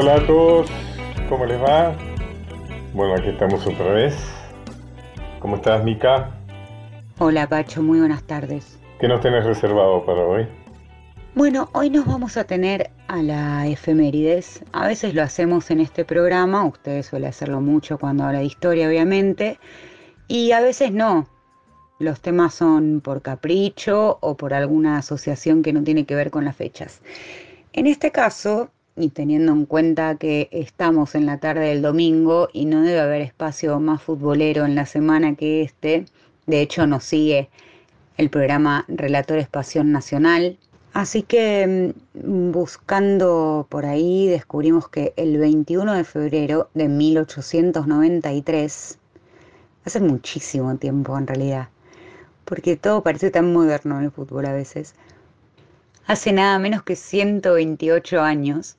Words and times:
Hola 0.00 0.14
a 0.14 0.26
todos, 0.28 0.70
¿cómo 1.28 1.44
les 1.44 1.60
va? 1.60 1.92
Bueno, 2.94 3.14
aquí 3.14 3.30
estamos 3.30 3.66
otra 3.66 3.94
vez. 3.94 4.14
¿Cómo 5.40 5.56
estás, 5.56 5.82
Mica? 5.82 6.30
Hola, 7.18 7.48
Pacho, 7.48 7.82
muy 7.82 7.98
buenas 7.98 8.22
tardes. 8.22 8.78
¿Qué 9.00 9.08
nos 9.08 9.20
tenés 9.20 9.44
reservado 9.44 10.06
para 10.06 10.20
hoy? 10.20 10.46
Bueno, 11.34 11.68
hoy 11.72 11.90
nos 11.90 12.06
vamos 12.06 12.36
a 12.36 12.44
tener 12.44 12.90
a 13.08 13.20
la 13.22 13.66
efemérides. 13.66 14.64
A 14.70 14.86
veces 14.86 15.14
lo 15.14 15.22
hacemos 15.24 15.68
en 15.72 15.80
este 15.80 16.04
programa, 16.04 16.64
ustedes 16.64 17.06
suelen 17.06 17.30
hacerlo 17.30 17.60
mucho 17.60 17.98
cuando 17.98 18.22
habla 18.22 18.38
de 18.38 18.44
historia, 18.44 18.86
obviamente, 18.86 19.58
y 20.28 20.52
a 20.52 20.60
veces 20.60 20.92
no. 20.92 21.26
Los 21.98 22.20
temas 22.20 22.54
son 22.54 23.00
por 23.00 23.20
capricho 23.20 24.18
o 24.20 24.36
por 24.36 24.54
alguna 24.54 24.98
asociación 24.98 25.64
que 25.64 25.72
no 25.72 25.82
tiene 25.82 26.06
que 26.06 26.14
ver 26.14 26.30
con 26.30 26.44
las 26.44 26.54
fechas. 26.54 27.00
En 27.72 27.88
este 27.88 28.12
caso, 28.12 28.70
y 28.98 29.10
teniendo 29.10 29.52
en 29.52 29.66
cuenta 29.66 30.16
que 30.16 30.48
estamos 30.50 31.14
en 31.14 31.26
la 31.26 31.38
tarde 31.38 31.68
del 31.68 31.82
domingo 31.82 32.48
y 32.52 32.64
no 32.64 32.82
debe 32.82 33.00
haber 33.00 33.22
espacio 33.22 33.78
más 33.80 34.02
futbolero 34.02 34.64
en 34.64 34.74
la 34.74 34.86
semana 34.86 35.34
que 35.34 35.62
este, 35.62 36.06
de 36.46 36.60
hecho 36.60 36.86
nos 36.86 37.04
sigue 37.04 37.48
el 38.16 38.30
programa 38.30 38.84
Relatores 38.88 39.48
Pasión 39.48 39.92
Nacional. 39.92 40.58
Así 40.92 41.22
que 41.22 41.94
mm, 42.14 42.50
buscando 42.50 43.66
por 43.68 43.86
ahí 43.86 44.26
descubrimos 44.26 44.88
que 44.88 45.12
el 45.16 45.38
21 45.38 45.94
de 45.94 46.04
febrero 46.04 46.68
de 46.74 46.88
1893, 46.88 48.98
hace 49.84 50.00
muchísimo 50.00 50.76
tiempo 50.76 51.16
en 51.16 51.28
realidad, 51.28 51.68
porque 52.44 52.76
todo 52.76 53.02
parece 53.02 53.30
tan 53.30 53.52
moderno 53.52 53.98
en 53.98 54.06
el 54.06 54.10
fútbol 54.10 54.46
a 54.46 54.52
veces, 54.52 54.94
hace 56.06 56.32
nada 56.32 56.58
menos 56.58 56.82
que 56.82 56.96
128 56.96 58.20
años, 58.20 58.76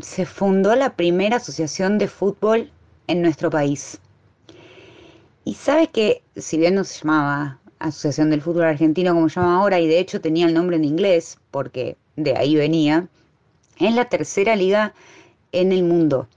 se 0.00 0.26
fundó 0.26 0.74
la 0.76 0.96
primera 0.96 1.36
asociación 1.36 1.98
de 1.98 2.08
fútbol 2.08 2.70
en 3.06 3.22
nuestro 3.22 3.50
país. 3.50 4.00
Y 5.44 5.54
sabe 5.54 5.88
que, 5.88 6.22
si 6.36 6.56
bien 6.58 6.74
no 6.76 6.84
se 6.84 7.00
llamaba 7.00 7.58
Asociación 7.78 8.30
del 8.30 8.42
Fútbol 8.42 8.64
Argentino 8.64 9.12
como 9.12 9.28
se 9.28 9.40
llama 9.40 9.56
ahora, 9.56 9.80
y 9.80 9.88
de 9.88 9.98
hecho 9.98 10.20
tenía 10.20 10.46
el 10.46 10.54
nombre 10.54 10.76
en 10.76 10.84
inglés, 10.84 11.38
porque 11.50 11.96
de 12.16 12.36
ahí 12.36 12.54
venía, 12.54 13.08
es 13.78 13.94
la 13.94 14.04
tercera 14.04 14.54
liga 14.54 14.94
en 15.50 15.72
el 15.72 15.82
mundo. 15.82 16.28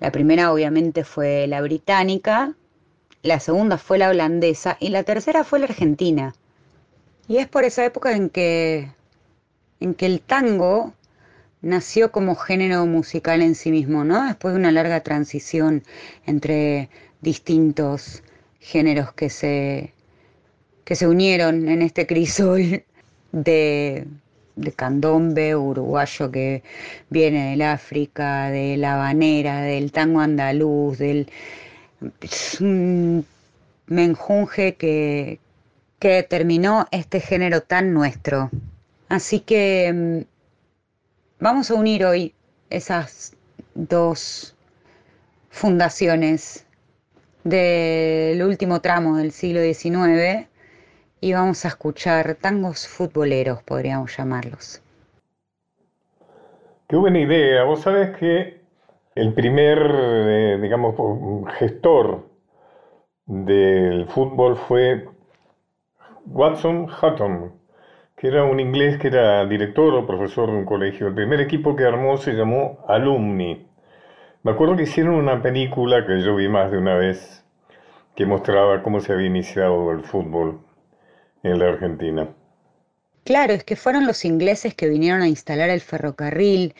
La 0.00 0.10
primera 0.10 0.52
obviamente 0.52 1.04
fue 1.04 1.46
la 1.46 1.60
británica, 1.62 2.54
la 3.22 3.40
segunda 3.40 3.78
fue 3.78 3.98
la 3.98 4.10
holandesa 4.10 4.76
y 4.80 4.88
la 4.88 5.04
tercera 5.04 5.44
fue 5.44 5.58
la 5.58 5.66
argentina. 5.66 6.34
Y 7.28 7.38
es 7.38 7.48
por 7.48 7.64
esa 7.64 7.84
época 7.84 8.12
en 8.12 8.28
que, 8.28 8.92
en 9.80 9.94
que 9.94 10.06
el 10.06 10.20
tango 10.20 10.92
nació 11.62 12.12
como 12.12 12.34
género 12.36 12.86
musical 12.86 13.42
en 13.42 13.54
sí 13.54 13.70
mismo, 13.70 14.04
¿no? 14.04 14.26
Después 14.26 14.54
de 14.54 14.60
una 14.60 14.72
larga 14.72 15.00
transición 15.02 15.82
entre 16.26 16.90
distintos 17.20 18.22
géneros 18.60 19.12
que 19.12 19.30
se, 19.30 19.92
que 20.84 20.94
se 20.96 21.06
unieron 21.06 21.68
en 21.68 21.82
este 21.82 22.06
crisol 22.06 22.84
de, 23.32 24.06
de 24.56 24.72
candombe 24.72 25.54
uruguayo 25.54 26.30
que 26.30 26.62
viene 27.10 27.50
del 27.50 27.62
África, 27.62 28.50
de 28.50 28.76
la 28.76 28.94
habanera, 28.94 29.62
del 29.62 29.92
tango 29.92 30.20
andaluz, 30.20 30.98
del 30.98 31.30
menjunje 33.86 34.74
que, 34.74 35.40
que 35.98 36.22
terminó 36.22 36.86
este 36.90 37.20
género 37.20 37.62
tan 37.62 37.92
nuestro. 37.92 38.50
Así 39.08 39.40
que 39.40 39.92
mm, 39.92 40.35
Vamos 41.38 41.70
a 41.70 41.74
unir 41.74 42.02
hoy 42.06 42.34
esas 42.70 43.36
dos 43.74 44.56
fundaciones 45.50 46.66
del 47.44 48.42
último 48.42 48.80
tramo 48.80 49.18
del 49.18 49.32
siglo 49.32 49.60
XIX 49.60 50.48
y 51.20 51.34
vamos 51.34 51.66
a 51.66 51.68
escuchar 51.68 52.36
tangos 52.36 52.88
futboleros, 52.88 53.62
podríamos 53.62 54.16
llamarlos. 54.16 54.82
Qué 56.88 56.96
buena 56.96 57.20
idea. 57.20 57.64
Vos 57.64 57.82
sabés 57.82 58.16
que 58.16 58.62
el 59.14 59.34
primer, 59.34 59.78
eh, 59.78 60.58
digamos, 60.62 60.94
gestor 61.58 62.30
del 63.26 64.08
fútbol 64.08 64.56
fue 64.56 65.06
Watson 66.24 66.88
Hutton, 66.90 67.52
que 68.16 68.28
era 68.28 68.44
un 68.44 68.58
inglés 68.60 68.98
que 68.98 69.08
era 69.08 69.44
director 69.46 69.94
o 69.94 70.06
profesor 70.06 70.50
de 70.50 70.56
un 70.56 70.64
colegio. 70.64 71.08
El 71.08 71.14
primer 71.14 71.40
equipo 71.40 71.76
que 71.76 71.84
armó 71.84 72.16
se 72.16 72.32
llamó 72.32 72.84
Alumni. 72.88 73.66
Me 74.42 74.52
acuerdo 74.52 74.76
que 74.76 74.84
hicieron 74.84 75.14
una 75.14 75.42
película 75.42 76.06
que 76.06 76.22
yo 76.22 76.34
vi 76.36 76.48
más 76.48 76.70
de 76.70 76.78
una 76.78 76.94
vez 76.94 77.44
que 78.14 78.24
mostraba 78.24 78.82
cómo 78.82 79.00
se 79.00 79.12
había 79.12 79.26
iniciado 79.26 79.90
el 79.92 80.02
fútbol 80.02 80.60
en 81.42 81.58
la 81.58 81.68
Argentina. 81.68 82.28
Claro, 83.24 83.52
es 83.52 83.64
que 83.64 83.76
fueron 83.76 84.06
los 84.06 84.24
ingleses 84.24 84.74
que 84.74 84.88
vinieron 84.88 85.20
a 85.20 85.28
instalar 85.28 85.68
el 85.68 85.80
ferrocarril, 85.80 86.74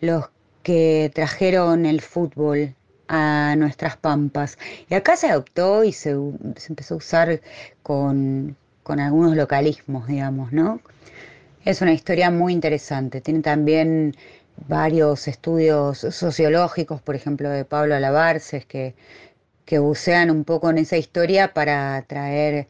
los 0.00 0.30
que 0.62 1.10
trajeron 1.12 1.84
el 1.86 2.00
fútbol 2.00 2.74
a 3.08 3.54
nuestras 3.56 3.96
pampas. 3.96 4.58
Y 4.88 4.94
acá 4.94 5.16
se 5.16 5.30
adoptó 5.30 5.82
y 5.82 5.92
se, 5.92 6.14
se 6.56 6.72
empezó 6.72 6.94
a 6.94 6.98
usar 6.98 7.40
con, 7.82 8.56
con 8.86 9.00
algunos 9.00 9.34
localismos, 9.34 10.06
digamos, 10.06 10.52
¿no? 10.52 10.80
Es 11.64 11.82
una 11.82 11.92
historia 11.92 12.30
muy 12.30 12.52
interesante. 12.52 13.20
Tiene 13.20 13.40
también 13.40 14.14
varios 14.68 15.26
estudios 15.26 15.98
sociológicos, 15.98 17.02
por 17.02 17.16
ejemplo, 17.16 17.50
de 17.50 17.64
Pablo 17.64 17.96
Alabarces, 17.96 18.64
que, 18.64 18.94
que 19.64 19.80
bucean 19.80 20.30
un 20.30 20.44
poco 20.44 20.70
en 20.70 20.78
esa 20.78 20.96
historia 20.96 21.52
para 21.52 22.00
traer 22.06 22.68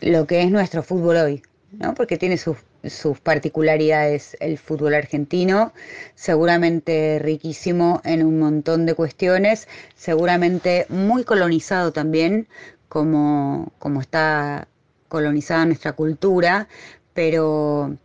lo 0.00 0.26
que 0.26 0.40
es 0.40 0.50
nuestro 0.50 0.82
fútbol 0.82 1.16
hoy, 1.16 1.42
¿no? 1.72 1.92
Porque 1.92 2.16
tiene 2.16 2.38
sus, 2.38 2.56
sus 2.82 3.20
particularidades 3.20 4.38
el 4.40 4.56
fútbol 4.56 4.94
argentino, 4.94 5.74
seguramente 6.14 7.18
riquísimo 7.18 8.00
en 8.04 8.24
un 8.24 8.38
montón 8.38 8.86
de 8.86 8.94
cuestiones, 8.94 9.68
seguramente 9.94 10.86
muy 10.88 11.22
colonizado 11.24 11.92
también, 11.92 12.48
como, 12.88 13.72
como 13.78 14.00
está 14.00 14.66
colonizada 15.10 15.66
nuestra 15.66 15.92
cultura, 15.92 16.68
pero 17.12 17.98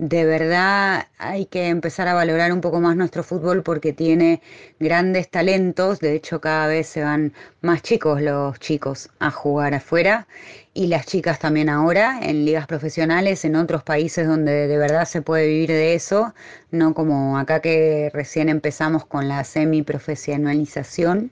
de 0.00 0.24
verdad 0.24 1.08
hay 1.18 1.44
que 1.46 1.68
empezar 1.68 2.08
a 2.08 2.14
valorar 2.14 2.52
un 2.52 2.62
poco 2.62 2.80
más 2.80 2.96
nuestro 2.96 3.22
fútbol 3.22 3.62
porque 3.62 3.92
tiene 3.92 4.40
grandes 4.78 5.30
talentos, 5.30 6.00
de 6.00 6.14
hecho 6.14 6.40
cada 6.40 6.66
vez 6.68 6.88
se 6.88 7.02
van 7.02 7.34
más 7.60 7.82
chicos 7.82 8.22
los 8.22 8.58
chicos 8.60 9.10
a 9.18 9.30
jugar 9.30 9.74
afuera 9.74 10.26
y 10.72 10.86
las 10.86 11.04
chicas 11.06 11.38
también 11.38 11.68
ahora 11.68 12.18
en 12.22 12.46
ligas 12.46 12.66
profesionales 12.66 13.44
en 13.44 13.56
otros 13.56 13.82
países 13.82 14.26
donde 14.26 14.68
de 14.68 14.78
verdad 14.78 15.04
se 15.04 15.20
puede 15.22 15.46
vivir 15.46 15.68
de 15.68 15.94
eso, 15.94 16.34
no 16.70 16.94
como 16.94 17.38
acá 17.38 17.60
que 17.60 18.10
recién 18.14 18.48
empezamos 18.48 19.04
con 19.04 19.28
la 19.28 19.44
semiprofesionalización. 19.44 21.30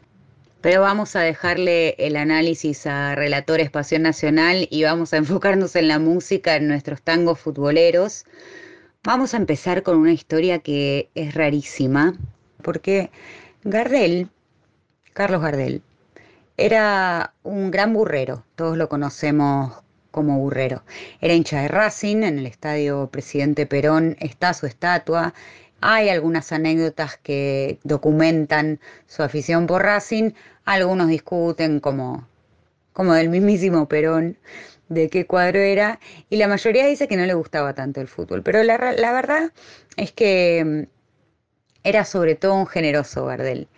Pero 0.61 0.81
vamos 0.81 1.15
a 1.15 1.21
dejarle 1.21 1.95
el 1.99 2.17
análisis 2.17 2.87
a 2.87 3.15
Relator 3.15 3.61
Espacio 3.61 3.99
Nacional 4.01 4.67
y 4.71 4.83
vamos 4.83 5.13
a 5.13 5.17
enfocarnos 5.19 5.77
en 5.77 5.89
la 5.89 5.99
música, 5.99 6.57
en 6.57 6.69
nuestros 6.69 7.03
tangos 7.03 7.39
futboleros. 7.39 8.25
Vamos 9.05 9.35
a 9.35 9.37
empezar 9.37 9.83
con 9.83 9.97
una 9.97 10.13
historia 10.13 10.59
que 10.59 11.11
es 11.15 11.35
rarísima, 11.35 12.15
porque 12.63 13.11
Gardel, 13.63 14.29
Carlos 15.13 15.41
Gardel, 15.43 15.83
era 16.57 17.35
un 17.45 17.71
gran 17.71 17.93
burrero, 17.93 18.45
todos 18.57 18.77
lo 18.77 18.89
conocemos 18.89 19.73
como 20.11 20.39
burrero. 20.39 20.83
Era 21.21 21.35
hincha 21.35 21.63
de 21.63 21.69
Racing, 21.69 22.25
en 22.25 22.41
el 22.41 22.47
estadio 22.47 23.09
Presidente 23.13 23.67
Perón 23.67 24.17
está 24.19 24.53
su 24.55 24.67
estatua, 24.67 25.35
hay 25.81 26.09
algunas 26.09 26.53
anécdotas 26.53 27.17
que 27.17 27.79
documentan 27.85 28.81
su 29.07 29.23
afición 29.23 29.67
por 29.67 29.83
Racing, 29.83 30.33
algunos 30.65 31.09
discuten 31.09 31.81
como, 31.81 32.27
como 32.93 33.15
del 33.15 33.29
mismísimo 33.29 33.89
Perón 33.89 34.37
de 34.89 35.09
qué 35.11 35.27
cuadro 35.27 35.61
era, 35.61 36.01
y 36.31 36.37
la 36.37 36.49
mayoría 36.49 36.87
dice 36.87 37.09
que 37.09 37.17
no 37.17 37.27
le 37.27 37.35
gustaba 37.35 37.75
tanto 37.75 38.01
el 38.01 38.09
fútbol, 38.09 38.43
pero 38.43 38.63
la, 38.63 38.93
la 38.93 39.13
verdad 39.13 39.53
es 39.97 40.13
que 40.13 40.65
mm, 40.65 40.99
era 41.85 42.05
sobre 42.05 42.35
todo 42.35 42.55
un 42.55 42.67
generoso 42.67 43.27
Gardel. 43.27 43.69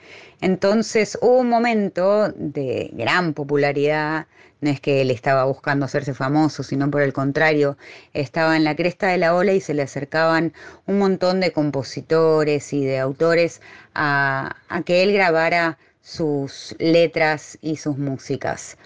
Entonces 0.40 1.18
hubo 1.20 1.38
un 1.38 1.48
momento 1.48 2.32
de 2.32 2.90
gran 2.94 3.34
popularidad, 3.34 4.26
no 4.60 4.70
es 4.70 4.80
que 4.80 5.00
él 5.00 5.10
estaba 5.10 5.44
buscando 5.44 5.86
hacerse 5.86 6.14
famoso, 6.14 6.62
sino 6.62 6.90
por 6.90 7.02
el 7.02 7.12
contrario, 7.12 7.76
estaba 8.12 8.56
en 8.56 8.64
la 8.64 8.76
cresta 8.76 9.08
de 9.08 9.18
la 9.18 9.34
ola 9.34 9.52
y 9.52 9.60
se 9.60 9.74
le 9.74 9.82
acercaban 9.82 10.52
un 10.86 10.98
montón 10.98 11.40
de 11.40 11.52
compositores 11.52 12.72
y 12.72 12.84
de 12.84 12.98
autores 12.98 13.60
a, 13.94 14.56
a 14.68 14.82
que 14.82 15.02
él 15.02 15.12
grabara 15.12 15.78
sus 16.02 16.74
letras 16.78 17.58
y 17.60 17.76
sus 17.76 17.96
músicas. 17.98 18.76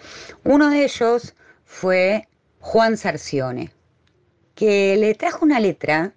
Uno 0.44 0.70
de 0.70 0.84
ellos 0.84 1.34
fue 1.64 2.28
Juan 2.60 2.96
Sarcione, 2.96 3.72
que 4.54 4.96
le 4.96 5.14
trajo 5.14 5.44
una 5.44 5.60
letra, 5.60 6.12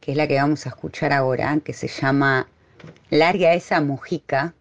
que 0.00 0.12
es 0.12 0.16
la 0.16 0.26
que 0.26 0.36
vamos 0.36 0.66
a 0.66 0.70
escuchar 0.70 1.12
ahora, 1.12 1.58
que 1.64 1.72
se 1.72 1.88
llama 1.88 2.48
Larga 3.10 3.54
esa 3.54 3.80
Mujica. 3.80 4.54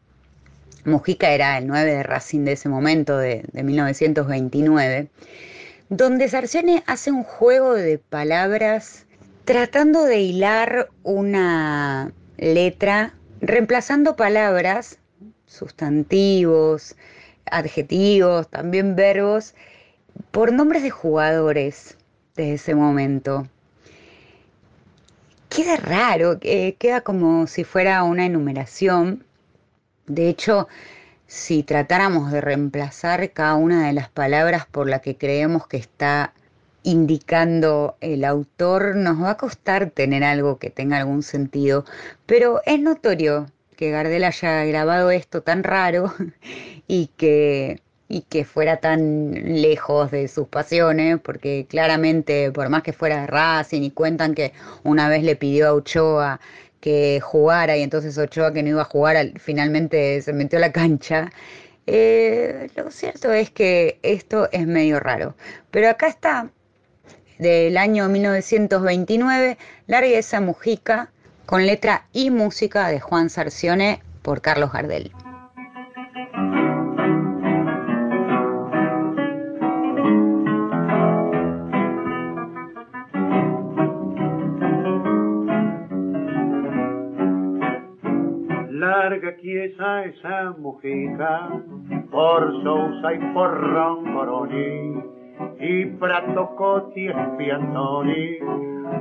Mujica 0.88 1.32
era 1.32 1.58
el 1.58 1.68
9 1.68 1.96
de 1.96 2.04
Racing 2.04 2.46
de 2.46 2.54
ese 2.54 2.70
momento, 2.70 3.18
de, 3.18 3.44
de 3.52 3.64
1929, 3.64 5.10
donde 5.90 6.30
Sarcione 6.30 6.84
hace 6.88 7.12
un 7.12 7.24
juego 7.24 7.74
de 7.74 7.98
palabras 7.98 9.06
tratando 9.44 10.04
de 10.04 10.22
hilar 10.22 10.90
una 11.04 12.12
letra, 12.38 13.14
reemplazando 13.42 14.16
palabras, 14.16 15.00
sustantivos, 15.46 16.96
adjetivos, 17.52 18.50
también 18.50 18.96
verbos, 18.96 19.56
por 20.32 20.54
nombres 20.54 20.84
de 20.84 20.90
jugadores 20.90 21.98
de 22.36 22.54
ese 22.54 22.76
momento. 22.76 23.48
Queda 25.50 25.78
raro, 25.78 26.40
queda 26.40 27.02
como 27.02 27.48
si 27.48 27.64
fuera 27.64 28.04
una 28.04 28.26
enumeración. 28.26 29.24
De 30.08 30.30
hecho, 30.30 30.68
si 31.28 31.64
tratáramos 31.64 32.32
de 32.32 32.42
reemplazar 32.42 33.32
cada 33.32 33.56
una 33.56 33.88
de 33.88 33.94
las 33.94 34.10
palabras 34.10 34.66
por 34.66 34.90
la 34.90 35.00
que 35.00 35.18
creemos 35.18 35.68
que 35.68 35.78
está 35.78 36.34
indicando 36.84 37.98
el 38.00 38.24
autor, 38.24 38.96
nos 38.96 39.22
va 39.22 39.32
a 39.32 39.38
costar 39.38 39.92
tener 39.92 40.24
algo 40.24 40.58
que 40.58 40.70
tenga 40.70 40.98
algún 40.98 41.24
sentido, 41.24 41.84
pero 42.26 42.62
es 42.66 42.80
notorio 42.80 43.48
que 43.76 43.92
Gardel 43.92 44.24
haya 44.24 44.64
grabado 44.64 45.12
esto 45.12 45.44
tan 45.44 45.64
raro 45.64 46.14
y 46.88 47.08
que, 47.18 47.82
y 48.08 48.22
que 48.22 48.46
fuera 48.46 48.78
tan 48.78 49.62
lejos 49.62 50.12
de 50.12 50.30
sus 50.30 50.48
pasiones, 50.48 51.20
porque 51.22 51.66
claramente, 51.70 52.52
por 52.52 52.70
más 52.70 52.84
que 52.84 52.94
fuera 52.94 53.22
de 53.22 53.28
Racing 53.28 53.82
y 53.84 53.92
cuentan 53.92 54.34
que 54.34 54.54
una 54.84 55.10
vez 55.10 55.24
le 55.24 55.36
pidió 55.36 55.68
a 55.68 55.74
Ochoa 55.74 56.40
que 56.88 57.20
jugara 57.20 57.76
y 57.76 57.84
entonces 57.84 58.18
Ochoa 58.18 58.54
que 58.54 58.64
no 58.64 58.70
iba 58.70 58.84
a 58.84 58.86
jugar 58.86 59.18
finalmente 59.42 60.22
se 60.22 60.32
metió 60.32 60.58
a 60.58 60.62
la 60.62 60.72
cancha. 60.72 61.34
Eh, 61.86 62.70
lo 62.78 62.92
cierto 62.92 63.34
es 63.34 63.50
que 63.52 64.00
esto 64.04 64.48
es 64.54 64.66
medio 64.68 65.02
raro. 65.02 65.36
Pero 65.70 65.90
acá 65.90 66.08
está, 66.08 66.50
del 67.40 67.76
año 67.76 68.08
1929, 68.08 69.58
Larga 69.88 70.08
esa 70.08 70.40
Mujica, 70.40 71.12
con 71.46 71.66
letra 71.66 72.06
y 72.14 72.30
música 72.30 72.88
de 72.88 73.02
Juan 73.02 73.30
Sarcione 73.30 74.02
por 74.22 74.40
Carlos 74.40 74.72
Gardel. 74.72 75.12
Esa 90.08 90.56
mujica 90.58 91.50
por 92.12 92.64
Sousa 92.64 93.14
y 93.14 93.20
por 93.34 93.50
Roncoroni 93.74 95.04
y 95.60 95.86
prato 95.86 96.56
coti 96.56 97.08
espiantoni 97.08 98.38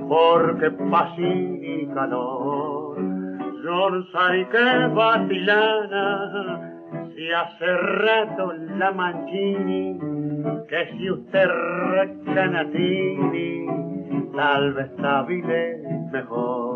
porque 0.08 0.70
y 1.62 1.86
calor. 1.94 2.96
Yo 3.64 3.88
y 4.36 4.44
que 4.46 4.86
vacilana, 4.94 6.60
si 7.14 7.32
hace 7.32 7.76
rato 7.76 8.52
la 8.78 8.92
manchini, 8.92 9.98
que 10.68 10.86
si 10.92 11.10
usted 11.10 11.48
recanatini, 11.90 13.66
tal 14.34 14.72
vez 14.74 14.86
estabile 14.90 15.82
mejor. 16.12 16.75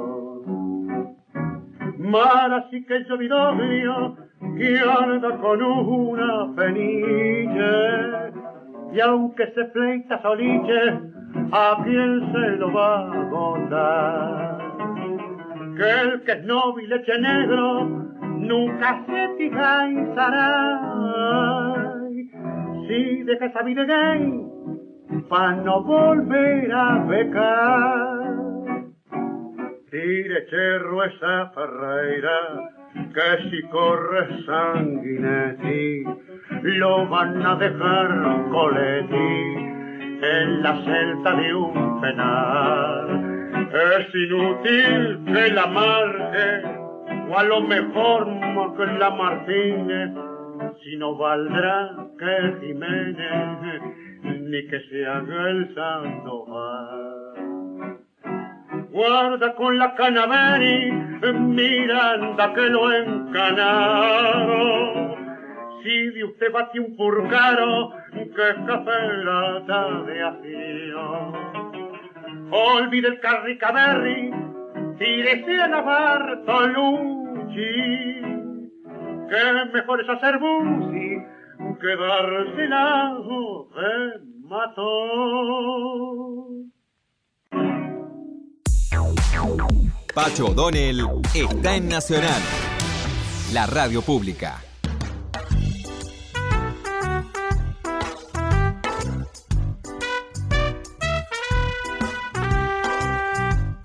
Mara 2.01 2.67
sí 2.71 2.83
que 2.87 3.05
yo 3.05 3.19
vidoglio, 3.19 4.17
que 4.57 4.79
anda 4.79 5.37
con 5.37 5.63
una 5.63 6.49
feniche, 6.57 8.33
y 8.95 9.01
aunque 9.01 9.53
se 9.53 9.67
fleita 9.67 10.23
soliche, 10.23 10.99
¿a 11.53 11.77
quién 11.85 12.33
se 12.33 12.57
lo 12.57 12.73
va 12.73 13.07
a 13.13 13.29
contar? 13.29 14.59
Que 15.77 16.01
el 16.01 16.23
que 16.23 16.33
es 16.33 16.45
noble 16.47 16.85
y 16.85 16.87
leche 16.87 17.19
negro 17.21 17.85
nunca 17.85 19.05
se 19.05 19.29
tigaizará. 19.37 20.81
Si 22.89 23.23
deja 23.25 23.45
esa 23.45 23.63
vida 23.63 23.85
gay, 23.85 24.43
pa' 25.29 25.53
no 25.53 25.83
volver 25.83 26.73
a 26.73 27.05
becar. 27.05 28.30
Tire 29.91 30.47
cherro 30.49 31.03
esa 31.03 31.51
Ferreira, 31.51 32.39
que 33.13 33.51
si 33.51 33.61
corre 33.71 34.45
sanguinetti, 34.47 36.05
lo 36.79 37.09
van 37.09 37.45
a 37.45 37.57
dejar 37.57 38.09
coleti 38.53 39.35
en 40.23 40.63
la 40.63 40.75
celda 40.85 41.35
de 41.35 41.55
un 41.55 42.01
penal. 42.01 43.67
Es 43.99 44.15
inútil 44.15 45.25
que 45.27 45.53
la 45.55 45.67
marque, 45.67 46.49
o 47.29 47.37
a 47.37 47.43
lo 47.43 47.61
mejor 47.63 48.29
que 48.77 48.87
la 48.97 49.11
Martínez, 49.11 50.11
si 50.85 50.97
no 50.99 51.17
valdrá 51.17 51.97
que 52.17 52.55
Jiménez, 52.61 53.83
ni 54.23 54.67
que 54.69 54.81
se 54.89 55.05
haga 55.05 55.51
el 55.51 55.75
Sandoval. 55.75 57.30
Guarda 58.93 59.55
con 59.55 59.79
la 59.79 59.95
canaveri, 59.95 60.91
Miranda 61.23 62.53
que 62.55 62.63
lo 62.63 62.93
encanaron 62.93 64.21
si 65.83 66.11
de 66.11 66.25
usted 66.25 66.53
bate 66.53 66.81
un 66.81 66.97
purcaro, 66.97 67.93
que 68.13 68.65
cafelata 68.67 70.03
de 70.03 70.23
afío. 70.23 71.33
Olvide 72.51 73.09
el 73.09 73.21
carricaberri, 73.21 74.31
tírese 74.99 75.63
a 75.63 75.69
la 75.69 75.81
Bartolucci, 75.81 77.63
que 79.31 79.65
mejor 79.73 80.01
es 80.01 80.09
hacer 80.09 80.39
busi 80.39 81.01
que 81.81 81.97
darse 81.97 82.69
la 82.69 83.15
de 83.75 84.21
mató. 84.49 84.91
Pacho 90.15 90.47
O'Donnell 90.47 91.07
está 91.35 91.77
en 91.77 91.89
Nacional, 91.89 92.41
la 93.53 93.67
radio 93.67 94.03
pública. 94.03 94.61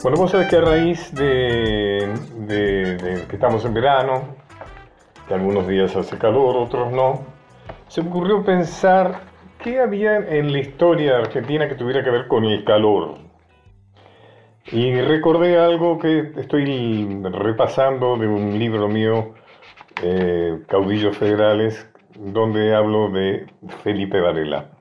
Bueno, 0.01 0.17
vos 0.17 0.31
sabés 0.31 0.49
que 0.49 0.57
a 0.57 0.61
raíz 0.61 1.13
de, 1.13 2.13
que 2.47 3.35
estamos 3.35 3.65
en 3.65 3.73
verano, 3.73 4.35
que 5.27 5.33
algunos 5.33 5.67
días 5.67 5.95
hace 5.95 6.17
calor, 6.17 6.57
otros 6.57 6.91
no, 6.91 7.23
se 7.87 8.01
me 8.01 8.09
ocurrió 8.09 8.43
pensar 8.43 9.21
qué 9.63 9.79
había 9.79 10.17
en 10.17 10.51
la 10.51 10.59
historia 10.59 11.17
argentina 11.17 11.67
que 11.67 11.75
tuviera 11.75 12.03
que 12.03 12.11
ver 12.11 12.27
con 12.27 12.45
el 12.45 12.63
calor. 12.63 13.25
Y 14.72 15.00
recordé 15.00 15.60
algo 15.60 16.00
que 16.00 16.31
estoy 16.38 17.22
repasando 17.24 18.17
de 18.17 18.27
un 18.27 18.57
libro 18.57 18.88
mío, 18.88 19.36
eh, 20.01 20.60
Caudillos 20.67 21.15
Federales, 21.17 21.88
donde 22.15 22.74
hablo 22.74 23.10
de 23.10 23.45
Felipe 23.84 24.19
Varela. 24.19 24.72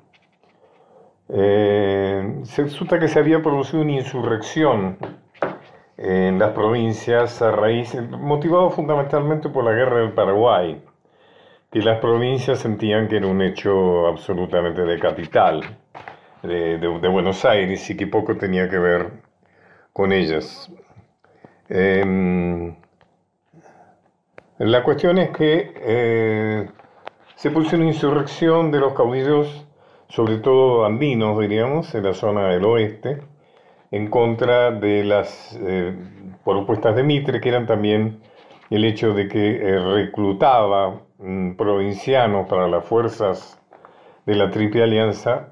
Eh, 1.29 2.41
se 2.45 2.63
resulta 2.63 2.99
que 2.99 3.09
se 3.09 3.19
había 3.19 3.43
producido 3.43 3.83
una 3.83 3.93
insurrección 3.93 4.99
en 5.97 6.39
las 6.39 6.53
provincias 6.53 7.41
a 7.43 7.51
raíz, 7.51 7.95
motivado 8.11 8.71
fundamentalmente 8.71 9.49
por 9.49 9.65
la 9.65 9.73
guerra 9.73 9.99
del 9.99 10.13
Paraguay, 10.13 10.83
que 11.71 11.81
las 11.81 11.99
provincias 11.99 12.59
sentían 12.59 13.09
que 13.09 13.17
era 13.17 13.27
un 13.27 13.43
hecho 13.43 14.07
absolutamente 14.07 14.83
de 14.83 14.99
capital, 14.99 15.63
de, 16.43 17.09
Buenos 17.09 17.45
Aires, 17.45 17.89
y 17.91 17.97
que 17.97 18.07
poco 18.07 18.37
tenía 18.37 18.69
que 18.69 18.79
ver 18.79 19.24
con 19.95 20.13
ellas. 20.13 20.71
Em, 21.71 22.77
la 24.59 24.85
cuestión 24.85 25.17
es 25.17 25.31
que 25.31 25.73
eh, 25.77 26.69
se 27.37 27.51
puso 27.51 27.77
una 27.77 27.87
insurrección 27.87 28.71
de 28.71 28.81
los 28.81 28.93
caudillos 28.93 29.65
sobre 30.15 30.39
todo 30.39 30.85
andinos, 30.85 31.41
diríamos, 31.41 31.93
en 31.95 32.05
la 32.05 32.15
zona 32.15 32.49
del 32.51 32.65
oeste, 32.65 33.19
en 33.91 34.09
contra 34.09 34.71
de 34.71 35.03
las 35.03 35.59
eh, 35.61 35.93
propuestas 36.45 36.95
de 36.95 37.03
Mitre, 37.03 37.41
que 37.41 37.49
eran 37.49 37.67
también 37.67 38.21
el 38.71 38.85
hecho 38.85 39.13
de 39.13 39.27
que 39.27 39.57
eh, 39.57 39.79
reclutaba 39.81 41.01
mm, 41.19 41.57
provincianos 41.57 42.49
para 42.49 42.69
las 42.69 42.85
fuerzas 42.85 43.61
de 44.25 44.37
la 44.37 44.51
Triple 44.51 44.85
Alianza 44.85 45.49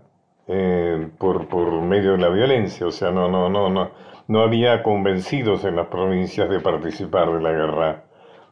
eh, 0.47 1.09
por, 1.19 1.49
por, 1.49 1.73
medio 1.83 2.13
de 2.13 2.19
la 2.19 2.29
violencia, 2.29 2.87
o 2.87 2.93
sea, 2.93 3.11
no, 3.11 3.29
no, 3.29 3.49
no, 3.49 3.69
no, 3.69 3.91
no 4.29 4.43
había 4.43 4.83
convencidos 4.83 5.65
en 5.65 5.77
las 5.77 5.89
provincias 5.89 6.49
de 6.49 6.61
participar 6.61 7.33
de 7.33 7.41
la 7.41 7.53
guerra 7.53 8.05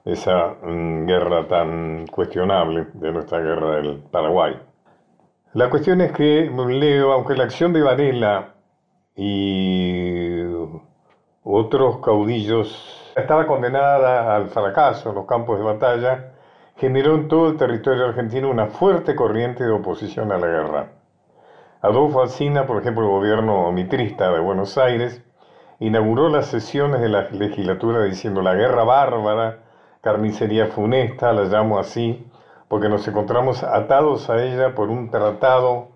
esa 0.05 0.57
mm, 0.63 1.07
guerra 1.07 1.47
tan 1.47 2.07
cuestionable 2.07 2.87
de 2.95 3.13
nuestra 3.13 3.41
guerra 3.41 3.77
del 3.77 3.99
Paraguay. 4.11 4.59
La 5.53 5.69
cuestión 5.69 6.01
es 6.01 6.13
que 6.13 6.51
leo, 6.69 7.13
aunque 7.13 7.37
la 7.37 7.45
acción 7.45 7.73
de 7.73 7.83
Varela 7.83 8.55
y 9.17 10.43
otros 11.43 11.99
caudillos 11.99 13.13
estaba 13.17 13.47
condenada 13.47 14.37
al 14.37 14.49
fracaso 14.49 15.11
en 15.11 15.17
los 15.17 15.27
campos 15.27 15.59
de 15.59 15.65
batalla, 15.65 16.33
generó 16.77 17.17
en 17.17 17.29
todo 17.29 17.49
el 17.49 17.57
territorio 17.57 18.07
argentino 18.07 18.49
una 18.49 18.67
fuerte 18.67 19.15
corriente 19.15 19.65
de 19.65 19.73
oposición 19.73 20.33
a 20.33 20.39
la 20.39 20.47
guerra. 20.47 20.93
Adolfo 21.83 22.23
Alsina, 22.23 22.67
por 22.67 22.81
ejemplo, 22.81 23.05
el 23.05 23.11
gobierno 23.11 23.73
mitrista 23.73 24.31
de 24.31 24.39
Buenos 24.39 24.79
Aires, 24.79 25.23
inauguró 25.81 26.29
las 26.29 26.47
sesiones 26.47 27.01
de 27.01 27.09
la 27.09 27.23
legislatura 27.31 28.05
diciendo 28.05 28.43
la 28.43 28.55
guerra 28.55 28.85
bárbara, 28.85 29.59
carnicería 30.03 30.67
funesta, 30.67 31.33
la 31.33 31.45
llamo 31.45 31.79
así, 31.79 32.25
porque 32.69 32.89
nos 32.89 33.09
encontramos 33.09 33.65
atados 33.65 34.31
a 34.31 34.43
ella 34.45 34.75
por 34.75 34.91
un 34.91 35.11
tratado 35.11 35.89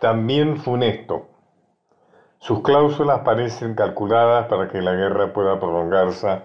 también 0.00 0.56
funesto. 0.56 1.26
Sus 2.38 2.62
cláusulas 2.62 3.20
parecen 3.20 3.74
calculadas 3.74 4.46
para 4.46 4.68
que 4.68 4.80
la 4.80 4.94
guerra 4.94 5.32
pueda 5.32 5.60
prolongarse, 5.60 6.42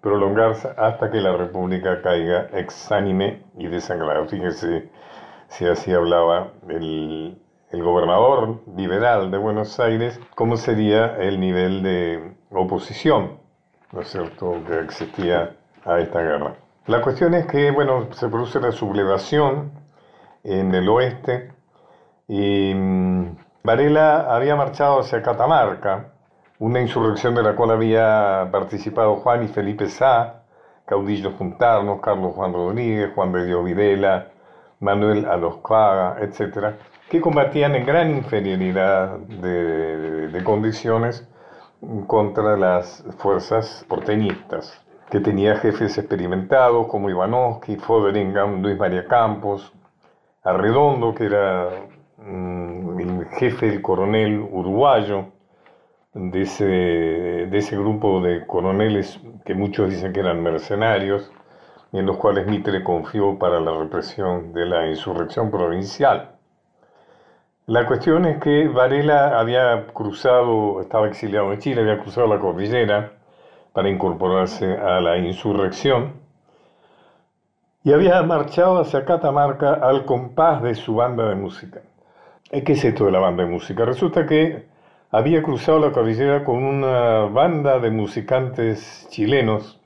prolongarse 0.00 0.68
hasta 0.76 1.10
que 1.10 1.20
la 1.20 1.36
República 1.36 2.00
caiga 2.02 2.46
exánime 2.52 3.42
y 3.58 3.66
desangrada. 3.66 4.24
Fíjese 4.26 4.88
si 5.48 5.66
así 5.66 5.92
hablaba 5.92 6.48
el, 6.68 7.38
el 7.74 7.82
gobernador 7.82 8.60
liberal 8.76 9.32
de 9.32 9.38
Buenos 9.38 9.80
Aires, 9.80 10.20
cómo 10.36 10.56
sería 10.56 11.16
el 11.16 11.40
nivel 11.40 11.82
de 11.82 12.34
oposición, 12.52 13.38
¿no 13.90 14.00
es 14.00 14.08
cierto?, 14.08 14.60
que 14.64 14.78
existía 14.78 15.56
a 15.84 15.98
esta 15.98 16.20
guerra. 16.20 16.54
La 16.86 17.02
cuestión 17.02 17.34
es 17.34 17.46
que, 17.46 17.72
bueno, 17.72 18.12
se 18.12 18.28
produce 18.28 18.60
la 18.60 18.70
sublevación 18.70 19.72
en 20.44 20.72
el 20.72 20.88
oeste 20.88 21.50
y 22.28 22.72
mm, 22.74 23.36
Varela 23.64 24.32
había 24.32 24.54
marchado 24.54 25.00
hacia 25.00 25.20
Catamarca, 25.20 26.12
una 26.60 26.80
insurrección 26.80 27.34
de 27.34 27.42
la 27.42 27.56
cual 27.56 27.72
había 27.72 28.50
participado 28.52 29.16
Juan 29.16 29.42
y 29.42 29.48
Felipe 29.48 29.88
Sá, 29.88 30.42
caudillos 30.86 31.34
juntarnos, 31.34 32.00
Carlos 32.00 32.34
Juan 32.36 32.52
Rodríguez, 32.52 33.10
Juan 33.16 33.32
de 33.32 33.62
Videla, 33.62 34.28
Manuel 34.78 35.26
Aloscaga, 35.26 36.18
etc., 36.20 36.76
que 37.14 37.20
combatían 37.20 37.76
en 37.76 37.86
gran 37.86 38.10
inferioridad 38.10 39.18
de, 39.18 40.26
de 40.30 40.42
condiciones 40.42 41.24
contra 42.08 42.56
las 42.56 43.04
fuerzas 43.18 43.86
porteñistas 43.88 44.84
que 45.08 45.20
tenía 45.20 45.54
jefes 45.54 45.96
experimentados 45.96 46.88
como 46.88 47.08
Ivanovsky, 47.08 47.76
Foderingham, 47.76 48.60
Luis 48.60 48.76
María 48.76 49.06
Campos, 49.06 49.72
Arredondo, 50.42 51.14
que 51.14 51.26
era 51.26 51.68
mm, 52.18 52.98
el 52.98 53.26
jefe 53.38 53.70
del 53.70 53.80
coronel 53.80 54.40
uruguayo, 54.50 55.26
de 56.14 56.42
ese, 56.42 56.64
de 56.64 57.58
ese 57.58 57.76
grupo 57.76 58.20
de 58.22 58.44
coroneles 58.44 59.20
que 59.44 59.54
muchos 59.54 59.88
dicen 59.88 60.12
que 60.12 60.18
eran 60.18 60.42
mercenarios, 60.42 61.30
en 61.92 62.06
los 62.06 62.16
cuales 62.16 62.48
Mitre 62.48 62.82
confió 62.82 63.38
para 63.38 63.60
la 63.60 63.70
represión 63.78 64.52
de 64.52 64.66
la 64.66 64.88
insurrección 64.88 65.52
provincial. 65.52 66.33
La 67.66 67.86
cuestión 67.86 68.26
es 68.26 68.38
que 68.38 68.68
Varela 68.68 69.38
había 69.38 69.86
cruzado, 69.86 70.80
estaba 70.80 71.08
exiliado 71.08 71.52
en 71.52 71.58
Chile, 71.60 71.80
había 71.80 71.98
cruzado 71.98 72.26
la 72.26 72.38
cordillera, 72.38 73.12
para 73.74 73.90
incorporarse 73.90 74.76
a 74.76 75.00
la 75.00 75.18
insurrección 75.18 76.12
y 77.82 77.92
había 77.92 78.22
marchado 78.22 78.78
hacia 78.78 79.04
Catamarca 79.04 79.74
al 79.74 80.04
compás 80.06 80.62
de 80.62 80.74
su 80.76 80.94
banda 80.94 81.28
de 81.28 81.34
música. 81.34 81.80
¿Qué 82.50 82.72
es 82.72 82.84
esto 82.84 83.06
de 83.06 83.10
la 83.10 83.18
banda 83.18 83.42
de 83.42 83.50
música? 83.50 83.84
Resulta 83.84 84.26
que 84.26 84.66
había 85.10 85.42
cruzado 85.42 85.80
la 85.80 85.90
cordillera 85.90 86.44
con 86.44 86.62
una 86.62 87.24
banda 87.24 87.80
de 87.80 87.90
musicantes 87.90 89.08
chilenos 89.10 89.80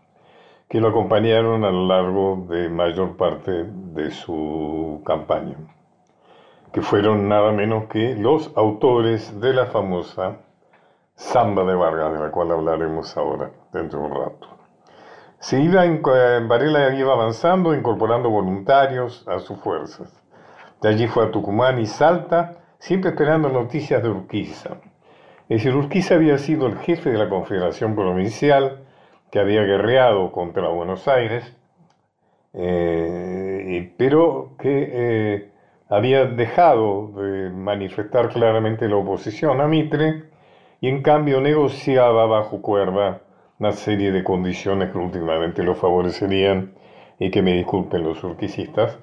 que 0.68 0.80
lo 0.80 0.88
acompañaron 0.88 1.64
a 1.64 1.70
lo 1.70 1.87
largo 1.87 2.47
de 2.49 2.68
mayor 2.68 3.16
parte 3.16 3.64
de 3.64 4.11
su 4.11 5.00
campaña, 5.06 5.56
que 6.73 6.83
fueron 6.83 7.29
nada 7.29 7.53
menos 7.53 7.85
que 7.87 8.15
los 8.15 8.53
autores 8.57 9.41
de 9.41 9.53
la 9.55 9.67
famosa 9.67 10.39
Samba 11.15 11.65
de 11.65 11.75
Vargas, 11.75 12.13
de 12.13 12.21
la 12.21 12.31
cual 12.31 12.53
hablaremos 12.53 13.17
ahora, 13.17 13.51
dentro 13.73 14.01
de 14.01 14.07
un 14.07 14.15
rato. 14.15 14.47
Se 15.41 15.61
iba 15.61 15.85
en, 15.85 16.01
Varela 16.03 16.95
iba 16.95 17.13
avanzando, 17.13 17.75
incorporando 17.75 18.31
voluntarios 18.31 19.27
a 19.27 19.39
sus 19.41 19.59
fuerzas. 19.59 20.13
De 20.81 20.89
allí 20.89 21.09
fue 21.09 21.25
a 21.25 21.31
Tucumán 21.31 21.81
y 21.81 21.87
Salta, 21.87 22.59
siempre 22.79 23.11
esperando 23.11 23.49
noticias 23.49 24.03
de 24.03 24.11
Urquiza. 24.11 24.77
Es 25.49 25.63
decir, 25.63 25.75
Urquiza 25.75 26.15
había 26.15 26.39
sido 26.39 26.67
el 26.67 26.79
jefe 26.79 27.11
de 27.11 27.19
la 27.19 27.29
Confederación 27.29 27.95
Provincial 27.95 28.85
que 29.31 29.41
había 29.41 29.63
guerreado 29.63 30.31
contra 30.31 30.69
Buenos 30.69 31.09
Aires, 31.09 31.57
eh, 32.53 33.93
pero 33.97 34.51
que 34.59 34.91
eh, 34.93 35.51
había 35.88 36.26
dejado 36.26 37.12
de 37.16 37.50
manifestar 37.50 38.28
claramente 38.28 38.88
la 38.88 38.97
oposición 38.97 39.61
a 39.61 39.66
Mitre 39.66 40.25
y 40.80 40.88
en 40.88 41.02
cambio 41.02 41.40
negociaba 41.40 42.26
bajo 42.26 42.61
cuerda 42.61 43.23
una 43.59 43.73
serie 43.73 44.12
de 44.12 44.23
condiciones 44.23 44.92
que 44.92 44.99
últimamente 44.99 45.62
lo 45.62 45.75
favorecerían 45.75 46.75
y 47.18 47.30
que 47.30 47.42
me 47.42 47.54
disculpen 47.54 48.04
los 48.04 48.23
urquicistas, 48.23 48.99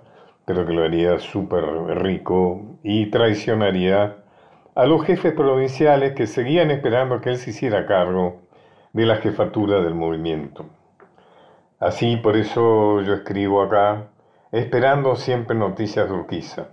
pero 0.46 0.66
que 0.66 0.74
lo 0.74 0.84
haría 0.84 1.18
súper 1.20 1.64
rico 1.98 2.62
y 2.84 3.08
traicionaría 3.08 4.18
a 4.76 4.86
los 4.86 5.04
jefes 5.04 5.34
provinciales 5.34 6.14
que 6.14 6.28
seguían 6.28 6.70
esperando 6.70 7.20
que 7.20 7.32
él 7.32 7.38
se 7.38 7.50
hiciera 7.50 7.86
cargo 7.86 8.42
de 8.94 9.06
la 9.06 9.18
jefatura 9.18 9.82
del 9.82 9.96
movimiento. 9.96 10.68
Así, 11.80 12.16
por 12.18 12.38
eso 12.38 13.02
yo 13.02 13.14
escribo 13.16 13.62
acá, 13.62 14.08
esperando 14.52 15.16
siempre 15.16 15.58
noticias 15.58 16.08
de 16.08 16.14
Urquiza. 16.16 16.68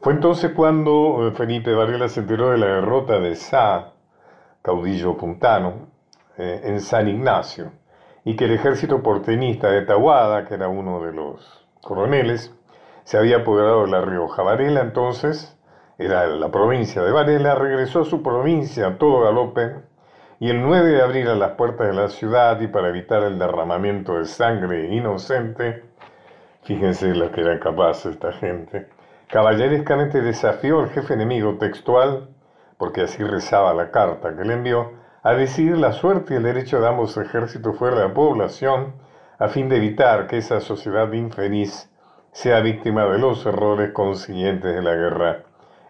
Fue 0.00 0.14
entonces 0.14 0.52
cuando 0.52 1.28
eh, 1.28 1.32
Felipe 1.32 1.74
Varela 1.74 2.08
se 2.08 2.20
enteró 2.20 2.50
de 2.50 2.58
la 2.58 2.66
derrota 2.66 3.20
de 3.20 3.36
Sá 3.36 3.92
caudillo 4.62 5.16
puntano, 5.16 5.88
eh, 6.38 6.62
en 6.64 6.80
San 6.80 7.06
Ignacio, 7.06 7.72
y 8.24 8.34
que 8.34 8.46
el 8.46 8.52
ejército 8.52 9.02
portenista 9.02 9.70
de 9.70 9.82
Tahuada, 9.82 10.46
que 10.46 10.54
era 10.54 10.68
uno 10.68 11.04
de 11.04 11.12
los 11.12 11.66
coroneles, 11.82 12.54
se 13.04 13.18
había 13.18 13.38
apoderado 13.38 13.84
de 13.84 13.90
La 13.90 14.00
Rioja. 14.00 14.42
Varela 14.42 14.80
entonces, 14.80 15.58
era 15.98 16.26
la 16.28 16.50
provincia 16.50 17.02
de 17.02 17.12
Varela, 17.12 17.54
regresó 17.54 18.00
a 18.00 18.04
su 18.06 18.22
provincia 18.22 18.86
a 18.86 18.96
todo 18.96 19.20
galope, 19.20 19.82
y 20.38 20.48
el 20.48 20.62
9 20.62 20.92
de 20.92 21.02
abril 21.02 21.28
a 21.28 21.34
las 21.34 21.52
puertas 21.52 21.88
de 21.88 21.92
la 21.92 22.08
ciudad 22.08 22.58
y 22.62 22.68
para 22.68 22.88
evitar 22.88 23.22
el 23.22 23.38
derramamiento 23.38 24.14
de 24.14 24.24
sangre 24.24 24.94
inocente, 24.94 25.84
fíjense 26.62 27.14
lo 27.14 27.30
que 27.30 27.42
era 27.42 27.60
capaz 27.60 28.06
esta 28.06 28.32
gente, 28.32 28.88
caballerescamente 29.30 30.20
desafió 30.22 30.80
al 30.80 30.90
jefe 30.90 31.14
enemigo 31.14 31.56
textual 31.58 32.28
porque 32.80 33.02
así 33.02 33.22
rezaba 33.22 33.74
la 33.74 33.90
carta 33.90 34.34
que 34.34 34.42
le 34.42 34.54
envió, 34.54 34.92
a 35.22 35.34
decidir 35.34 35.76
la 35.76 35.92
suerte 35.92 36.32
y 36.32 36.38
el 36.38 36.44
derecho 36.44 36.80
de 36.80 36.88
ambos 36.88 37.14
ejércitos 37.18 37.76
fuera 37.76 37.96
de 37.96 38.08
la 38.08 38.14
población, 38.14 38.94
a 39.38 39.48
fin 39.48 39.68
de 39.68 39.76
evitar 39.76 40.26
que 40.26 40.38
esa 40.38 40.60
sociedad 40.60 41.12
infeliz 41.12 41.90
sea 42.32 42.60
víctima 42.60 43.04
de 43.04 43.18
los 43.18 43.44
errores 43.44 43.92
consiguientes 43.92 44.74
de 44.74 44.80
la 44.80 44.94
guerra 44.94 45.42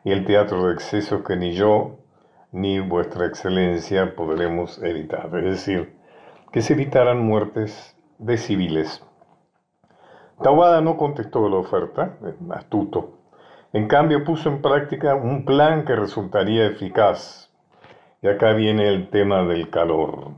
y 0.02 0.10
el 0.10 0.24
teatro 0.24 0.66
de 0.66 0.72
excesos 0.72 1.22
que 1.22 1.36
ni 1.36 1.52
yo 1.52 2.00
ni 2.50 2.80
vuestra 2.80 3.26
excelencia 3.26 4.16
podremos 4.16 4.82
evitar. 4.82 5.26
Es 5.36 5.44
decir, 5.44 5.96
que 6.50 6.60
se 6.60 6.72
evitaran 6.72 7.24
muertes 7.24 7.96
de 8.18 8.36
civiles. 8.36 9.00
Tawada 10.42 10.80
no 10.80 10.96
contestó 10.96 11.48
la 11.48 11.58
oferta, 11.58 12.16
astuto, 12.50 13.19
en 13.72 13.86
cambio, 13.86 14.24
puso 14.24 14.48
en 14.48 14.62
práctica 14.62 15.14
un 15.14 15.44
plan 15.44 15.84
que 15.84 15.94
resultaría 15.94 16.66
eficaz. 16.66 17.50
Y 18.20 18.28
acá 18.28 18.52
viene 18.52 18.88
el 18.88 19.08
tema 19.10 19.44
del 19.44 19.70
calor. 19.70 20.32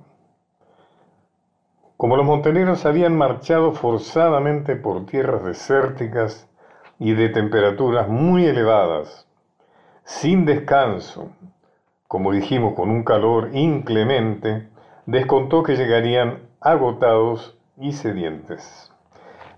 Como 1.97 2.17
los 2.17 2.27
monteneros 2.27 2.85
habían 2.85 3.17
marchado 3.17 3.73
forzadamente 3.73 4.77
por 4.77 5.07
tierras 5.07 5.45
desérticas 5.45 6.49
y 6.99 7.15
de 7.15 7.31
temperaturas 7.31 8.09
muy 8.09 8.45
elevadas, 8.45 9.27
sin 10.05 10.45
descanso, 10.45 11.31
como 12.09 12.33
dijimos, 12.33 12.75
con 12.75 12.91
un 12.91 13.03
calor 13.03 13.51
inclemente, 13.55 14.69
descontó 15.07 15.63
que 15.63 15.77
llegarían 15.77 16.41
agotados 16.61 17.57
y 17.79 17.93
sedientes. 17.93 18.93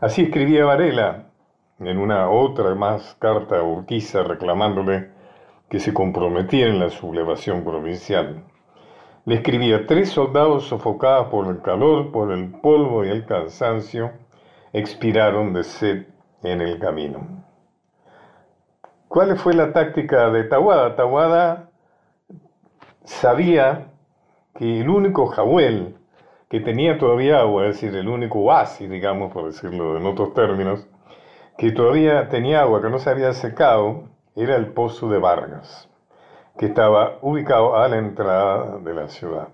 Así 0.00 0.22
escribía 0.22 0.64
Varela 0.64 1.24
en 1.80 1.98
una 1.98 2.30
otra 2.30 2.74
más 2.74 3.16
carta 3.18 3.58
a 3.58 3.62
Urquiza 3.62 4.22
reclamándole 4.22 5.10
que 5.68 5.80
se 5.80 5.92
comprometiera 5.92 6.70
en 6.70 6.78
la 6.78 6.90
sublevación 6.90 7.64
provincial. 7.64 8.44
Le 9.24 9.36
escribía 9.36 9.86
tres 9.86 10.10
soldados 10.10 10.66
sofocados 10.66 11.28
por 11.28 11.46
el 11.48 11.62
calor, 11.62 12.12
por 12.12 12.30
el 12.32 12.50
polvo 12.50 13.04
y 13.04 13.08
el 13.08 13.24
cansancio, 13.24 14.12
expiraron 14.72 15.52
de 15.52 15.64
sed 15.64 16.06
en 16.42 16.60
el 16.60 16.78
camino. 16.78 17.44
¿Cuál 19.08 19.36
fue 19.38 19.54
la 19.54 19.72
táctica 19.72 20.30
de 20.30 20.44
Tawada? 20.44 20.94
Tawada 20.96 21.70
sabía 23.04 23.88
que 24.54 24.80
el 24.80 24.88
único 24.88 25.26
jahuel 25.26 25.96
que 26.48 26.60
tenía 26.60 26.98
todavía 26.98 27.40
agua, 27.40 27.66
es 27.66 27.80
decir, 27.80 27.96
el 27.96 28.08
único 28.08 28.40
oasis, 28.40 28.88
digamos, 28.88 29.32
por 29.32 29.46
decirlo 29.46 29.96
en 29.96 30.06
otros 30.06 30.34
términos, 30.34 30.86
que 31.56 31.72
todavía 31.72 32.28
tenía 32.28 32.62
agua, 32.62 32.82
que 32.82 32.90
no 32.90 32.98
se 32.98 33.10
había 33.10 33.32
secado, 33.32 34.04
era 34.34 34.56
el 34.56 34.72
pozo 34.72 35.08
de 35.08 35.18
Vargas, 35.18 35.88
que 36.58 36.66
estaba 36.66 37.18
ubicado 37.22 37.76
a 37.76 37.88
la 37.88 37.98
entrada 37.98 38.78
de 38.78 38.94
la 38.94 39.08
ciudad. 39.08 39.48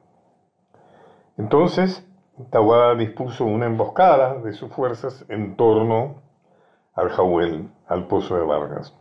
Entonces, 1.37 2.07
Tawada 2.51 2.95
dispuso 2.95 3.45
una 3.45 3.67
emboscada 3.67 4.35
de 4.37 4.55
sus 4.55 4.73
fuerzas 4.73 5.27
en 5.29 5.57
torno 5.57 6.23
al 6.95 7.11
Jahuel, 7.11 7.69
al 7.87 8.07
pozo 8.07 8.37
de 8.37 8.45
Vargas. 8.45 8.95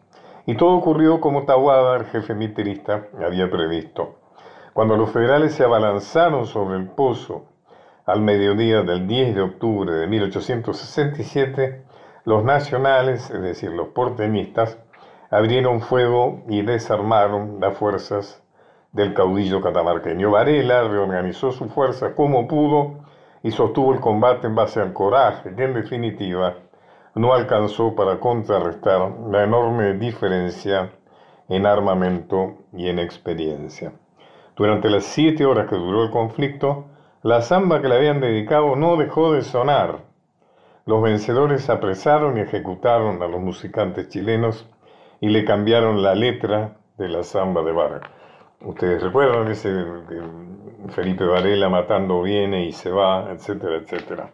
Y 0.46 0.56
todo 0.56 0.76
ocurrió 0.76 1.22
como 1.22 1.46
Tawada, 1.46 1.96
el 1.98 2.06
jefe 2.06 2.34
militerista, 2.34 3.08
había 3.26 3.50
previsto. 3.50 4.16
Cuando 4.74 4.98
los 4.98 5.12
federales 5.12 5.54
se 5.54 5.64
abalanzaron 5.64 6.46
sobre 6.46 6.78
el 6.78 6.88
pozo 6.88 7.46
al 8.06 8.22
mediodía 8.22 8.82
del 8.82 9.08
10 9.08 9.36
de 9.36 9.42
octubre 9.42 9.94
de 9.94 10.08
1867, 10.08 11.86
los 12.30 12.44
nacionales, 12.44 13.28
es 13.32 13.42
decir, 13.42 13.72
los 13.72 13.88
porteñistas, 13.88 14.78
abrieron 15.32 15.82
fuego 15.82 16.44
y 16.48 16.62
desarmaron 16.62 17.60
las 17.60 17.76
fuerzas 17.76 18.44
del 18.92 19.16
caudillo 19.16 19.62
catamarqueño. 19.62 20.30
Varela 20.30 20.84
reorganizó 20.84 21.52
sus 21.52 21.74
fuerzas 21.74 22.14
como 22.16 22.48
pudo 22.48 23.00
y 23.42 23.50
sostuvo 23.50 23.94
el 23.94 24.00
combate 24.00 24.46
en 24.46 24.54
base 24.54 24.80
al 24.80 24.94
coraje, 24.94 25.56
que 25.56 25.64
en 25.64 25.74
definitiva 25.74 26.54
no 27.16 27.34
alcanzó 27.34 27.96
para 27.96 28.20
contrarrestar 28.20 29.12
la 29.32 29.44
enorme 29.44 29.94
diferencia 29.94 30.92
en 31.48 31.66
armamento 31.66 32.58
y 32.74 32.90
en 32.90 33.00
experiencia. 33.00 33.94
Durante 34.56 34.92
las 34.92 35.06
siete 35.06 35.48
horas 35.48 35.68
que 35.68 35.76
duró 35.76 36.04
el 36.04 36.12
conflicto, 36.12 36.86
la 37.24 37.42
samba 37.42 37.82
que 37.82 37.88
le 37.88 37.96
habían 37.96 38.22
dedicado 38.22 38.76
no 38.76 38.98
dejó 38.98 39.34
de 39.34 39.42
sonar. 39.42 40.09
Los 40.90 41.04
vencedores 41.04 41.70
apresaron 41.70 42.36
y 42.36 42.42
ejecutaron 42.42 43.22
a 43.22 43.28
los 43.28 43.40
musicantes 43.40 44.10
chilenos 44.10 44.68
y 45.22 45.30
le 45.30 45.46
cambiaron 45.46 46.02
la 46.02 46.16
letra 46.16 46.78
de 46.98 47.10
la 47.10 47.22
samba 47.22 47.62
de 47.62 47.72
Vargas. 47.72 48.10
Ustedes 48.62 49.04
recuerdan 49.04 49.50
ese 49.50 49.86
Felipe 50.88 51.26
Varela 51.26 51.70
matando 51.70 52.24
viene 52.24 52.66
y 52.66 52.72
se 52.72 52.90
va, 52.90 53.30
etcétera, 53.30 53.76
etcétera. 53.76 54.32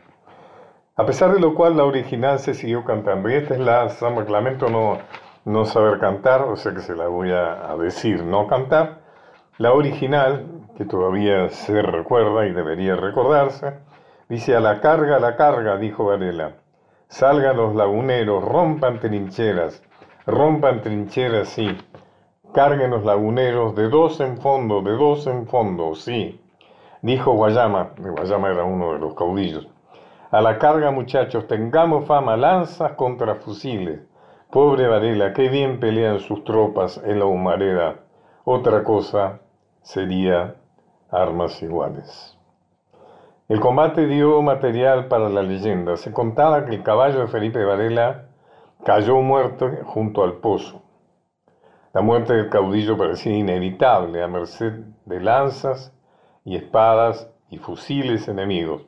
A 0.96 1.06
pesar 1.06 1.34
de 1.34 1.42
lo 1.42 1.56
cual 1.56 1.76
la 1.76 1.84
original 1.84 2.40
se 2.40 2.54
siguió 2.54 2.86
cantando. 2.86 3.30
Y 3.30 3.34
esta 3.34 3.56
es 3.56 3.60
la 3.60 3.90
samba 3.90 4.24
lamento 4.24 4.70
no, 4.70 5.00
no 5.44 5.66
saber 5.66 6.00
cantar, 6.00 6.44
o 6.44 6.56
sea 6.56 6.74
que 6.74 6.80
se 6.80 6.96
la 6.96 7.10
voy 7.10 7.32
a, 7.34 7.76
decir, 7.82 8.24
no 8.24 8.48
cantar. 8.48 9.02
La 9.58 9.74
original, 9.74 10.46
que 10.78 10.86
todavía 10.86 11.50
se 11.50 11.82
recuerda 11.82 12.48
y 12.48 12.54
debería 12.54 12.96
recordarse, 12.96 13.74
dice 14.30 14.56
a 14.56 14.60
la 14.60 14.82
carga, 14.82 15.18
a 15.18 15.20
la 15.20 15.36
carga, 15.36 15.78
dijo 15.78 16.06
Varela. 16.06 16.54
Salgan 17.08 17.58
los 17.58 17.76
laguneros, 17.76 18.44
rompan 18.44 19.00
trincheras, 19.00 19.82
rompan 20.26 20.82
trincheras, 20.82 21.50
sí 21.50 21.78
Carguen 22.56 22.92
los 22.92 23.04
laguneros 23.04 23.76
de 23.76 23.90
dos 23.90 24.22
en 24.22 24.38
fondo, 24.38 24.82
de 24.82 24.92
dos 24.92 25.28
en 25.28 25.46
fondo, 25.46 25.94
sí. 25.94 26.40
Dijo 27.02 27.34
Guayama, 27.34 27.90
Guayama 27.98 28.50
era 28.50 28.64
uno 28.64 28.94
de 28.94 29.00
los 29.00 29.14
caudillos. 29.14 29.68
A 30.32 30.40
la 30.40 30.58
carga, 30.58 30.90
muchachos, 30.90 31.48
tengamos 31.48 32.06
fama, 32.06 32.38
lanzas 32.38 32.94
contra 32.94 33.36
fusiles. 33.36 34.00
Pobre 34.50 34.88
Varela, 34.88 35.34
qué 35.34 35.50
bien 35.50 35.82
pelean 35.82 36.20
sus 36.20 36.46
tropas 36.46 36.98
en 37.04 37.20
la 37.20 37.26
humareda. 37.26 37.96
Otra 38.46 38.86
cosa 38.86 39.42
sería 39.82 40.56
armas 41.12 41.62
iguales. 41.62 42.35
El 43.48 43.60
combate 43.60 44.08
dio 44.08 44.42
material 44.42 45.08
para 45.08 45.30
la 45.30 45.44
leyenda. 45.44 45.98
Se 45.98 46.12
contaba 46.12 46.66
que 46.66 46.74
el 46.74 46.82
caballo 46.82 47.20
de 47.20 47.28
Felipe 47.28 47.64
Varela 47.64 48.26
cayó 48.84 49.18
muerto 49.22 49.70
junto 49.84 50.24
al 50.24 50.38
pozo. 50.38 50.82
La 51.94 52.02
muerte 52.02 52.34
del 52.34 52.50
caudillo 52.50 52.98
parecía 52.98 53.38
inevitable 53.38 54.24
a 54.24 54.28
merced 54.28 54.74
de 55.06 55.20
lanzas 55.20 55.94
y 56.44 56.56
espadas 56.56 57.30
y 57.52 57.60
fusiles 57.60 58.28
enemigos. 58.28 58.88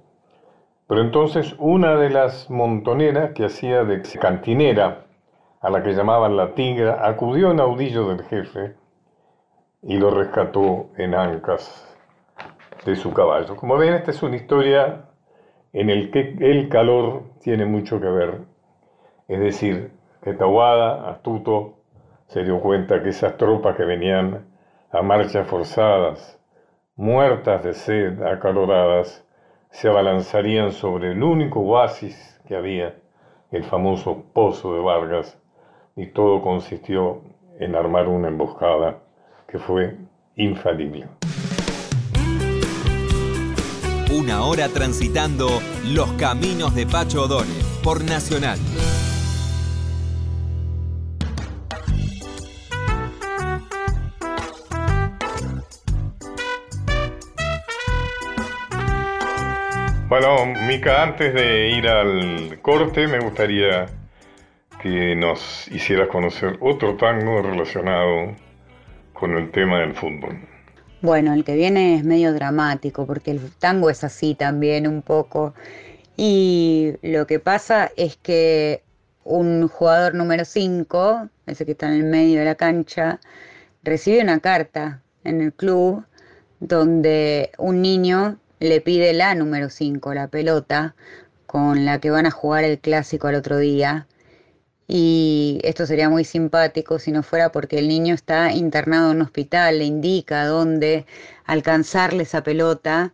Pero 0.88 1.02
entonces 1.02 1.54
una 1.60 1.96
de 1.96 2.10
las 2.10 2.50
montoneras 2.50 3.34
que 3.34 3.46
hacía 3.46 3.84
de 3.84 4.02
cantinera, 4.20 5.06
a 5.62 5.70
la 5.70 5.84
que 5.84 5.94
llamaban 5.94 6.36
la 6.36 6.56
tigra, 6.56 7.08
acudió 7.08 7.52
en 7.52 7.60
audillo 7.60 8.08
del 8.08 8.24
jefe 8.24 8.74
y 9.84 10.00
lo 10.00 10.10
rescató 10.10 10.90
en 10.98 11.14
ancas 11.14 11.87
de 12.92 12.96
su 12.96 13.14
caballo. 13.14 13.56
Como 13.56 13.78
ven, 13.78 13.94
esta 13.94 14.12
es 14.12 14.24
una 14.24 14.36
historia 14.36 15.06
en 15.74 15.88
la 15.88 16.12
que 16.12 16.36
el 16.40 16.70
calor 16.70 17.24
tiene 17.42 17.66
mucho 17.66 18.00
que 18.00 18.08
ver. 18.08 18.42
Es 19.28 19.40
decir, 19.40 19.92
que 20.24 20.34
Tawada, 20.34 21.10
astuto, 21.10 21.80
se 22.28 22.44
dio 22.44 22.60
cuenta 22.60 23.02
que 23.04 23.10
esas 23.10 23.38
tropas 23.38 23.76
que 23.76 23.84
venían 23.84 24.46
a 24.92 25.02
marchas 25.02 25.48
forzadas, 25.48 26.40
muertas 26.96 27.64
de 27.64 27.74
sed, 27.74 28.22
acaloradas, 28.22 29.26
se 29.70 29.90
abalanzarían 29.90 30.72
sobre 30.72 31.12
el 31.12 31.22
único 31.22 31.60
oasis 31.60 32.42
que 32.48 32.56
había, 32.56 32.96
el 33.52 33.64
famoso 33.64 34.24
Pozo 34.34 34.74
de 34.74 34.80
Vargas, 34.80 35.40
y 35.96 36.08
todo 36.08 36.42
consistió 36.42 37.22
en 37.60 37.76
armar 37.76 38.08
una 38.08 38.30
emboscada 38.30 39.00
que 39.48 39.60
fue 39.60 39.98
infalible. 40.36 41.08
Una 44.18 44.42
hora 44.46 44.68
transitando 44.70 45.62
los 45.86 46.12
caminos 46.14 46.74
de 46.74 46.88
Pacho 46.88 47.26
O'Donnell 47.26 47.64
por 47.84 48.04
Nacional. 48.04 48.58
Bueno, 60.10 60.48
Mica, 60.68 61.04
antes 61.04 61.36
de 61.36 61.70
ir 61.78 61.88
al 61.88 62.60
corte, 62.64 63.08
me 63.08 63.20
gustaría 63.20 63.86
que 64.82 65.16
nos 65.16 65.68
hicieras 65.68 66.08
conocer 66.08 66.58
otro 66.62 66.96
tango 66.96 67.44
relacionado 67.44 68.36
con 69.14 69.38
el 69.38 69.52
tema 69.52 69.82
del 69.82 69.94
fútbol. 69.94 70.57
Bueno, 71.02 71.34
el 71.34 71.44
que 71.44 71.56
viene 71.56 71.96
es 71.96 72.04
medio 72.04 72.34
dramático, 72.34 73.06
porque 73.06 73.32
el 73.32 73.52
tango 73.60 73.90
es 73.92 74.04
así 74.04 74.34
también 74.34 74.88
un 74.88 75.04
poco. 75.04 75.54
Y 76.16 76.94
lo 77.04 77.28
que 77.28 77.40
pasa 77.40 77.92
es 77.96 78.18
que 78.18 78.82
un 79.24 79.68
jugador 79.68 80.16
número 80.16 80.44
5, 80.46 81.30
ese 81.46 81.66
que 81.66 81.74
está 81.74 81.88
en 81.88 81.94
el 81.94 82.04
medio 82.06 82.40
de 82.40 82.46
la 82.46 82.56
cancha, 82.56 83.20
recibe 83.84 84.22
una 84.22 84.40
carta 84.40 85.02
en 85.24 85.42
el 85.42 85.54
club 85.54 86.04
donde 86.60 87.52
un 87.60 87.82
niño 87.84 88.40
le 88.60 88.82
pide 88.82 89.14
la 89.14 89.36
número 89.36 89.70
5, 89.70 90.14
la 90.16 90.28
pelota, 90.30 90.96
con 91.46 91.86
la 91.86 92.00
que 92.00 92.10
van 92.10 92.26
a 92.26 92.32
jugar 92.32 92.64
el 92.64 92.80
clásico 92.80 93.28
al 93.28 93.36
otro 93.36 93.58
día. 93.60 94.08
Y 94.88 95.60
esto 95.64 95.86
sería 95.86 96.10
muy 96.10 96.24
simpático 96.24 96.98
si 97.00 97.12
no 97.12 97.22
fuera 97.24 97.52
porque 97.52 97.80
el 97.80 97.88
niño 97.90 98.16
está 98.16 98.54
internado 98.54 99.12
en 99.12 99.18
un 99.18 99.24
hospital, 99.24 99.80
le 99.80 99.86
indica 99.86 100.46
dónde 100.46 101.06
alcanzarle 101.46 102.24
esa 102.24 102.42
pelota 102.44 103.14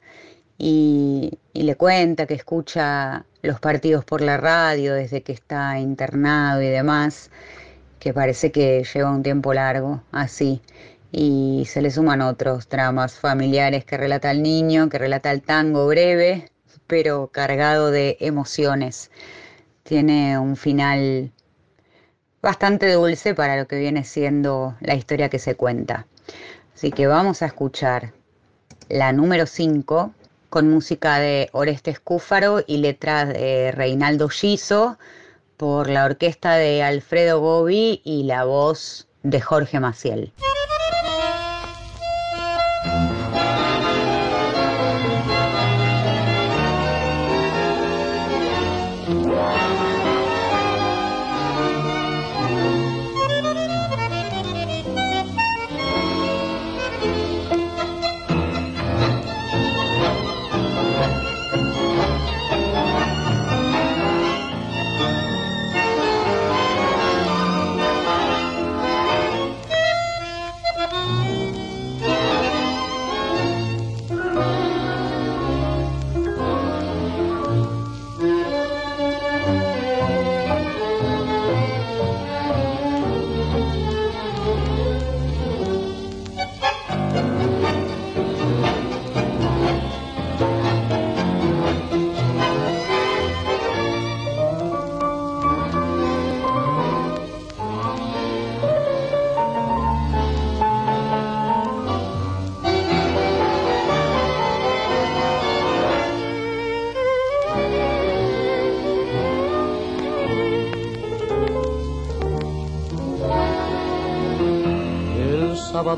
y, 0.57 1.39
le 1.53 1.75
cuenta 1.75 2.25
que 2.27 2.35
escucha 2.35 3.25
los 3.41 3.59
partidos 3.59 4.05
por 4.05 4.21
la 4.21 4.37
radio 4.37 4.93
desde 4.93 5.23
que 5.23 5.33
está 5.33 5.79
internado 5.79 6.61
y 6.61 6.67
demás, 6.67 7.31
que 7.99 8.13
parece 8.13 8.51
que 8.51 8.83
lleva 8.93 9.11
un 9.11 9.23
tiempo 9.23 9.53
largo 9.53 10.03
así 10.11 10.61
y 11.11 11.65
se 11.67 11.81
le 11.81 11.91
suman 11.91 12.21
otros 12.21 12.69
dramas 12.69 13.13
familiares 13.19 13.85
que 13.85 13.97
relata 13.97 14.31
el 14.31 14.41
niño, 14.43 14.89
que 14.89 14.97
relata 14.99 15.31
el 15.31 15.41
tango 15.43 15.87
breve, 15.87 16.51
pero 16.87 17.27
cargado 17.27 17.91
de 17.91 18.17
emociones. 18.19 19.11
Tiene 19.83 20.39
un 20.39 20.55
final 20.55 21.31
bastante 22.43 22.91
dulce 22.91 23.33
para 23.33 23.57
lo 23.57 23.67
que 23.67 23.79
viene 23.79 24.03
siendo 24.03 24.75
la 24.81 24.93
historia 24.93 25.29
que 25.29 25.39
se 25.39 25.55
cuenta. 25.55 26.05
Así 26.75 26.91
que 26.91 27.07
vamos 27.07 27.41
a 27.41 27.47
escuchar 27.47 28.11
la 28.89 29.13
número 29.13 29.47
5 29.47 30.13
con 30.49 30.69
música 30.69 31.17
de 31.19 31.49
Orestes 31.53 31.99
Cúfaro 31.99 32.61
y 32.67 32.77
letras 32.77 33.29
de 33.29 33.71
Reinaldo 33.71 34.27
Giso 34.27 34.99
por 35.55 35.89
la 35.89 36.03
orquesta 36.03 36.55
de 36.55 36.83
Alfredo 36.83 37.39
Gobi 37.39 38.01
y 38.03 38.23
la 38.23 38.43
voz 38.43 39.07
de 39.23 39.39
Jorge 39.39 39.79
Maciel. 39.79 40.33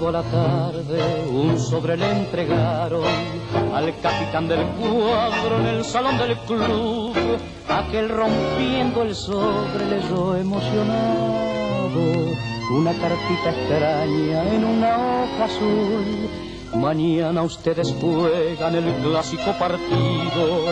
A 0.07 0.11
la 0.11 0.23
tarde 0.23 1.25
un 1.31 1.59
sobre 1.59 1.97
le 1.97 2.11
entregaron 2.11 3.03
al 3.73 3.93
capitán 4.01 4.47
del 4.47 4.63
cuadro 4.79 5.59
en 5.59 5.65
el 5.67 5.83
salón 5.83 6.17
del 6.17 6.37
club. 6.39 7.15
Aquel 7.67 8.09
rompiendo 8.09 9.01
el 9.01 9.15
sobre 9.15 9.85
leyó 9.89 10.35
emocionado 10.35 12.01
una 12.71 12.93
cartita 12.93 13.49
extraña 13.49 14.53
en 14.53 14.65
una 14.65 14.97
hoja 14.97 15.45
azul. 15.45 16.29
Mañana 16.75 17.41
ustedes 17.41 17.95
juegan 17.99 18.75
el 18.75 18.93
clásico 19.01 19.53
partido. 19.57 20.65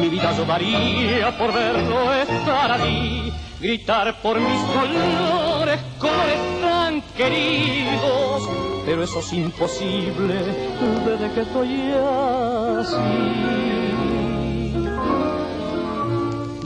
Mi 0.00 0.08
vida 0.08 0.36
yo 0.36 0.44
daría 0.44 1.36
por 1.36 1.52
verlo 1.52 2.12
estar 2.12 2.72
allí 2.72 3.32
gritar 3.60 4.22
por 4.22 4.38
mis 4.40 4.60
colores, 4.62 5.80
colores 5.98 6.38
tan 6.60 7.02
queridos. 7.16 8.67
Pero 8.88 9.02
eso 9.02 9.18
es 9.18 9.34
imposible 9.34 10.34
desde 11.04 11.30
que 11.34 11.40
estoy 11.42 11.92
así. 12.80 12.96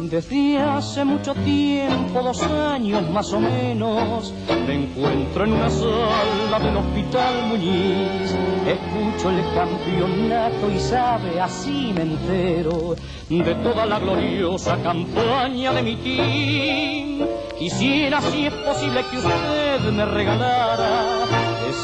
Desde 0.03 0.59
hace 0.61 1.05
mucho 1.05 1.35
tiempo, 1.35 2.23
dos 2.23 2.41
años 2.45 3.11
más 3.11 3.33
o 3.33 3.41
menos, 3.41 4.33
me 4.69 4.85
encuentro 4.85 5.47
en 5.47 5.53
una 5.55 5.69
sala 5.69 6.61
del 6.61 6.77
Hospital 6.77 7.47
Muñiz. 7.49 8.37
Escucho 8.69 9.31
el 9.31 9.43
campeonato 9.53 10.71
y 10.71 10.79
sabe, 10.79 11.41
así 11.41 11.93
me 11.93 12.03
entero 12.03 12.95
de 13.29 13.55
toda 13.65 13.85
la 13.85 13.99
gloriosa 13.99 14.81
campaña 14.81 15.73
de 15.73 15.83
mi 15.83 15.97
team. 15.97 17.27
Quisiera, 17.59 18.21
si 18.21 18.47
es 18.47 18.55
posible, 18.55 19.05
que 19.11 19.19
usted 19.19 19.91
me 19.91 20.05
regalara 20.05 21.22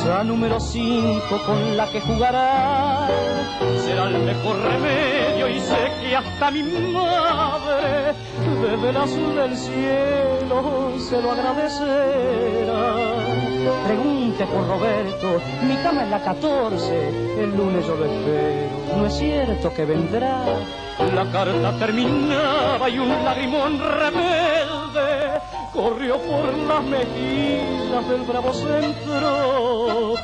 esa 0.00 0.22
número 0.22 0.61
5 0.61 1.42
con 1.44 1.76
la 1.76 1.90
que 1.90 2.00
jugará. 2.00 3.08
Será 3.84 4.08
el 4.08 4.18
mejor 4.22 4.56
remedio 4.61 5.48
y 5.48 5.61
sé 5.61 5.92
que 6.00 6.14
hasta 6.14 6.50
mi 6.50 6.62
madre 6.62 8.14
desde 8.62 8.90
el 8.90 8.96
azul 8.96 9.34
del 9.34 9.56
cielo 9.56 10.92
se 10.98 11.20
lo 11.20 11.32
agradecerá. 11.32 12.94
Pregunte 13.87 14.46
por 14.46 14.68
Roberto, 14.68 15.40
mi 15.66 15.74
cama 15.76 16.04
es 16.04 16.11
la 16.11 16.20
14, 16.20 17.42
el 17.42 17.56
lunes 17.56 17.87
yo 17.87 17.96
lo 17.96 18.04
espero, 18.04 18.96
no 18.96 19.06
es 19.06 19.14
cierto 19.14 19.74
que 19.74 19.84
vendrá. 19.84 20.44
La 21.14 21.24
carta 21.32 21.72
terminaba 21.78 22.88
y 22.90 22.98
un 22.98 23.08
lagrimón 23.24 23.78
rebelde 23.78 25.40
corrió 25.72 26.18
por 26.18 26.52
las 26.54 26.84
mejillas 26.84 28.08
del 28.08 28.22
bravo 28.22 28.52
centro. 28.52 30.14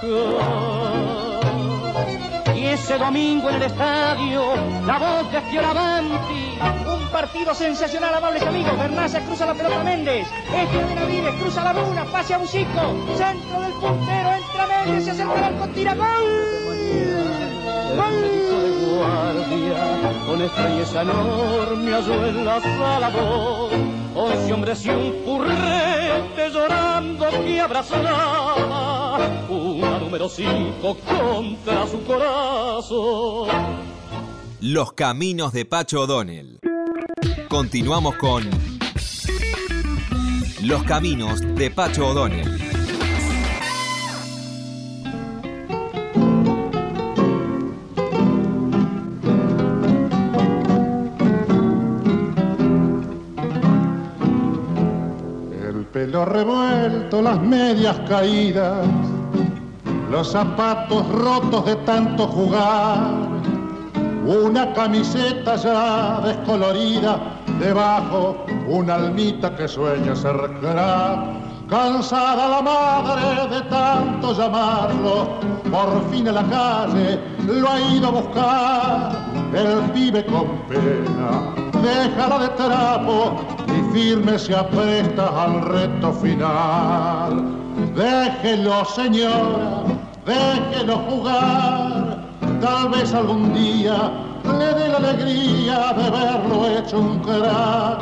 Y 2.55 2.67
ese 2.67 2.99
domingo 2.99 3.49
en 3.49 3.57
el 3.57 3.63
estadio, 3.63 4.43
la 4.87 4.99
voz 4.99 5.33
de 5.33 5.41
Fioravanti. 5.41 6.59
Un 6.87 7.09
partido 7.11 7.55
sensacional, 7.55 8.15
amables 8.15 8.43
amigos. 8.43 8.79
Bernaza 8.79 9.21
cruza 9.21 9.47
la 9.47 9.55
pelota 9.55 9.83
Méndez. 9.83 10.29
Este 10.55 10.79
de 10.79 10.85
Benavides 10.85 11.35
cruza 11.41 11.65
la 11.65 11.73
luna, 11.73 12.05
pase 12.05 12.35
a 12.35 12.39
Bucico. 12.39 12.95
Centro 13.17 13.61
del 13.61 13.73
puntero, 13.73 14.35
entra 14.35 14.67
Méndez, 14.67 15.05
se 15.05 15.11
acerca 15.13 15.47
al 15.47 15.73
tira 15.73 15.95
gol. 15.95 16.25
¡Gol! 17.97 18.34
Con 20.27 20.41
estrella 20.43 21.03
enorme 21.03 21.93
halló 21.93 22.27
en 22.27 22.45
la 22.45 22.61
sala 22.61 23.11
voz. 23.11 23.73
Once 24.15 24.53
hombres 24.53 24.85
y 24.87 24.91
un 24.91 25.13
currete 25.25 26.51
llorando 26.53 27.29
que 27.45 27.61
abrazaba 27.61 29.19
una 29.49 29.99
número 29.99 30.29
cinco 30.29 30.97
contra 31.07 31.87
su 31.87 32.03
corazón. 32.05 33.49
Los 34.61 34.93
caminos 34.93 35.53
de 35.53 35.65
Pacho 35.65 36.03
O'Donnell. 36.03 36.61
Continuamos 37.49 38.17
con 38.17 38.49
Los 40.63 40.83
caminos 40.85 41.41
de 41.41 41.71
Pacho 41.71 42.09
O'Donnell. 42.09 42.74
Pelo 56.15 56.27
revuelto, 56.27 57.21
las 57.21 57.41
medias 57.41 57.99
caídas, 58.09 58.87
los 60.13 60.31
zapatos 60.31 61.09
rotos 61.09 61.67
de 61.67 61.75
tanto 61.75 62.29
jugar, 62.29 63.11
una 64.25 64.73
camiseta 64.75 65.57
ya 65.57 66.21
descolorida, 66.21 67.19
debajo 67.59 68.47
una 68.69 68.95
almita 68.95 69.57
que 69.57 69.67
sueña 69.67 70.15
ser 70.15 70.37
crack. 70.61 71.19
Cansada 71.69 72.49
la 72.49 72.63
madre 72.63 73.49
de 73.57 73.63
tanto 73.63 74.35
llamarlo, 74.35 75.41
por 75.69 76.11
fin 76.13 76.29
en 76.29 76.37
la 76.37 76.45
calle 76.45 77.19
lo 77.45 77.69
ha 77.69 77.81
ido 77.81 78.07
a 78.07 78.11
buscar. 78.13 79.13
El 79.53 79.91
pibe 79.91 80.25
con 80.27 80.47
pena, 80.69 81.53
déjala 81.83 82.39
de 82.39 82.49
trapo 82.51 83.64
firme 83.95 84.37
se 84.37 84.53
apresta 84.55 85.45
al 85.45 85.63
reto 85.63 86.13
final. 86.15 87.31
Déjelo, 87.95 88.85
señora, 88.85 89.85
déjelo 90.27 90.97
jugar. 91.09 92.19
Tal 92.61 92.89
vez 92.89 93.15
algún 93.15 93.55
día 93.55 94.11
le 94.59 94.69
dé 94.79 94.89
la 94.89 94.97
alegría 94.97 95.93
de 95.99 96.11
verlo 96.11 96.67
hecho 96.77 96.99
un 96.99 97.21
crack. 97.21 98.01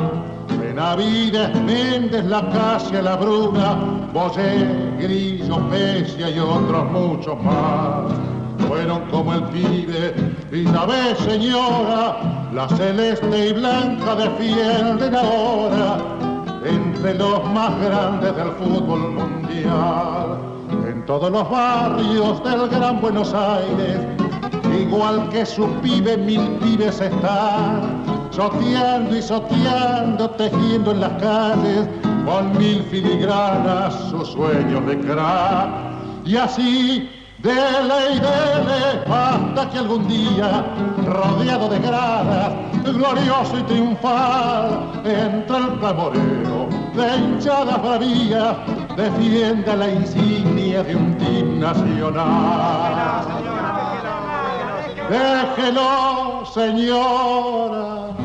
Benavides, 0.59 1.53
Méndez, 1.61 2.25
La 2.25 2.41
Casia, 2.49 3.01
La 3.03 3.15
Bruna, 3.15 3.77
Bosé, 4.13 4.65
Grillo, 4.99 5.57
Pesia 5.69 6.29
y 6.31 6.39
otros 6.39 6.91
muchos 6.91 7.37
más. 7.43 8.22
Fueron 8.67 9.01
como 9.11 9.33
el 9.33 9.43
pibe, 9.45 10.13
y 10.51 10.63
ya 10.63 10.85
ves, 10.85 11.17
señora, 11.19 12.49
la 12.53 12.67
celeste 12.69 13.49
y 13.49 13.53
blanca 13.53 14.15
defienden 14.15 15.15
ahora 15.15 15.97
entre 16.65 17.13
los 17.15 17.43
más 17.51 17.79
grandes 17.81 18.35
del 18.35 18.51
fútbol 18.51 19.11
mundial. 19.11 20.37
En 20.87 21.05
todos 21.05 21.31
los 21.31 21.49
barrios 21.49 22.43
del 22.43 22.69
Gran 22.69 23.01
Buenos 23.01 23.33
Aires, 23.33 23.99
igual 24.79 25.29
que 25.29 25.45
su 25.45 25.67
pibe, 25.81 26.17
mil 26.17 26.41
pibes 26.61 26.99
están, 27.01 28.03
soteando 28.31 29.15
y 29.15 29.21
soteando, 29.21 30.29
tejiendo 30.31 30.91
en 30.91 31.01
las 31.01 31.21
calles, 31.21 31.87
con 32.25 32.57
mil 32.57 32.81
filigranas 32.83 33.93
sus 34.09 34.29
sueños 34.29 34.85
de 34.85 34.99
crack. 34.99 35.69
Y 36.25 36.37
así, 36.37 37.09
dele 37.43 38.15
y 38.15 38.19
dele, 38.19 39.03
hasta 39.05 39.69
que 39.69 39.77
algún 39.77 40.07
día, 40.07 40.65
rodeado 41.05 41.67
de 41.67 41.79
gradas, 41.79 42.53
glorioso 42.83 43.59
y 43.59 43.63
triunfal, 43.63 45.01
entra 45.03 45.57
el 45.57 45.79
clamoreo 45.79 46.69
de 46.95 47.17
hinchadas 47.17 47.81
bravías, 47.81 48.55
defienda 48.95 49.75
la 49.75 49.89
insignia 49.89 50.83
de 50.83 50.95
un 50.95 51.17
team 51.17 51.59
nacional. 51.59 53.25
Déjelo, 55.09 56.45
señora, 56.45 58.15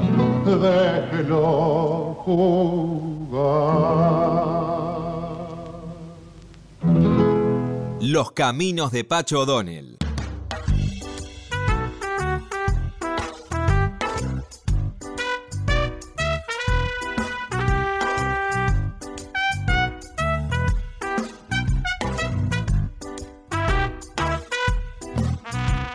déjelo 0.45 2.17
jugar. 2.25 3.69
Los 8.11 8.33
caminos 8.33 8.91
de 8.91 9.05
Pacho 9.05 9.41
O'Donnell. 9.41 9.99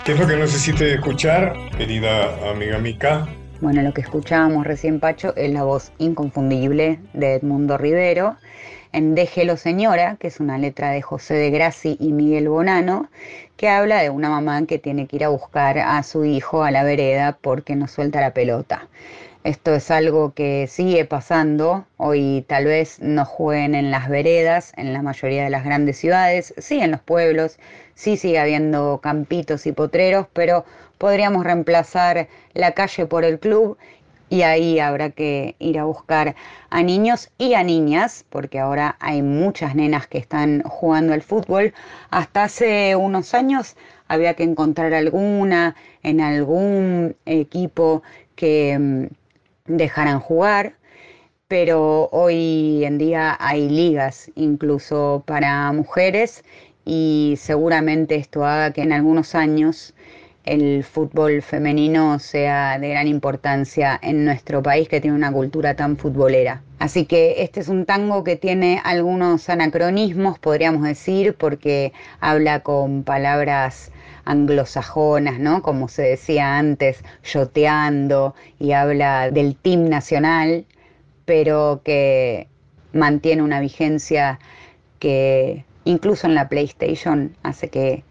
¿Qué 0.06 0.12
es 0.12 0.19
lo 0.19 0.28
que 0.28 0.36
necesite 0.36 0.93
escuchar, 0.93 1.56
querida 1.76 2.52
amiga 2.52 2.78
Mica? 2.78 3.28
Bueno, 3.60 3.82
lo 3.82 3.91
que 3.91 4.02
escuchábamos 4.02 4.67
recién, 4.67 4.99
Pacho, 4.99 5.36
es 5.36 5.52
la 5.52 5.63
voz 5.63 5.91
inconfundible 5.97 6.99
de 7.13 7.34
Edmundo 7.34 7.76
Rivero 7.80 8.38
en 8.94 9.16
Déjelo 9.16 9.58
Señora, 9.58 10.18
que 10.20 10.28
es 10.28 10.40
una 10.40 10.58
letra 10.58 10.92
de 10.92 11.02
José 11.02 11.34
de 11.34 11.50
Grassi 11.50 11.98
y 12.00 12.14
Miguel 12.14 12.48
Bonano, 12.48 13.10
que 13.58 13.68
habla 13.68 14.02
de 14.02 14.10
una 14.10 14.30
mamá 14.30 14.66
que 14.66 14.78
tiene 14.80 15.08
que 15.08 15.18
ir 15.18 15.24
a 15.26 15.30
buscar 15.30 15.80
a 15.80 16.02
su 16.04 16.24
hijo 16.26 16.64
a 16.64 16.72
la 16.72 16.84
vereda 16.84 17.38
porque 17.42 17.76
no 17.76 17.88
suelta 17.88 18.22
la 18.22 18.34
pelota. 18.34 18.88
esto 19.44 19.76
es 19.76 19.92
algo 19.92 20.34
que 20.34 20.68
sigue 20.68 21.06
pasando. 21.06 21.86
Hoy 21.98 22.46
tal 22.48 22.66
vez 22.66 23.00
no 23.02 23.26
jueguen 23.26 23.76
en 23.76 23.92
las 23.92 24.08
veredas, 24.10 24.74
en 24.78 24.94
la 24.94 25.02
mayoría 25.02 25.44
de 25.44 25.50
las 25.50 25.66
grandes 25.66 25.98
ciudades, 25.98 26.54
sí 26.58 26.80
en 26.80 26.92
los 26.92 27.02
pueblos, 27.02 27.58
sí 27.96 28.16
sigue 28.18 28.40
habiendo 28.40 29.00
campitos 29.02 29.66
y 29.66 29.72
potreros, 29.74 30.28
pero 30.34 30.66
podríamos 30.98 31.44
reemplazar 31.44 32.28
la 32.54 32.72
calle 32.72 33.06
por 33.06 33.26
el 33.26 33.40
club 33.40 33.78
y 34.30 34.42
ahí 34.42 34.80
habrá 34.80 35.12
que 35.12 35.56
ir 35.60 35.78
a 35.80 35.86
buscar 35.86 36.36
a 36.70 36.84
niños 36.84 37.30
y 37.38 37.54
a 37.54 37.64
niñas, 37.64 38.26
porque 38.30 38.60
ahora 38.60 38.96
hay 39.00 39.22
muchas 39.22 39.76
nenas 39.76 40.08
que 40.08 40.18
están 40.18 40.64
jugando 40.64 41.14
al 41.14 41.22
fútbol. 41.22 41.74
Hasta 42.10 42.46
hace 42.46 42.96
unos 42.96 43.34
años 43.34 43.76
había 44.08 44.34
que 44.34 44.44
encontrar 44.44 44.94
alguna 44.94 45.76
en 46.02 46.22
algún 46.22 47.16
equipo 47.26 48.04
que 48.36 48.78
mm, 48.80 49.06
dejarán 49.66 50.20
jugar, 50.20 50.76
pero 51.48 52.10
hoy 52.12 52.84
en 52.86 52.98
día 52.98 53.38
hay 53.40 53.70
ligas 53.70 54.32
incluso 54.36 55.24
para 55.26 55.72
mujeres 55.72 56.44
y 56.86 57.36
seguramente 57.38 58.16
esto 58.16 58.46
haga 58.46 58.74
que 58.74 58.82
en 58.82 58.92
algunos 58.92 59.36
años 59.36 59.94
el 60.46 60.84
fútbol 60.84 61.42
femenino 61.42 62.20
sea 62.20 62.78
de 62.78 62.90
gran 62.90 63.08
importancia 63.08 63.98
en 64.02 64.26
nuestro 64.26 64.62
país 64.62 64.90
que 64.90 65.00
tiene 65.00 65.16
una 65.16 65.32
cultura 65.32 65.76
tan 65.76 65.98
futbolera. 65.98 66.62
Así 66.80 67.06
que 67.06 67.44
este 67.44 67.62
es 67.62 67.70
un 67.70 67.86
tango 67.86 68.24
que 68.26 68.36
tiene 68.36 68.82
algunos 68.84 69.50
anacronismos, 69.50 70.40
podríamos 70.40 70.84
decir, 70.84 71.36
porque 71.36 71.94
habla 72.20 72.60
con 72.60 73.04
palabras 73.04 73.92
anglosajonas, 74.26 75.40
¿no? 75.40 75.62
Como 75.62 75.88
se 75.88 76.02
decía 76.02 76.58
antes, 76.58 77.04
yoteando 77.24 78.36
y 78.60 78.74
habla 78.74 79.32
del 79.32 79.56
team 79.56 79.88
nacional, 79.88 80.66
pero 81.26 81.82
que 81.86 82.48
mantiene 82.92 83.42
una 83.42 83.62
vigencia 83.62 84.40
que 85.00 85.64
incluso 85.86 86.28
en 86.28 86.36
la 86.36 86.50
PlayStation 86.50 87.36
hace 87.44 87.70
que 87.70 88.04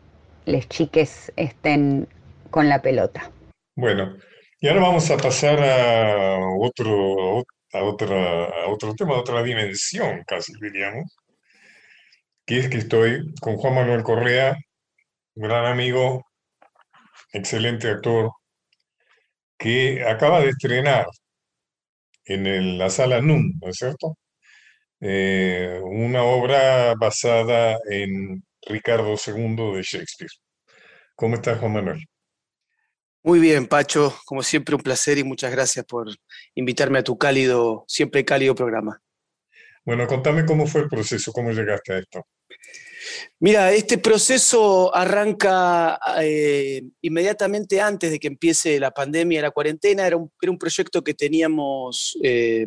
les 0.47 0.69
chiques 0.69 1.33
estén 1.37 2.09
con 2.53 2.69
la 2.69 2.81
pelota. 2.81 3.33
Bueno, 3.75 4.17
y 4.61 4.69
ahora 4.69 4.83
vamos 4.83 5.11
a 5.11 5.17
pasar 5.17 5.59
a 5.61 6.39
otro, 6.61 7.41
a 7.73 7.83
otra, 7.83 8.45
a 8.45 8.69
otro 8.69 8.95
tema, 8.95 9.15
a 9.17 9.21
otra 9.21 9.43
dimensión, 9.43 10.23
casi 10.25 10.53
diríamos, 10.61 11.17
que 12.47 12.59
es 12.61 12.69
que 12.69 12.79
estoy 12.79 13.35
con 13.41 13.57
Juan 13.57 13.75
Manuel 13.75 14.03
Correa, 14.05 14.57
gran 15.35 15.67
amigo, 15.67 16.27
excelente 17.33 17.89
actor, 17.89 18.31
que 19.59 20.05
acaba 20.07 20.41
de 20.41 20.51
estrenar 20.51 21.07
en 22.27 22.79
la 22.79 22.91
sala 22.91 23.21
NUM, 23.23 23.59
¿no 23.61 23.69
es 23.71 23.77
cierto? 23.77 24.19
Eh, 25.01 25.81
una 25.83 26.23
obra 26.25 26.95
basada 26.95 27.79
en 27.91 28.45
Ricardo 28.67 29.15
II 29.27 29.75
de 29.75 29.83
Shakespeare. 29.83 30.31
¿Cómo 31.17 31.37
estás, 31.37 31.59
Juan 31.59 31.73
Manuel? 31.73 32.07
Muy 33.25 33.39
bien, 33.39 33.69
Pacho, 33.69 34.13
como 34.25 34.43
siempre 34.43 34.75
un 34.75 34.83
placer 34.83 35.17
y 35.19 35.25
muchas 35.25 35.53
gracias 35.53 35.85
por 35.85 36.09
invitarme 36.57 36.99
a 36.99 37.05
tu 37.05 37.17
cálido, 37.17 37.85
siempre 37.87 38.25
cálido 38.25 38.55
programa. 38.55 39.01
Bueno, 39.85 40.07
contame 40.09 40.45
cómo 40.45 40.67
fue 40.67 40.83
el 40.83 40.89
proceso, 40.89 41.33
cómo 41.33 41.53
llegaste 41.53 41.93
a 41.93 41.99
esto. 41.99 42.27
Mira, 43.41 43.73
este 43.73 43.99
proceso 43.99 44.95
arranca 44.95 45.99
eh, 46.21 46.83
inmediatamente 47.01 47.81
antes 47.81 48.11
de 48.11 48.21
que 48.21 48.29
empiece 48.29 48.79
la 48.79 48.93
pandemia, 48.93 49.43
la 49.43 49.51
cuarentena. 49.51 50.07
Era 50.07 50.17
un, 50.17 50.31
era 50.41 50.53
un 50.53 50.59
proyecto 50.59 51.03
que 51.03 51.15
teníamos, 51.15 52.17
eh, 52.23 52.67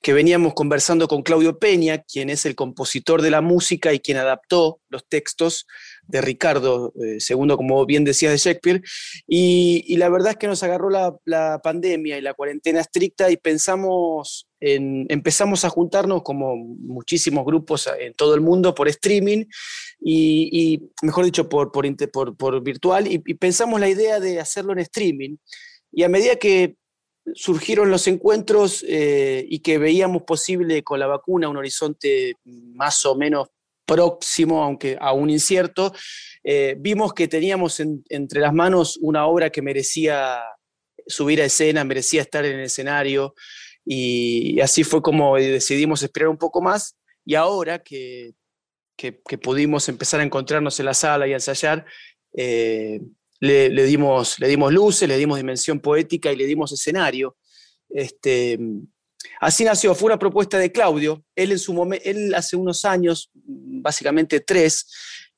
que 0.00 0.12
veníamos 0.12 0.54
conversando 0.54 1.08
con 1.08 1.22
Claudio 1.22 1.58
Peña, 1.58 1.98
quien 2.02 2.30
es 2.30 2.46
el 2.46 2.54
compositor 2.54 3.22
de 3.22 3.30
la 3.30 3.40
música 3.40 3.92
y 3.92 3.98
quien 3.98 4.18
adaptó 4.18 4.80
los 4.88 5.06
textos 5.08 5.66
de 6.06 6.20
Ricardo, 6.20 6.92
eh, 7.02 7.20
segundo, 7.20 7.56
como 7.56 7.84
bien 7.86 8.04
decías, 8.04 8.32
de 8.32 8.38
Shakespeare. 8.38 8.82
Y, 9.26 9.96
la 9.96 10.08
verdad 10.08 10.32
es 10.32 10.36
que 10.36 10.46
nos 10.46 10.62
agarró 10.62 10.90
la, 10.90 11.16
la 11.24 11.60
pandemia 11.62 12.18
y 12.18 12.20
la 12.20 12.34
cuarentena 12.34 12.80
estricta 12.80 13.30
y 13.30 13.36
pensamos 13.36 14.48
empezamos 14.66 15.64
a 15.64 15.68
juntarnos 15.68 16.22
como 16.22 16.56
muchísimos 16.56 17.44
grupos 17.44 17.88
en 17.98 18.14
todo 18.14 18.34
el 18.34 18.40
mundo 18.40 18.74
por 18.74 18.88
streaming 18.88 19.44
y, 20.00 20.80
mejor 21.02 21.24
dicho, 21.24 21.48
por, 21.48 21.72
por, 21.72 22.36
por, 22.36 22.62
virtual, 22.62 23.10
y, 23.10 23.18
pensamos 23.18 23.80
la 23.80 23.88
idea 23.88 24.20
de 24.20 24.40
hacerlo 24.40 24.72
en 24.72 24.80
streaming. 24.80 25.36
Y 25.92 26.02
a 26.02 26.08
medida 26.08 26.36
que 26.36 26.76
surgieron 27.34 27.90
los 27.90 28.06
encuentros 28.06 28.84
eh, 28.86 29.46
y 29.48 29.60
que 29.60 29.78
veíamos 29.78 30.22
posible 30.22 30.82
con 30.82 31.00
la 31.00 31.06
vacuna 31.06 31.48
un 31.48 31.56
horizonte 31.56 32.34
más 32.44 33.06
o 33.06 33.14
menos 33.16 33.48
próximo, 33.86 34.62
aunque 34.62 34.96
aún 35.00 35.30
incierto, 35.30 35.92
eh, 36.42 36.76
vimos 36.78 37.12
que 37.12 37.28
teníamos 37.28 37.80
entre 37.80 38.40
las 38.40 38.52
manos 38.52 38.98
una 39.00 39.26
obra 39.26 39.50
que 39.50 39.62
merecía 39.62 40.40
subir 41.06 41.40
a 41.40 41.44
escena, 41.44 41.84
merecía 41.84 42.22
estar 42.22 42.44
en 42.44 42.58
el 42.58 42.64
escenario, 42.64 43.34
y 43.86 44.60
así 44.60 44.82
fue 44.82 45.02
como 45.02 45.36
decidimos 45.36 46.02
esperar 46.02 46.28
un 46.28 46.38
poco 46.38 46.62
más 46.62 46.96
y 47.24 47.34
ahora 47.34 47.82
que, 47.82 48.34
que, 48.96 49.12
pudimos 49.38 49.88
empezar 49.88 50.20
a 50.20 50.24
encontrarnos 50.24 50.78
en 50.78 50.86
la 50.86 50.94
sala 50.94 51.26
y 51.26 51.32
a 51.32 51.36
ensayar, 51.36 51.84
eh, 52.36 53.00
le, 53.40 53.68
le, 53.70 53.84
dimos, 53.84 54.38
le 54.38 54.48
dimos 54.48 54.72
luces, 54.72 55.08
le 55.08 55.16
dimos 55.16 55.38
dimensión 55.38 55.80
poética 55.80 56.32
y 56.32 56.36
le 56.36 56.46
dimos 56.46 56.72
escenario. 56.72 57.36
Este, 57.88 58.58
así 59.40 59.64
nació, 59.64 59.94
fue 59.94 60.06
una 60.06 60.18
propuesta 60.18 60.58
de 60.58 60.72
Claudio. 60.72 61.24
Él, 61.34 61.52
en 61.52 61.58
su 61.58 61.98
él 62.04 62.34
hace 62.34 62.56
unos 62.56 62.84
años, 62.84 63.30
básicamente 63.34 64.40
tres, 64.40 64.86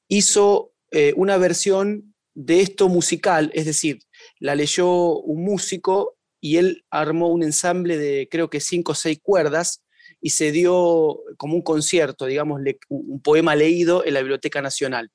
hizo 0.09 0.73
eh, 0.91 1.13
una 1.17 1.37
versión 1.37 2.15
de 2.35 2.61
esto 2.61 2.89
musical, 2.89 3.51
es 3.55 3.65
decir, 3.65 3.99
la 4.41 4.55
leyó 4.55 5.19
un 5.21 5.45
músico 5.45 6.17
y 6.41 6.59
él 6.59 6.85
armó 6.91 7.29
un 7.29 7.43
ensamble 7.43 7.97
de 7.97 8.29
creo 8.31 8.51
que 8.51 8.61
cinco 8.61 8.93
o 8.93 8.95
seis 8.95 9.19
cuerdas 9.23 9.83
y 10.21 10.31
se 10.31 10.53
dio 10.53 11.21
como 11.39 11.55
un 11.55 11.63
concierto, 11.63 12.27
digamos, 12.27 12.61
un 12.89 13.21
poema 13.21 13.57
leído 13.57 14.05
en 14.05 14.15
la 14.15 14.21
Biblioteca 14.21 14.61
Nacional. 14.61 15.11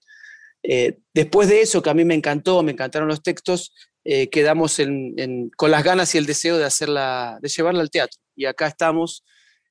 Eh, 0.64 1.00
después 1.14 1.50
de 1.50 1.62
eso, 1.62 1.82
que 1.82 1.90
a 1.90 1.94
mí 1.94 2.06
me 2.06 2.16
encantó, 2.16 2.62
me 2.64 2.72
encantaron 2.72 3.08
los 3.08 3.24
textos, 3.24 3.74
eh, 4.04 4.30
quedamos 4.30 4.80
con 5.58 5.72
las 5.72 5.84
ganas 5.84 6.14
y 6.16 6.18
el 6.18 6.26
deseo 6.26 6.58
de, 6.58 6.66
hacerla, 6.66 7.40
de 7.42 7.50
llevarla 7.50 7.82
al 7.82 7.92
teatro. 7.92 8.20
Y 8.36 8.46
acá 8.46 8.68
estamos 8.68 9.24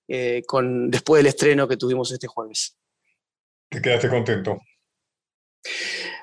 eh, 0.09 0.43
con, 0.47 0.91
después 0.91 1.21
del 1.21 1.29
estreno 1.29 1.69
que 1.69 1.77
tuvimos 1.77 2.11
este 2.13 2.27
jueves. 2.27 2.77
¿Te 3.71 3.81
quedaste 3.81 4.09
contento? 4.09 4.59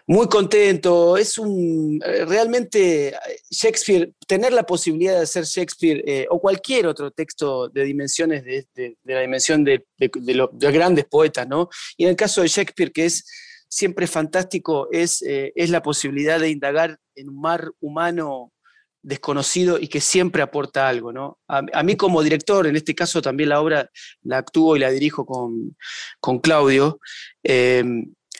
Muy 0.10 0.28
contento, 0.30 1.18
es 1.18 1.38
un, 1.38 2.00
eh, 2.06 2.24
realmente 2.24 3.14
Shakespeare, 3.50 4.14
tener 4.26 4.54
la 4.54 4.64
posibilidad 4.64 5.18
de 5.18 5.24
hacer 5.24 5.44
Shakespeare 5.44 6.02
eh, 6.08 6.26
o 6.30 6.40
cualquier 6.40 6.88
otro 6.88 7.12
texto 7.12 7.68
de 7.68 7.84
dimensiones 7.84 8.46
de, 8.46 8.96
la 9.04 9.20
dimensión 9.20 9.66
de, 9.66 9.86
los 9.98 10.50
grandes 10.54 11.04
poetas, 11.06 11.46
¿no? 11.46 11.68
Y 11.98 12.06
en 12.06 12.12
el 12.12 12.16
caso 12.16 12.42
de 12.42 12.48
Shakespeare, 12.48 12.94
que 12.94 13.04
es 13.04 13.26
siempre 13.68 14.08
fantástico, 14.08 14.88
es, 14.94 15.22
eh, 15.24 15.52
es 15.56 15.70
la 15.70 15.82
posibilidad 15.82 16.40
de 16.40 16.52
indagar 16.52 16.98
en 17.16 17.28
un 17.28 17.42
mar 17.42 17.70
humano 17.82 18.54
desconocido 19.02 19.80
y 19.80 19.88
que 19.88 20.02
siempre 20.02 20.42
aporta 20.42 20.88
algo, 20.88 21.12
¿no? 21.12 21.40
A, 21.48 21.84
mí 21.84 21.96
como 21.96 22.24
director, 22.24 22.68
en 22.68 22.76
este 22.76 22.96
caso 22.96 23.22
también 23.22 23.50
la 23.50 23.62
obra 23.62 23.90
la 24.24 24.38
actúo 24.38 24.76
y 24.76 24.80
la 24.80 24.92
dirijo 24.92 25.26
con, 25.26 25.76
con 26.20 26.40
Claudio, 26.40 27.00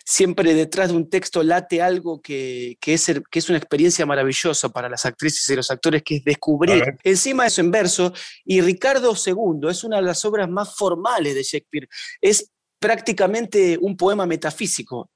siempre 0.08 0.54
detrás 0.54 0.90
de 0.90 0.96
un 0.96 1.10
texto 1.10 1.44
late 1.44 1.82
algo 1.82 2.22
que, 2.22 2.78
es, 2.82 3.12
que 3.30 3.40
es 3.40 3.50
una 3.50 3.58
experiencia 3.58 4.06
maravillosa 4.06 4.70
para 4.70 4.88
las 4.88 5.06
actrices 5.06 5.50
y 5.50 5.56
los 5.58 5.70
actores, 5.70 6.02
que 6.02 6.16
es 6.16 6.24
descubrir 6.24 6.82
encima 7.04 7.44
de 7.44 7.48
eso 7.50 7.60
en 7.60 7.72
verso. 7.72 8.14
Y 8.46 8.62
Ricardo 8.62 9.14
II 9.14 9.70
es 9.70 9.84
una 9.84 9.98
de 9.98 10.04
las 10.04 10.24
obras 10.24 10.50
más 10.50 10.74
formales 10.78 11.36
de 11.36 11.44
Shakespeare. 11.44 11.90
Es 12.22 12.50
prácticamente 12.80 13.78
un 13.82 13.98
poema 13.98 14.26
metafísico 14.26 15.10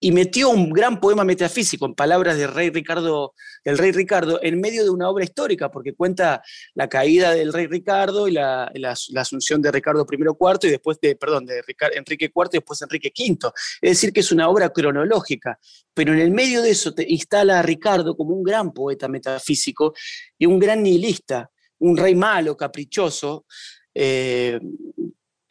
y 0.00 0.12
metió 0.12 0.50
un 0.50 0.70
gran 0.70 1.00
poema 1.00 1.24
metafísico 1.24 1.86
en 1.86 1.94
palabras 1.94 2.36
del 2.36 2.52
rey 2.52 2.70
Ricardo, 2.70 3.34
del 3.64 3.78
rey 3.78 3.90
Ricardo, 3.90 4.38
en 4.42 4.60
medio 4.60 4.84
de 4.84 4.90
una 4.90 5.08
obra 5.08 5.24
histórica, 5.24 5.70
porque 5.70 5.94
cuenta 5.94 6.42
la 6.74 6.88
caída 6.88 7.32
del 7.32 7.52
rey 7.52 7.66
Ricardo 7.66 8.28
y 8.28 8.32
la, 8.32 8.70
asunción 9.16 9.60
de 9.60 9.72
Ricardo 9.72 10.06
I 10.10 10.16
IV 10.16 10.58
y 10.62 10.70
después 10.70 10.98
de, 11.00 11.16
perdón, 11.16 11.46
de 11.46 11.64
Enrique 11.96 12.30
IV 12.34 12.48
y 12.52 12.56
después 12.58 12.82
Enrique 12.82 13.12
V. 13.16 13.50
Es 13.80 13.90
decir, 13.90 14.12
que 14.12 14.20
es 14.20 14.30
una 14.30 14.48
obra 14.48 14.70
cronológica, 14.70 15.58
pero 15.92 16.12
en 16.12 16.20
el 16.20 16.30
medio 16.30 16.62
de 16.62 16.70
eso 16.70 16.94
te 16.94 17.04
instala 17.08 17.58
a 17.58 17.62
Ricardo 17.62 18.16
como 18.16 18.34
un 18.34 18.44
gran 18.44 18.72
poeta 18.72 19.08
metafísico 19.08 19.94
y 20.38 20.46
un 20.46 20.60
gran 20.60 20.82
nihilista, 20.82 21.50
un 21.80 21.96
rey 21.96 22.14
malo, 22.14 22.56
caprichoso, 22.56 23.46
eh, 23.94 24.60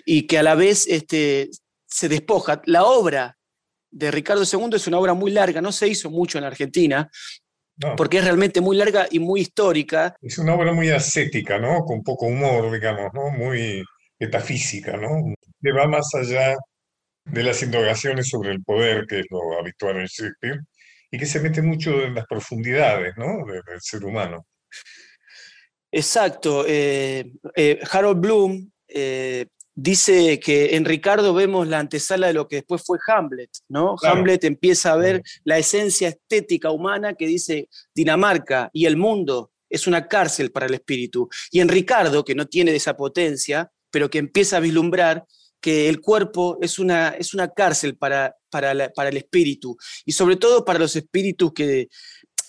y 0.06 0.26
que 0.26 0.38
a 0.38 0.44
la 0.44 0.56
vez 0.56 0.88
este, 0.88 1.50
se 1.86 2.08
despoja. 2.08 2.62
La 2.66 2.86
obra 2.86 3.37
de 3.91 4.12
Ricardo 4.12 4.43
II 4.43 4.69
es 4.73 4.88
una 4.88 5.00
obra 5.00 5.13
muy 5.13 5.32
larga, 5.32 5.62
no 5.62 5.71
se 5.71 5.88
hizo 5.88 6.10
mucho 6.10 6.38
en 6.38 6.43
Argentina, 6.43 7.10
porque 7.95 8.17
es 8.17 8.23
realmente 8.23 8.60
muy 8.60 8.76
larga 8.76 9.08
y 9.10 9.19
muy 9.19 9.41
histórica. 9.41 10.15
Es 10.21 10.38
una 10.38 10.56
obra 10.56 10.73
muy 10.73 10.89
ascética, 10.89 11.60
¿no? 11.60 11.86
Con 11.86 12.04
poco 12.04 12.26
humor, 12.26 12.71
digamos, 12.71 13.13
¿no? 13.13 13.30
Muy 13.30 13.84
metafísica, 14.19 14.97
¿no? 14.97 15.34
Que 15.62 15.71
va 15.71 15.88
más 15.88 16.10
allá 16.15 16.56
de 17.26 17.43
las 17.43 17.62
indagaciones 17.62 18.30
sobre 18.30 18.52
el 18.52 18.63
poder, 18.63 19.06
que 19.08 19.19
es 19.19 19.26
lo 19.30 19.60
habitual 19.60 19.97
en 19.97 20.06
Shakespeare, 20.06 20.60
y 21.12 21.17
que 21.17 21.26
se 21.26 21.39
mete 21.39 21.62
mucho 21.62 22.02
en 22.02 22.15
las 22.15 22.26
profundidades, 22.26 23.13
¿no? 23.17 23.45
Del, 23.45 23.62
ser 23.80 24.04
humano. 24.04 24.45
Exacto. 25.91 26.65
Eh, 26.67 27.32
eh, 27.56 27.80
Harold 27.91 28.19
Bloom 28.19 28.71
eh, 28.88 29.45
dice 29.78 30.40
que 30.40 30.76
en 30.76 30.86
Ricardo 30.86 31.36
vemos 31.36 31.68
la 31.68 31.78
antesala 31.78 32.28
de 32.28 32.34
lo 32.34 32.48
que 32.48 32.58
después 32.58 32.82
fue 32.84 32.98
Hamlet, 33.08 33.52
¿no? 33.70 33.96
Hamlet 34.02 34.44
empieza 34.44 34.92
a 34.92 34.98
ver 34.98 35.22
la 35.44 35.60
esencia 35.60 36.10
estética 36.10 36.72
humana 36.72 37.13
que 37.13 37.28
dice 37.28 37.70
Dinamarca 37.94 38.72
y 38.74 38.88
el 38.88 38.98
mundo 38.98 39.52
es 39.70 39.86
una 39.86 40.08
cárcel 40.08 40.52
para 40.52 40.66
el 40.66 40.74
espíritu. 40.74 41.30
Y 41.52 41.60
en 41.60 41.70
Ricardo, 41.70 42.26
que 42.26 42.34
no 42.34 42.48
tiene 42.48 42.76
esa 42.76 42.98
potencia, 42.98 43.72
pero 43.92 44.10
que 44.10 44.18
empieza 44.18 44.58
a 44.58 44.62
vislumbrar 44.62 45.26
que 45.62 45.90
el 45.90 46.02
cuerpo 46.02 46.58
es 46.60 46.80
una, 46.80 47.10
es 47.10 47.36
una 47.36 47.50
cárcel 47.50 47.98
para, 47.98 48.36
para, 48.50 48.90
para 48.90 49.10
el 49.10 49.18
espíritu, 49.18 49.78
y 50.06 50.12
sobre 50.12 50.38
todo 50.38 50.66
para 50.66 50.80
los 50.80 50.96
espíritus 50.96 51.54
que, 51.54 51.90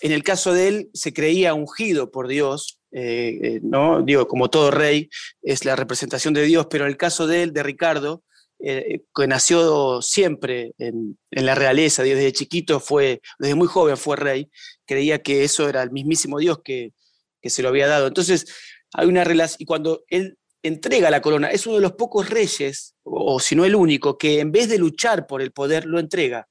en 0.01 0.11
el 0.11 0.23
caso 0.23 0.53
de 0.53 0.67
él, 0.67 0.89
se 0.93 1.13
creía 1.13 1.53
ungido 1.53 2.09
por 2.09 2.27
Dios, 2.27 2.78
eh, 2.91 3.39
eh, 3.41 3.59
¿no? 3.61 4.01
Digo, 4.01 4.27
como 4.27 4.49
todo 4.49 4.71
rey, 4.71 5.09
es 5.41 5.65
la 5.65 5.75
representación 5.75 6.33
de 6.33 6.43
Dios, 6.43 6.67
pero 6.69 6.85
en 6.85 6.91
el 6.91 6.97
caso 6.97 7.27
de 7.27 7.43
él, 7.43 7.53
de 7.53 7.63
Ricardo, 7.63 8.23
eh, 8.59 9.01
que 9.15 9.27
nació 9.27 10.01
siempre 10.01 10.73
en, 10.77 11.17
la 11.31 11.55
realeza, 11.55 12.03
desde 12.03 12.33
chiquito 12.33 12.79
fue, 12.79 13.21
desde 13.37 13.55
muy 13.55 13.67
joven 13.67 13.95
fue 13.95 14.17
rey, 14.17 14.49
creía 14.85 15.21
que 15.21 15.43
eso 15.43 15.69
era 15.69 15.83
el 15.83 15.91
mismísimo 15.91 16.39
Dios 16.39 16.59
que, 16.63 16.93
que 17.41 17.49
se 17.49 17.61
lo 17.61 17.69
había 17.69 17.87
dado. 17.87 18.07
Entonces, 18.07 18.47
hay 18.93 19.07
una 19.07 19.23
relación, 19.23 19.57
y 19.61 19.65
cuando 19.65 20.03
él 20.07 20.37
entrega 20.63 21.09
la 21.09 21.21
corona, 21.21 21.51
es 21.51 21.65
uno 21.67 21.77
de 21.77 21.81
los 21.81 21.93
pocos 21.93 22.29
reyes, 22.29 22.95
o, 23.03 23.39
si 23.39 23.55
no 23.55 23.65
el 23.65 23.75
único, 23.75 24.17
que 24.17 24.39
en 24.39 24.51
vez 24.51 24.67
de 24.67 24.77
luchar 24.77 25.27
por 25.27 25.41
el 25.41 25.51
poder, 25.51 25.85
lo 25.85 25.99
entrega 25.99 26.47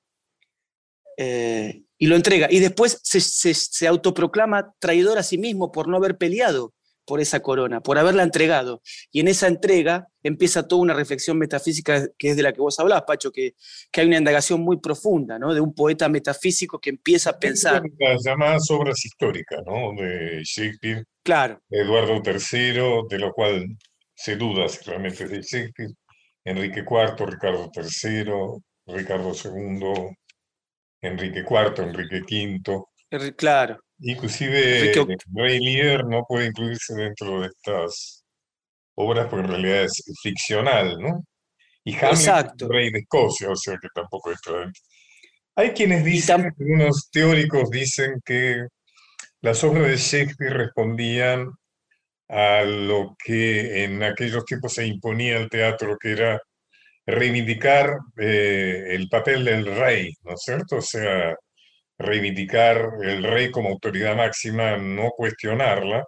y 1.19 2.07
lo 2.07 2.17
entrega. 2.17 2.49
Y 2.51 2.61
después 2.61 3.01
se, 3.03 3.87
autoproclama 3.89 4.75
traidor 4.79 5.19
a 5.19 5.23
sí 5.23 5.37
mismo 5.39 5.73
por 5.73 5.89
no 5.89 5.97
haber 5.97 6.17
peleado 6.17 6.73
por 7.05 7.21
esa 7.21 7.41
corona, 7.41 7.81
por 7.81 7.99
haberla 7.99 8.23
entregado. 8.23 8.83
Y 9.11 9.21
en 9.21 9.29
esa 9.29 9.49
entrega 9.49 10.07
empieza 10.23 10.69
toda 10.69 10.83
una 10.83 10.93
reflexión 10.93 11.39
metafísica 11.39 12.07
que 12.19 12.31
es 12.31 12.37
de 12.37 12.43
la 12.43 12.53
que 12.53 12.61
vos 12.61 12.79
hablabas, 12.79 13.05
Pacho, 13.07 13.33
que, 13.33 13.55
que 13.91 14.03
hay 14.03 14.07
una 14.07 14.19
indagación 14.19 14.61
muy 14.61 14.79
profunda, 14.79 15.39
¿no? 15.39 15.55
De 15.55 15.61
un 15.61 15.75
poeta 15.75 16.09
metafísico 16.11 16.79
que 16.79 16.91
empieza 16.91 17.31
a 17.31 17.39
pensar... 17.39 17.83
Las 17.99 18.23
llamadas 18.23 18.71
obras 18.71 19.03
históricas, 19.07 19.61
¿no? 19.67 19.95
De 20.01 20.43
Shakespeare. 20.45 21.03
Claro. 21.25 21.63
Eduardo 21.71 22.21
III, 22.23 23.07
de 23.09 23.19
lo 23.19 23.33
cual 23.33 23.65
se 24.15 24.37
duda 24.37 24.69
si 24.69 24.85
realmente 24.85 25.25
es 25.25 25.31
de 25.31 25.41
Shakespeare. 25.41 25.91
Enrique 26.45 26.81
IV, 26.81 27.27
Ricardo 27.27 27.71
III, 27.75 28.25
Ricardo 28.87 29.33
II, 29.33 30.15
Enrique 31.03 31.41
IV, 31.41 31.83
Enrique 31.83 32.21
V. 32.21 33.35
Claro. 33.37 33.81
Inclusive 34.01 34.93
Rey 35.35 35.59
Lear 35.59 36.07
no 36.07 36.25
puede 36.29 36.47
incluirse 36.47 36.95
dentro 36.95 37.41
de 37.41 37.49
estas 37.49 38.25
obras 38.95 39.27
porque 39.29 39.47
en 39.47 39.51
realidad 39.51 39.85
es 39.85 40.03
ficcional, 40.23 40.99
¿no? 40.99 41.25
Y 41.85 41.95
Hamlet 41.97 42.61
rey 42.69 42.91
de 42.93 42.99
Escocia, 43.01 43.51
o 43.51 43.57
sea 43.57 43.77
que 43.81 43.89
tampoco 43.95 44.31
está 44.31 44.53
dentro. 44.53 44.83
Hay 45.57 45.71
quienes 45.71 46.05
dicen, 46.05 46.53
algunos 46.59 47.11
teóricos 47.11 47.71
dicen 47.71 48.21
que 48.25 48.67
las 49.41 49.65
obras 49.65 49.89
de 49.89 49.97
Shakespeare 49.97 50.53
respondían 50.53 51.51
a 52.29 52.63
lo 52.63 53.17
que 53.25 53.85
en 53.85 54.03
aquellos 54.03 54.45
tiempos 54.45 54.75
se 54.75 54.87
imponía 54.87 55.39
al 55.39 55.49
teatro, 55.49 55.97
que 55.99 56.13
era 56.13 56.41
reivindicar 57.09 57.97
eh, 58.19 58.85
el 58.91 59.09
papel 59.09 59.45
del 59.45 59.65
rey, 59.65 60.13
¿no 60.25 60.35
es 60.35 60.43
cierto? 60.43 60.77
O 60.77 60.83
sea, 60.83 61.35
reivindicar 61.99 62.91
el 63.03 63.23
rey 63.25 63.51
como 63.51 63.71
autoridad 63.71 64.15
máxima, 64.15 64.77
no 64.77 65.11
cuestionarla, 65.17 66.05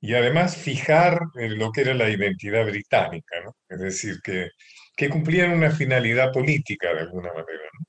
y 0.00 0.14
además 0.14 0.56
fijar 0.56 1.18
lo 1.34 1.72
que 1.72 1.80
era 1.82 1.94
la 1.94 2.10
identidad 2.10 2.66
británica, 2.66 3.40
¿no? 3.44 3.56
Es 3.68 3.80
decir, 3.80 4.20
que, 4.22 4.50
que 4.96 5.08
cumplían 5.08 5.52
una 5.52 5.70
finalidad 5.70 6.30
política 6.30 6.92
de 6.92 7.00
alguna 7.00 7.28
manera, 7.28 7.64
¿no? 7.78 7.86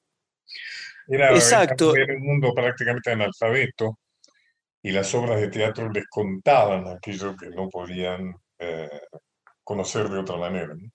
Era, 1.15 1.31
Exacto. 1.31 1.93
Era 1.95 2.13
un 2.15 2.25
mundo 2.25 2.53
prácticamente 2.53 3.11
analfabeto 3.11 3.99
y 4.81 4.91
las 4.91 5.13
obras 5.13 5.41
de 5.41 5.49
teatro 5.49 5.89
les 5.91 6.05
contaban 6.07 6.87
aquello 6.87 7.35
que 7.35 7.49
no 7.49 7.67
podían 7.67 8.33
eh, 8.59 9.01
conocer 9.61 10.07
de 10.07 10.19
otra 10.19 10.37
manera. 10.37 10.73
¿no? 10.73 10.89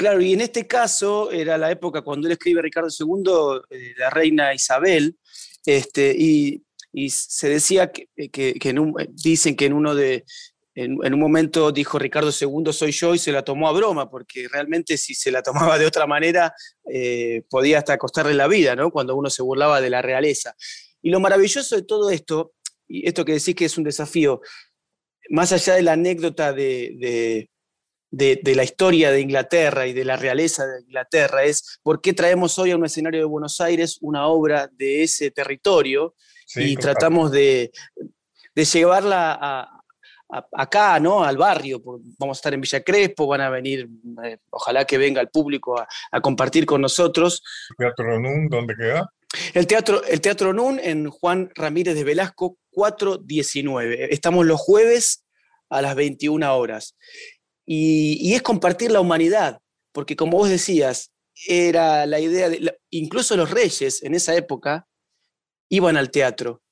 Claro, 0.00 0.22
y 0.22 0.32
en 0.32 0.40
este 0.40 0.66
caso 0.66 1.30
era 1.30 1.58
la 1.58 1.70
época 1.70 2.00
cuando 2.00 2.26
él 2.26 2.32
escribe 2.32 2.62
Ricardo 2.62 2.88
II, 2.88 3.60
eh, 3.68 3.92
la 3.98 4.08
reina 4.08 4.54
Isabel, 4.54 5.14
este, 5.66 6.16
y, 6.18 6.62
se 7.10 7.50
decía 7.50 7.92
que, 7.92 8.08
que, 8.30 8.74
dicen 9.10 9.54
que 9.56 9.66
en 9.66 9.74
uno 9.74 9.94
de, 9.94 10.24
en, 10.74 10.94
un 11.12 11.20
momento 11.20 11.70
dijo 11.70 11.98
Ricardo 11.98 12.30
II 12.30 12.72
soy 12.72 12.92
yo 12.92 13.14
y 13.14 13.18
se 13.18 13.30
la 13.30 13.44
tomó 13.44 13.68
a 13.68 13.72
broma, 13.72 14.08
porque 14.08 14.48
realmente 14.50 14.96
si 14.96 15.14
se 15.14 15.30
la 15.30 15.42
tomaba 15.42 15.78
de 15.78 15.84
otra 15.84 16.06
manera 16.06 16.54
eh, 16.90 17.42
podía 17.50 17.76
hasta 17.76 17.98
costarle 17.98 18.32
la 18.32 18.48
vida, 18.48 18.74
¿no? 18.74 18.90
Cuando 18.90 19.14
uno 19.14 19.28
se 19.28 19.42
burlaba 19.42 19.82
de 19.82 19.90
la 19.90 20.00
realeza. 20.00 20.56
Y 21.02 21.10
lo 21.10 21.20
maravilloso 21.20 21.76
de 21.76 21.82
todo 21.82 22.08
esto, 22.08 22.54
y 22.88 23.06
esto 23.06 23.26
que 23.26 23.34
decís 23.34 23.54
que 23.54 23.66
es 23.66 23.76
un 23.76 23.84
desafío, 23.84 24.40
más 25.28 25.52
allá 25.52 25.74
de 25.74 25.82
la 25.82 25.92
anécdota 25.92 26.54
de, 26.54 27.49
la 28.10 28.64
historia 28.64 29.12
de 29.12 29.20
Inglaterra 29.20 29.86
y 29.86 29.92
de 29.92 30.04
la 30.04 30.16
realeza 30.16 30.66
de 30.66 30.82
Inglaterra 30.82 31.44
es 31.44 31.78
por 31.82 32.00
qué 32.00 32.12
traemos 32.12 32.58
hoy 32.58 32.72
a 32.72 32.76
un 32.76 32.84
escenario 32.84 33.20
de 33.20 33.26
Buenos 33.26 33.60
Aires 33.60 33.98
una 34.00 34.26
obra 34.26 34.68
de 34.72 35.04
ese 35.04 35.30
territorio 35.30 36.14
y 36.56 36.76
tratamos 36.76 37.30
de, 37.30 37.70
llevarla 38.54 39.68
acá, 40.52 40.98
¿no? 41.00 41.24
Al 41.24 41.36
barrio. 41.36 41.80
Vamos 42.18 42.36
a 42.36 42.40
estar 42.40 42.54
en 42.54 42.60
Villa 42.60 42.82
Crespo, 42.82 43.26
van 43.26 43.40
a 43.40 43.50
venir, 43.50 43.88
eh, 44.24 44.38
ojalá 44.50 44.84
que 44.84 44.98
venga 44.98 45.20
el 45.20 45.28
público 45.28 45.78
a, 45.78 46.20
compartir 46.20 46.66
con 46.66 46.80
nosotros. 46.80 47.42
¿Teatro 47.78 48.20
NUN 48.20 48.48
dónde 48.48 48.74
queda? 48.76 49.08
El 49.54 49.66
teatro, 49.68 50.02
el 50.04 50.20
teatro 50.20 50.52
NUN 50.52 50.80
en 50.82 51.08
Juan 51.08 51.50
Ramírez 51.54 51.94
de 51.94 52.02
Velasco, 52.02 52.58
419. 52.70 54.12
Estamos 54.12 54.44
los 54.44 54.60
jueves 54.60 55.24
a 55.68 55.80
las 55.80 55.94
21 55.94 56.56
horas 56.56 56.96
y, 57.72 58.34
es 58.34 58.42
compartir 58.42 58.90
la 58.90 58.98
humanidad, 58.98 59.60
porque 59.92 60.16
como 60.16 60.38
vos 60.38 60.48
decías, 60.48 61.12
era 61.46 62.04
la 62.04 62.18
idea 62.18 62.48
de, 62.48 62.76
incluso 62.90 63.36
los 63.36 63.48
reyes 63.48 64.02
en 64.02 64.16
esa 64.16 64.34
época 64.34 64.88
iban 65.68 65.96
al 65.96 66.10
teatro 66.10 66.62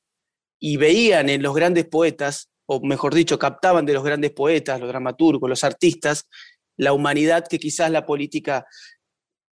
y 0.59 0.77
veían 0.77 1.29
en 1.29 1.41
los 1.41 1.55
grandes 1.55 1.87
poetas, 1.87 2.51
o 2.67 2.81
mejor 2.81 3.15
dicho, 3.15 3.39
captaban 3.39 3.87
de 3.87 3.93
los 3.93 4.03
grandes 4.03 4.33
poetas, 4.33 4.81
los 4.81 4.89
dramaturgos, 4.89 5.49
los 5.49 5.63
artistas, 5.63 6.29
la 6.77 6.93
humanidad 6.93 7.47
que 7.47 7.61
quizás 7.61 7.93
la 7.93 8.05
política 8.05 8.67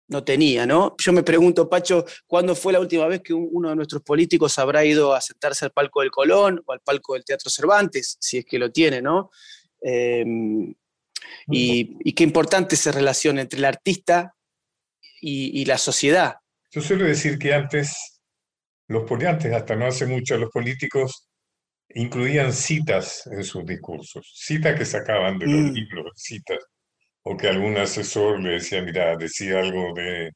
no 0.08 0.24
tenía, 0.24 0.64
¿no? 0.64 0.94
Yo 0.96 1.12
me 1.12 1.22
pregunto, 1.22 1.68
Pacho, 1.68 2.06
¿cuándo 2.26 2.54
fue 2.54 2.72
la 2.72 2.80
última 2.80 3.06
vez 3.06 3.20
que 3.20 3.34
uno 3.34 3.68
de 3.68 3.76
nuestros 3.76 4.00
políticos 4.00 4.58
habrá 4.58 4.82
ido 4.82 5.12
a 5.12 5.20
sentarse 5.20 5.66
al 5.66 5.72
palco 5.72 6.00
del 6.00 6.10
Colón 6.10 6.62
o 6.64 6.72
al 6.72 6.80
palco 6.80 7.12
del 7.12 7.24
Teatro 7.24 7.50
Cervantes, 7.50 8.16
si 8.18 8.38
es 8.38 8.46
que 8.46 8.58
lo 8.58 8.72
tiene, 8.72 9.02
¿no? 9.02 9.30
Em, 9.82 10.74
y, 11.48 12.12
qué 12.14 12.24
importante 12.24 12.74
esa 12.74 12.92
relación 12.92 13.38
entre 13.38 13.58
el 13.58 13.64
artista 13.64 14.34
y, 15.20 15.64
la 15.64 15.78
sociedad. 15.78 16.36
Yo 16.70 16.80
suelo 16.80 17.04
decir 17.04 17.38
que 17.38 17.54
antes, 17.54 18.20
los 18.88 19.10
antes, 19.10 19.52
hasta 19.52 19.76
no 19.76 19.86
hace 19.86 20.06
mucho, 20.06 20.36
los 20.36 20.50
políticos 20.50 21.28
incluían 21.90 22.52
citas 22.52 23.26
en 23.26 23.44
sus 23.44 23.64
discursos, 23.64 24.30
citas 24.34 24.76
que 24.76 24.84
sacaban 24.84 25.38
de 25.38 25.46
los 25.46 25.60
mm. 25.70 25.72
libros, 25.72 26.12
citas, 26.16 26.58
o 27.22 27.36
que 27.36 27.48
algún 27.48 27.76
asesor 27.78 28.40
le 28.40 28.54
decía, 28.54 28.82
mira, 28.82 29.16
decía 29.16 29.60
algo 29.60 29.94
de 29.94 30.30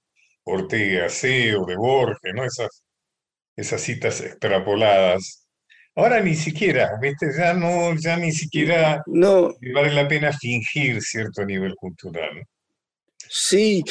Ortega 0.44 1.08
C 1.08 1.54
o 1.54 1.66
de 1.66 1.76
Borges, 1.76 2.32
¿no? 2.34 2.44
Esas, 2.44 2.82
esas 3.56 3.80
citas 3.82 4.20
extrapoladas 4.20 5.47
Ahora 5.98 6.20
ni 6.20 6.36
siquiera, 6.36 6.96
¿viste? 7.02 7.26
Ya 7.36 7.54
no, 7.54 7.92
ya 7.96 8.16
ni 8.16 8.30
siquiera 8.30 9.02
no. 9.06 9.52
vale 9.74 9.92
la 9.92 10.06
pena 10.06 10.32
fingir 10.32 11.02
cierto 11.02 11.44
nivel 11.44 11.74
cultural. 11.74 12.46
Sí, 13.28 13.82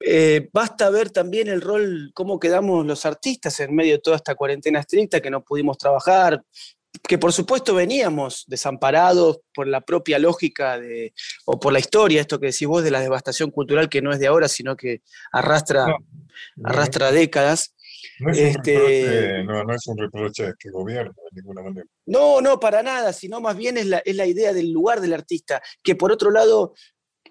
eh, 0.00 0.48
basta 0.52 0.90
ver 0.90 1.10
también 1.10 1.46
el 1.46 1.60
rol, 1.60 2.10
cómo 2.12 2.40
quedamos 2.40 2.84
los 2.84 3.06
artistas 3.06 3.60
en 3.60 3.72
medio 3.72 3.92
de 3.92 4.00
toda 4.00 4.16
esta 4.16 4.34
cuarentena 4.34 4.80
estricta, 4.80 5.20
que 5.20 5.30
no 5.30 5.44
pudimos 5.44 5.78
trabajar, 5.78 6.42
que 7.06 7.18
por 7.18 7.32
supuesto 7.32 7.72
veníamos 7.72 8.42
desamparados 8.48 9.42
por 9.54 9.68
la 9.68 9.80
propia 9.80 10.18
lógica 10.18 10.76
de, 10.80 11.14
o 11.44 11.60
por 11.60 11.72
la 11.72 11.78
historia, 11.78 12.20
esto 12.20 12.40
que 12.40 12.46
decís 12.46 12.66
vos 12.66 12.82
de 12.82 12.90
la 12.90 13.00
devastación 13.00 13.52
cultural 13.52 13.88
que 13.88 14.02
no 14.02 14.12
es 14.12 14.18
de 14.18 14.26
ahora, 14.26 14.48
sino 14.48 14.76
que 14.76 15.02
arrastra, 15.30 15.86
arrastra 16.64 17.12
décadas. 17.12 17.76
No 18.20 18.30
es, 18.32 18.38
un 18.38 18.46
Este- 18.46 18.74
reproche, 18.78 19.44
no, 19.44 19.64
no 19.64 19.74
es 19.74 19.86
un 19.86 19.98
reproche 19.98 20.46
a 20.46 20.48
este 20.50 20.70
gobierno 20.70 21.14
de 21.30 21.40
ninguna 21.40 21.62
manera. 21.62 21.86
No, 22.06 22.40
no, 22.40 22.58
para 22.60 22.82
nada, 22.82 23.12
sino 23.12 23.40
más 23.40 23.56
bien 23.56 23.76
es 23.78 23.86
la, 23.86 23.98
es 23.98 24.16
la 24.16 24.26
idea 24.26 24.52
del 24.52 24.70
lugar 24.72 25.00
del 25.00 25.12
artista, 25.12 25.62
que 25.82 25.94
por 25.94 26.12
otro 26.12 26.30
lado, 26.30 26.74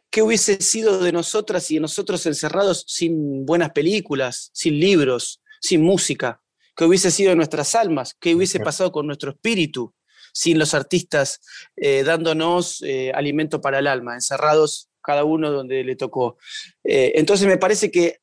¿qué 0.09 0.21
hubiese 0.21 0.61
sido 0.61 0.99
de 0.99 1.11
nosotras 1.11 1.69
y 1.71 1.75
de 1.75 1.81
nosotros 1.81 2.25
encerrados 2.25 2.85
sin 2.87 3.45
buenas 3.45 3.71
películas, 3.71 4.49
sin 4.53 4.79
libros, 4.79 5.41
sin 5.61 5.81
música? 5.81 6.41
¿Qué 6.75 6.85
hubiese 6.85 7.11
sido 7.11 7.31
de 7.31 7.35
nuestras 7.35 7.75
almas? 7.75 8.15
¿Qué 8.19 8.33
hubiese 8.33 8.59
pasado 8.59 8.91
con 8.91 9.05
nuestro 9.05 9.31
espíritu 9.31 9.93
sin 10.33 10.57
los 10.57 10.73
artistas 10.73 11.41
eh, 11.75 12.03
dándonos 12.03 12.81
eh, 12.83 13.11
alimento 13.13 13.59
para 13.59 13.79
el 13.79 13.87
alma, 13.87 14.15
encerrados 14.15 14.89
cada 15.03 15.25
uno 15.25 15.51
donde 15.51 15.83
le 15.83 15.95
tocó? 15.97 16.37
Eh, 16.83 17.11
entonces 17.15 17.45
me 17.45 17.57
parece 17.57 17.91
que 17.91 18.20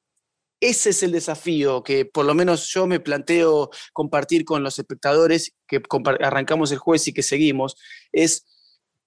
ese 0.61 0.91
es 0.91 1.03
el 1.03 1.13
desafío 1.13 1.83
que 1.83 2.05
por 2.05 2.25
lo 2.25 2.35
menos 2.35 2.67
yo 2.69 2.87
me 2.87 3.01
planteo 3.01 3.71
compartir 3.93 4.45
con 4.45 4.63
los 4.63 4.79
espectadores 4.79 5.55
que 5.67 5.81
arrancamos 6.21 6.73
el 6.73 6.79
jueves 6.79 7.07
y 7.09 7.13
que 7.13 7.23
seguimos, 7.23 7.77
es 8.13 8.45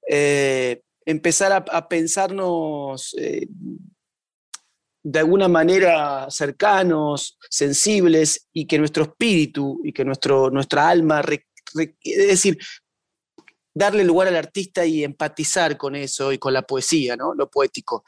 eh, 0.08 0.82
empezar 1.06 1.66
a, 1.68 1.88
pensarnos 1.89 3.16
eh, 3.18 3.47
de 5.04 5.20
alguna 5.20 5.47
manera 5.47 6.28
cercanos, 6.30 7.38
sensibles 7.49 8.47
y 8.54 8.68
que 8.68 8.78
nuestro 8.78 9.04
espíritu 9.04 9.82
y 9.84 9.91
que 9.91 10.06
nuestro, 10.06 10.49
nuestra 10.49 10.88
alma, 10.89 11.22
es 12.04 12.28
decir, 12.28 12.58
darle 13.74 14.04
lugar 14.04 14.28
al 14.28 14.36
artista 14.36 14.86
y 14.86 15.04
empatizar 15.04 15.78
con 15.78 15.95
eso 15.95 16.32
y 16.32 16.38
con 16.38 16.54
la 16.54 16.62
poesía, 16.62 17.16
¿no? 17.16 17.34
lo 17.34 17.49
poético, 17.49 18.04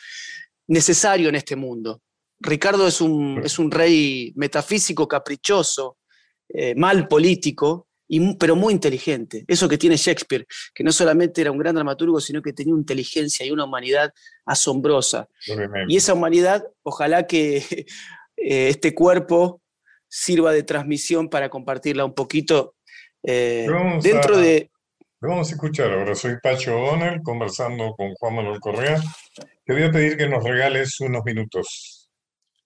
necesario 0.67 1.29
en 1.29 1.35
este 1.35 1.55
mundo. 1.55 2.01
Ricardo 2.43 2.87
es 2.87 2.99
un, 3.01 3.41
es 3.43 3.57
un 3.57 3.71
rey 3.71 4.33
metafísico, 4.35 5.07
caprichoso, 5.07 5.97
eh, 6.49 6.75
mal 6.75 7.07
político, 7.07 7.87
y, 8.07 8.35
pero 8.35 8.55
muy 8.55 8.73
inteligente. 8.73 9.45
Eso 9.47 9.67
que 9.69 9.77
tiene 9.77 9.95
Shakespeare, 9.95 10.45
que 10.75 10.83
no 10.83 10.91
solamente 10.91 11.39
era 11.41 11.51
un 11.51 11.57
gran 11.57 11.73
dramaturgo, 11.73 12.19
sino 12.19 12.41
que 12.41 12.51
tenía 12.53 12.73
una 12.73 12.81
inteligencia 12.81 13.45
y 13.45 13.51
una 13.51 13.63
humanidad 13.63 14.11
asombrosa. 14.45 15.27
Y 15.87 15.95
esa 15.97 16.13
humanidad, 16.13 16.63
ojalá 16.83 17.25
que 17.25 17.57
eh, 18.37 18.67
este 18.69 18.93
cuerpo 18.93 19.61
sirva 20.07 20.51
de 20.51 20.63
transmisión 20.63 21.29
para 21.29 21.49
compartirla 21.49 22.05
un 22.05 22.13
poquito 22.13 22.75
eh, 23.23 23.67
dentro 24.01 24.35
a- 24.35 24.39
de... 24.39 24.69
Lo 25.21 25.29
vamos 25.29 25.49
a 25.49 25.53
escuchar 25.53 25.89
ahora. 25.93 26.13
Soy 26.13 26.33
Pacho 26.43 26.77
O'Donnell 26.77 27.21
conversando 27.23 27.93
con 27.95 28.13
Juan 28.15 28.35
Manuel 28.35 28.59
Correa. 28.59 29.01
Te 29.65 29.71
voy 29.71 29.83
a 29.83 29.91
pedir 29.91 30.17
que 30.17 30.27
nos 30.27 30.43
regales 30.43 30.99
unos 30.99 31.23
minutos 31.23 32.02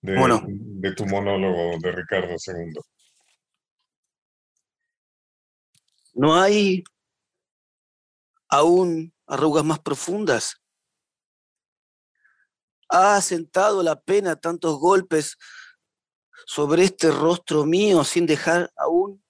de, 0.00 0.16
Bueno. 0.18 0.42
de 0.46 0.94
tu 0.94 1.06
monólogo 1.06 1.78
de 1.80 1.92
Ricardo 1.92 2.34
II. 2.34 2.80
¿No 6.14 6.34
hay 6.34 6.82
aún 8.48 9.14
arrugas 9.26 9.64
más 9.64 9.78
profundas? 9.80 10.56
¿Ha 12.88 13.20
sentado 13.20 13.82
la 13.82 14.00
pena 14.00 14.36
tantos 14.36 14.78
golpes 14.78 15.36
sobre 16.46 16.84
este 16.84 17.10
rostro 17.10 17.64
mío 17.66 18.02
sin 18.04 18.24
dejar 18.26 18.72
aún 18.76 19.22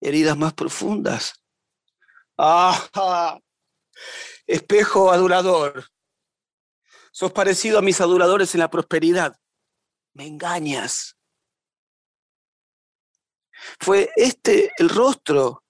heridas 0.00 0.36
más 0.36 0.52
profundas? 0.54 1.34
¡Ah! 2.36 3.38
Espejo 4.46 5.10
adulador. 5.10 5.84
Sos 7.18 7.32
parecido 7.32 7.78
a 7.78 7.82
mis 7.82 7.98
aduladores 8.02 8.54
en 8.54 8.60
la 8.60 8.68
prosperidad. 8.68 9.40
Me 10.12 10.26
engañas. 10.26 11.16
Fue 13.80 14.10
este 14.16 14.70
el 14.76 14.90
rostro 14.90 15.64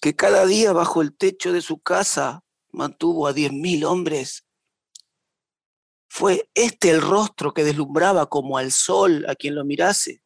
que 0.00 0.14
cada 0.14 0.46
día 0.46 0.72
bajo 0.72 1.02
el 1.02 1.16
techo 1.16 1.52
de 1.52 1.60
su 1.60 1.80
casa 1.80 2.44
mantuvo 2.68 3.26
a 3.26 3.32
diez 3.32 3.50
mil 3.50 3.84
hombres. 3.84 4.46
Fue 6.08 6.48
este 6.54 6.90
el 6.90 7.02
rostro 7.02 7.52
que 7.52 7.64
deslumbraba 7.64 8.26
como 8.26 8.56
al 8.56 8.70
sol 8.70 9.26
a 9.28 9.34
quien 9.34 9.56
lo 9.56 9.64
mirase. 9.64 10.22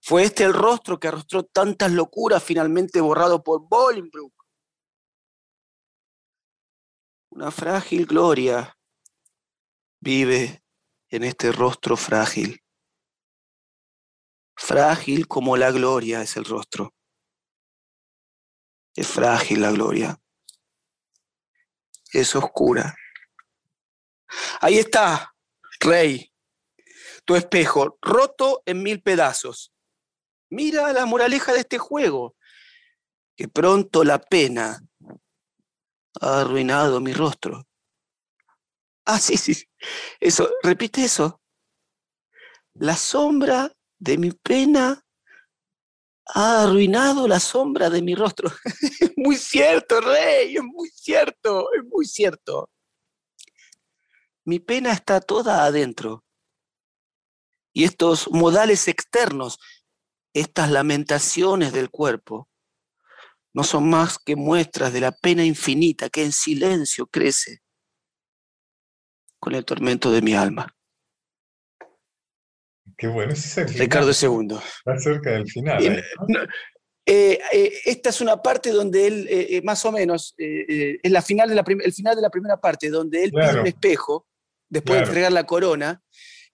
Fue 0.00 0.22
este 0.22 0.44
el 0.44 0.54
rostro 0.54 1.00
que 1.00 1.08
arrostró 1.08 1.42
tantas 1.42 1.90
locuras 1.90 2.44
finalmente 2.44 3.00
borrado 3.00 3.42
por 3.42 3.68
Bolingbroke. 3.68 4.35
Una 7.36 7.50
frágil 7.50 8.06
gloria 8.06 8.78
vive 10.00 10.64
en 11.10 11.22
este 11.22 11.52
rostro 11.52 11.94
frágil. 11.94 12.64
Frágil 14.56 15.28
como 15.28 15.58
la 15.58 15.70
gloria 15.70 16.22
es 16.22 16.38
el 16.38 16.46
rostro. 16.46 16.94
Es 18.94 19.08
frágil 19.08 19.60
la 19.60 19.70
gloria. 19.70 20.18
Es 22.10 22.34
oscura. 22.34 22.96
Ahí 24.62 24.78
está, 24.78 25.34
rey, 25.80 26.32
tu 27.26 27.36
espejo, 27.36 27.98
roto 28.00 28.62
en 28.64 28.82
mil 28.82 29.02
pedazos. 29.02 29.74
Mira 30.48 30.90
la 30.94 31.04
moraleja 31.04 31.52
de 31.52 31.60
este 31.60 31.76
juego, 31.76 32.34
que 33.36 33.46
pronto 33.46 34.04
la 34.04 34.22
pena 34.22 34.80
ha 36.20 36.40
arruinado 36.40 37.00
mi 37.00 37.12
rostro. 37.12 37.66
Ah, 39.04 39.18
sí, 39.18 39.36
sí. 39.36 39.54
Eso, 40.20 40.50
repite 40.62 41.04
eso. 41.04 41.40
La 42.74 42.96
sombra 42.96 43.72
de 43.98 44.18
mi 44.18 44.32
pena 44.32 45.02
ha 46.34 46.64
arruinado 46.64 47.28
la 47.28 47.40
sombra 47.40 47.88
de 47.88 48.02
mi 48.02 48.14
rostro. 48.14 48.50
es 49.00 49.12
muy 49.16 49.36
cierto, 49.36 50.00
rey, 50.00 50.56
es 50.56 50.62
muy 50.62 50.88
cierto, 50.90 51.72
es 51.72 51.84
muy 51.84 52.04
cierto. 52.04 52.68
Mi 54.44 54.58
pena 54.58 54.92
está 54.92 55.20
toda 55.20 55.64
adentro. 55.64 56.24
Y 57.72 57.84
estos 57.84 58.30
modales 58.30 58.88
externos, 58.88 59.58
estas 60.32 60.70
lamentaciones 60.70 61.72
del 61.72 61.90
cuerpo, 61.90 62.48
no 63.56 63.64
son 63.64 63.88
más 63.88 64.18
que 64.18 64.36
muestras 64.36 64.92
de 64.92 65.00
la 65.00 65.12
pena 65.12 65.42
infinita 65.42 66.10
que 66.10 66.22
en 66.22 66.32
silencio 66.32 67.06
crece 67.06 67.62
con 69.40 69.54
el 69.54 69.64
tormento 69.64 70.12
de 70.12 70.20
mi 70.20 70.34
alma. 70.34 70.76
Qué 72.98 73.08
bueno, 73.08 73.32
ese 73.32 73.62
es 73.62 73.70
el. 73.72 73.78
Ricardo 73.78 74.10
II. 74.10 74.58
Está 74.58 74.98
cerca 74.98 75.30
del 75.30 75.46
final. 75.50 75.82
Y 75.82 75.86
ahí, 75.88 75.96
¿no? 76.28 76.40
no, 76.40 76.40
eh, 77.06 77.38
eh, 77.50 77.72
esta 77.86 78.10
es 78.10 78.20
una 78.20 78.42
parte 78.42 78.70
donde 78.72 79.06
él, 79.06 79.26
eh, 79.30 79.46
eh, 79.56 79.62
más 79.62 79.82
o 79.86 79.92
menos, 79.92 80.34
eh, 80.36 80.66
eh, 80.68 81.00
es 81.02 81.10
la 81.10 81.22
final 81.22 81.48
de 81.48 81.54
la 81.54 81.64
el 81.66 81.92
final 81.94 82.14
de 82.14 82.22
la 82.22 82.30
primera 82.30 82.60
parte, 82.60 82.90
donde 82.90 83.24
él 83.24 83.30
pide 83.32 83.60
un 83.60 83.66
espejo 83.66 84.26
después 84.68 84.96
Claro. 84.96 85.06
de 85.06 85.10
entregar 85.10 85.32
la 85.32 85.46
corona 85.46 86.02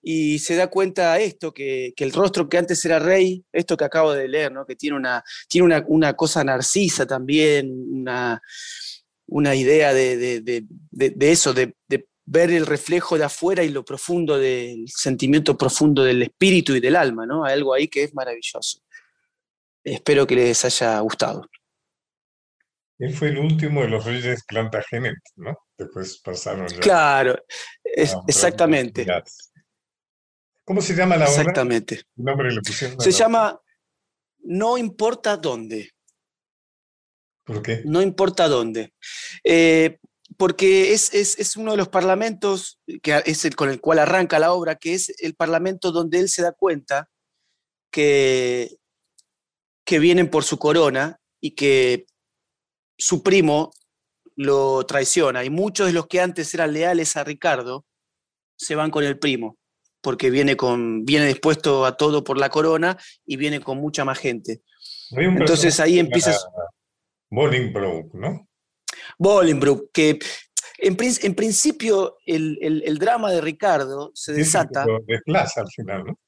y 0.03 0.38
se 0.40 0.57
da 0.57 0.66
cuenta 0.68 1.18
esto, 1.20 1.55
que, 1.55 1.92
que 1.96 2.05
el 2.05 2.12
rostro 2.12 2.48
que 2.48 2.59
antes 2.59 2.84
era 2.84 2.98
rey, 2.98 3.44
esto 3.53 3.76
que 3.76 3.84
acabo 3.84 4.12
de 4.12 4.26
leer, 4.28 4.50
¿no? 4.53 4.66
que 4.66 4.74
tiene 4.76 4.96
una, 4.96 5.22
tiene 5.48 5.64
una, 5.66 5.84
una 5.86 6.14
cosa 6.14 6.42
narcisa 6.42 7.07
también, 7.07 7.70
una, 7.72 8.42
una 9.26 9.55
idea 9.55 9.94
de, 9.94 10.16
de- 10.16 10.40
de- 10.90 11.30
eso, 11.30 11.55
de, 11.55 11.74
ver 12.24 12.50
el 12.50 12.66
reflejo 12.66 13.18
de 13.18 13.24
afuera 13.24 13.64
y 13.64 13.68
lo 13.68 13.84
profundo 13.84 14.38
del 14.38 14.84
sentimiento 14.88 15.59
profundo 15.59 16.05
del 16.05 16.22
espíritu 16.22 16.74
y 16.74 16.80
del 16.80 16.94
alma, 16.96 17.26
¿no? 17.26 17.44
Hay 17.44 17.55
algo 17.55 17.74
ahí 17.74 17.88
que 17.88 18.05
es 18.05 18.14
maravilloso. 18.14 18.80
Espero 19.84 20.24
que 20.26 20.36
les 20.36 20.64
haya 20.64 20.98
gustado. 21.00 21.48
Él 22.98 23.12
fue 23.14 23.30
el 23.30 23.38
último 23.38 23.82
de 23.82 23.88
los 23.88 24.05
reyes 24.05 24.44
Plantagenet, 24.46 25.16
¿no? 25.34 25.59
Después 25.76 26.20
pasaron 26.24 26.68
ya 26.68 26.78
Claro, 26.78 27.44
es- 27.82 28.14
exactamente. 28.28 29.05
¿Cómo 30.64 30.80
se 30.80 30.94
llama 30.94 31.16
la 31.16 31.24
obra? 31.24 31.40
exactamente. 31.40 31.96
¿Qué 31.96 32.22
nombre 32.22 32.52
le 32.52 32.60
pusieron 32.60 33.00
a 33.00 33.02
Se 33.02 33.10
la- 33.10 33.16
llama 33.18 33.60
No 34.44 34.76
importa 34.78 35.36
dónde, 35.36 35.92
¿Por 37.44 37.62
qué? 37.62 37.82
no 37.84 38.00
importa 38.02 38.48
dónde. 38.48 38.92
Eh, 39.44 39.98
porque 40.36 40.92
es, 40.92 41.12
es- 41.14 41.38
es 41.38 41.56
uno 41.56 41.72
de 41.72 41.76
los 41.76 41.88
parlamentos 41.88 42.80
que 43.02 43.22
es 43.26 43.44
el 43.44 43.54
con 43.56 43.68
el 43.70 43.80
cual 43.80 43.98
arranca 43.98 44.38
la 44.38 44.52
obra, 44.52 44.76
que 44.76 44.94
es 44.94 45.12
el 45.20 45.34
parlamento 45.34 45.92
donde 45.92 46.18
él 46.20 46.28
se 46.28 46.42
da 46.42 46.52
cuenta 46.52 47.08
que, 47.92 48.76
que 49.84 49.98
vienen 49.98 50.30
por 50.30 50.44
su 50.44 50.58
corona 50.58 51.20
y 51.40 51.52
que 51.52 52.06
su 52.98 53.22
primo 53.22 53.72
lo 54.36 54.84
traiciona. 54.86 55.44
Y 55.44 55.50
muchos 55.50 55.86
de 55.88 55.92
los 55.92 56.06
que 56.06 56.20
antes 56.20 56.52
eran 56.54 56.72
leales 56.72 57.16
a 57.16 57.24
Ricardo 57.24 57.84
se 58.56 58.74
van 58.74 58.90
con 58.90 59.04
el 59.04 59.18
primo, 59.18 59.58
porque 60.03 60.28
viene, 60.30 60.57
con, 60.57 61.05
viene 61.07 61.26
dispuesto 61.26 61.86
a 61.86 61.96
todo 61.96 62.22
por 62.24 62.36
la 62.38 62.50
corona 62.50 62.98
y 63.24 63.36
viene 63.36 63.61
con 63.61 63.78
mucha 63.78 64.05
más 64.05 64.18
gente. 64.18 64.61
Entonces 65.11 65.78
ahí 65.80 65.98
empiezas- 65.98 66.44
Bolingbroke, 67.30 68.14
¿no? 68.14 68.48
Bolingbroke, 69.18 69.90
que 69.92 70.18
en, 70.78 70.96
en 71.00 71.34
principio 71.34 72.18
el, 72.26 72.59
el- 72.61 72.82
el 72.84 72.98
drama 72.98 73.30
de 73.30 73.40
Ricardo 73.40 74.11
se 74.14 74.32
desata. 74.32 74.84
lo 74.84 75.00
desplaza 75.07 75.61
al 75.62 75.68
final, 75.68 76.05
¿no? 76.05 76.18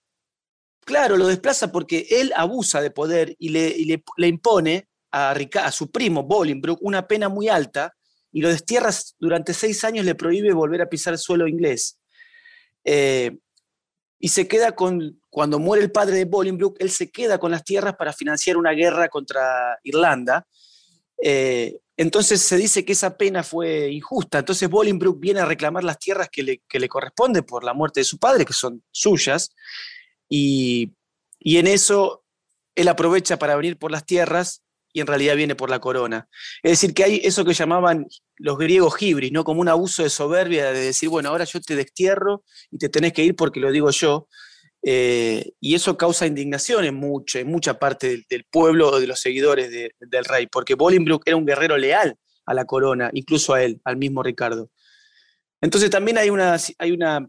claro, 0.87 1.17
lo 1.17 1.27
desplaza 1.27 1.73
porque 1.73 2.07
él 2.11 2.31
abusa 2.37 2.83
de 2.83 2.91
poder 2.91 3.35
y 3.39 3.49
le, 3.49 3.75
le, 4.19 4.27
impone 4.29 4.87
a, 5.11 5.31
a, 5.33 5.73
su 5.73 5.91
primo 5.91 6.25
Bolingbroke 6.25 6.81
una 6.83 7.07
pena 7.09 7.29
muy 7.31 7.49
alta 7.49 7.95
y 8.31 8.43
lo 8.43 8.49
destierra 8.51 8.91
durante 9.19 9.55
seis 9.55 9.83
años, 9.85 10.05
le 10.05 10.15
prohíbe 10.15 10.53
volver 10.53 10.83
a 10.83 10.89
pisar 10.89 11.15
el 11.15 11.19
suelo 11.19 11.49
inglés. 11.49 11.99
Eh, 12.85 13.39
y 14.25 14.29
se 14.29 14.49
queda 14.49 14.73
con, 14.75 15.21
cuando 15.29 15.59
muere 15.59 15.85
el 15.85 15.93
padre 15.93 16.17
de 16.17 16.25
Bolingbroke, 16.25 16.83
él 16.83 16.89
se 16.91 17.11
queda 17.11 17.37
con 17.37 17.51
las 17.51 17.63
tierras 17.63 17.95
para 17.95 18.11
financiar 18.11 18.57
una 18.57 18.71
guerra 18.71 19.11
contra 19.11 19.79
Irlanda. 19.83 20.47
Eh, 21.23 21.77
entonces 21.95 22.41
se 22.41 22.57
dice 22.57 22.87
que 22.87 22.95
esa 22.95 23.19
pena 23.19 23.43
fue 23.43 23.91
injusta. 23.91 24.39
Entonces 24.39 24.71
Bolingbroke 24.71 25.21
viene 25.21 25.41
a 25.41 25.45
reclamar 25.45 25.85
las 25.85 25.99
tierras 25.99 26.31
que 26.33 26.43
le, 26.43 26.63
que 26.67 26.81
le 26.81 26.89
corresponden 26.89 27.45
por 27.45 27.65
la 27.65 27.75
muerte 27.75 28.01
de 28.01 28.05
su 28.05 28.17
padre, 28.17 28.47
que 28.47 28.55
son 28.55 28.83
suyas. 28.91 29.51
Y, 30.27 30.95
y 31.39 31.59
en 31.59 31.67
eso 31.67 32.25
él 32.75 32.89
aprovecha 32.89 33.39
para 33.39 33.57
venir 33.57 33.77
por 33.77 33.91
las 33.91 34.07
tierras 34.07 34.64
y 34.95 35.01
en 35.01 35.09
realidad 35.09 35.35
viene 35.35 35.57
por 35.57 35.71
la 35.71 35.81
corona. 35.81 36.29
Es 36.63 36.71
decir, 36.71 36.95
que 36.95 37.03
hay 37.03 37.21
eso 37.25 37.45
que 37.45 37.53
llamaban 37.53 38.07
los 38.37 38.57
griegos 38.57 38.95
hibris, 39.03 39.33
¿no? 39.33 39.43
Como 39.43 39.61
un 39.61 39.69
abuso 39.69 40.05
de 40.05 40.09
soberbia 40.09 40.73
de 40.73 40.79
decir, 40.79 41.09
bueno, 41.09 41.31
ahora 41.31 41.45
yo 41.45 41.61
te 41.61 41.75
destierro 41.75 42.45
y 42.71 42.79
te 42.79 42.89
tenés 42.89 43.13
que 43.13 43.25
ir 43.25 43.35
porque 43.35 43.59
lo 43.59 43.73
digo 43.73 43.91
yo. 43.91 44.29
Eh, 44.83 45.51
y 45.61 45.75
eso 45.75 45.97
causa 45.97 46.27
indignación 46.27 46.85
en, 46.85 46.95
mucho, 46.95 47.41
en 47.41 47.49
mucha 47.49 47.77
parte 47.77 48.25
del, 48.31 48.45
pueblo 48.49 48.91
o 48.91 49.01
de 49.01 49.09
los 49.09 49.19
seguidores 49.19 49.69
del 49.71 50.25
rey, 50.25 50.47
porque 50.47 50.75
Bolingbroke 50.75 51.27
era 51.27 51.37
un 51.37 51.47
guerrero 51.47 51.77
leal 51.77 52.17
a 52.47 52.55
la 52.55 52.65
corona, 52.65 53.11
incluso 53.15 53.53
a 53.53 53.65
él, 53.65 53.81
al 53.85 53.97
mismo 53.97 54.23
Ricardo. 54.23 54.71
Entonces 55.61 55.91
también 55.91 56.19
hay 56.19 56.31
una, 56.31 56.57
hay 56.79 56.93
una 56.93 57.29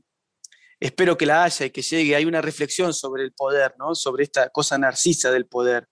espero 0.80 1.18
que 1.18 1.26
la 1.26 1.46
haya 1.46 1.66
y 1.66 1.72
que 1.72 1.82
llegue, 1.82 2.16
hay 2.16 2.26
una 2.26 2.42
reflexión 2.42 2.94
sobre 2.94 3.24
el 3.24 3.32
poder, 3.32 3.74
¿no? 3.80 3.96
sobre 3.96 4.24
esta 4.24 4.50
cosa 4.50 4.78
narcisa 4.78 5.32
del 5.32 5.48
poder 5.48 5.88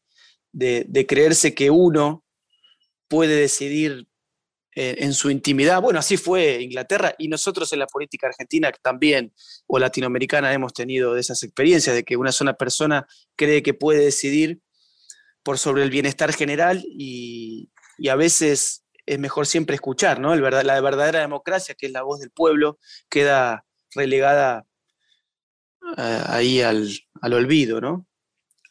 de, 0.53 1.05
creerse 1.07 1.53
que 1.53 1.69
uno 1.69 2.23
puede 3.09 3.35
decidir 3.35 4.07
en, 4.75 5.13
su 5.13 5.29
intimidad. 5.29 5.81
Bueno, 5.81 5.99
así 5.99 6.17
fue 6.17 6.61
Inglaterra 6.61 7.13
y 7.17 7.27
nosotros 7.27 7.71
en 7.73 7.79
la 7.79 7.87
política 7.87 8.27
argentina 8.27 8.71
también, 8.81 9.33
o 9.67 9.77
latinoamericana, 9.77 10.53
hemos 10.53 10.73
tenido 10.73 11.17
esas 11.17 11.43
experiencias 11.43 11.95
de 11.95 12.03
que 12.03 12.17
una 12.17 12.31
sola 12.31 12.53
persona 12.53 13.05
cree 13.35 13.61
que 13.61 13.73
puede 13.73 14.03
decidir 14.03 14.61
por 15.43 15.57
sobre 15.57 15.83
el 15.83 15.89
bienestar 15.89 16.33
general 16.33 16.83
y, 16.87 17.69
a 18.09 18.15
veces 18.15 18.83
es 19.05 19.19
mejor 19.19 19.45
siempre 19.45 19.75
escuchar, 19.75 20.19
¿no? 20.19 20.33
la 20.35 20.81
verdadera 20.81 21.19
democracia, 21.19 21.75
que 21.75 21.87
es 21.87 21.91
la 21.91 22.03
voz 22.03 22.19
del 22.19 22.31
pueblo, 22.31 22.79
queda 23.09 23.65
relegada 23.93 24.65
eh, 25.97 26.23
ahí 26.27 26.61
al, 26.61 26.89
al 27.21 27.33
olvido, 27.33 27.81
¿no? 27.81 28.07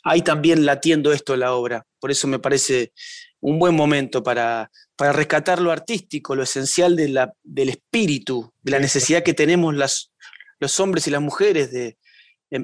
Hay 0.02 0.22
también 0.22 0.66
latiendo 0.66 1.12
esto 1.12 1.36
la 1.36 1.54
obra. 1.54 1.86
Por 2.00 2.10
eso 2.10 2.26
me 2.28 2.38
parece 2.38 2.92
un 3.40 3.58
buen 3.58 3.74
momento 3.74 4.22
para, 4.22 4.70
para 4.96 5.12
rescatar 5.12 5.60
lo 5.60 5.70
artístico, 5.70 6.34
lo 6.34 6.42
esencial 6.42 6.96
de 6.96 7.08
la, 7.08 7.32
del 7.42 7.70
espíritu, 7.70 8.52
de 8.62 8.72
la 8.72 8.78
necesidad 8.78 9.22
que 9.22 9.34
tenemos 9.34 9.74
las, 9.74 10.12
los 10.58 10.78
hombres 10.80 11.06
y 11.06 11.10
las 11.10 11.20
mujeres 11.20 11.72
de, 11.72 11.96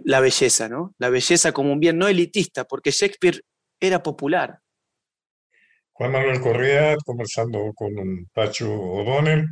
la 0.05 0.21
belleza, 0.21 0.69
¿no? 0.69 0.95
La 0.99 1.09
belleza 1.09 1.53
como 1.53 1.73
un 1.73 1.81
bien 1.81 1.99
no 1.99 2.09
elitista, 2.09 2.65
porque 2.65 2.91
Shakespeare 2.91 3.41
era 3.81 4.03
popular. 4.03 4.61
Juan 5.93 6.13
Manuel 6.13 6.41
Correa, 6.41 6.97
conversando 7.05 7.73
con 7.75 7.91
Pacho 8.33 8.71
O'Donnell. 8.71 9.47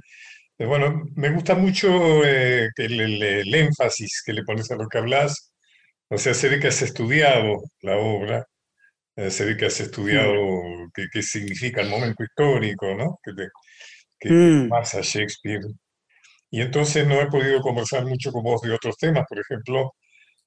Eh, 0.59 0.67
bueno, 0.67 1.05
me 1.17 1.31
gusta 1.31 1.55
mucho 1.55 2.25
eh, 2.25 2.69
el, 2.77 3.23
el, 3.23 3.55
énfasis 3.55 4.23
que 4.25 4.33
le 4.33 4.45
pones 4.45 4.71
a 4.71 4.77
lo 4.77 4.87
que 4.89 4.99
hablas 4.99 5.53
o 6.09 6.19
sea, 6.19 6.35
se 6.35 6.49
ve 6.49 6.61
que 6.61 6.69
has 6.69 6.83
estudiado 6.83 7.63
la 7.81 7.97
obra, 7.99 8.47
eh, 9.17 9.31
se 9.31 9.45
ve 9.45 9.57
que 9.57 9.67
has 9.67 9.81
estudiado 9.81 10.33
qué, 11.13 11.23
significa 11.23 11.83
el 11.83 11.91
momento 11.91 12.25
histórico, 12.25 12.95
¿no? 12.95 13.19
Que, 13.23 13.33
que 14.19 14.31
mm. 14.31 14.69
pasa 14.69 15.01
Shakespeare. 15.03 15.63
Y 16.51 16.61
entonces 16.63 17.07
no 17.07 17.21
he 17.21 17.27
podido 17.29 17.61
conversar 17.61 18.05
mucho 18.07 18.33
con 18.33 18.45
vos 18.45 18.63
de 18.63 18.73
otros 18.73 18.97
temas, 18.99 19.25
por 19.29 19.39
ejemplo, 19.41 19.95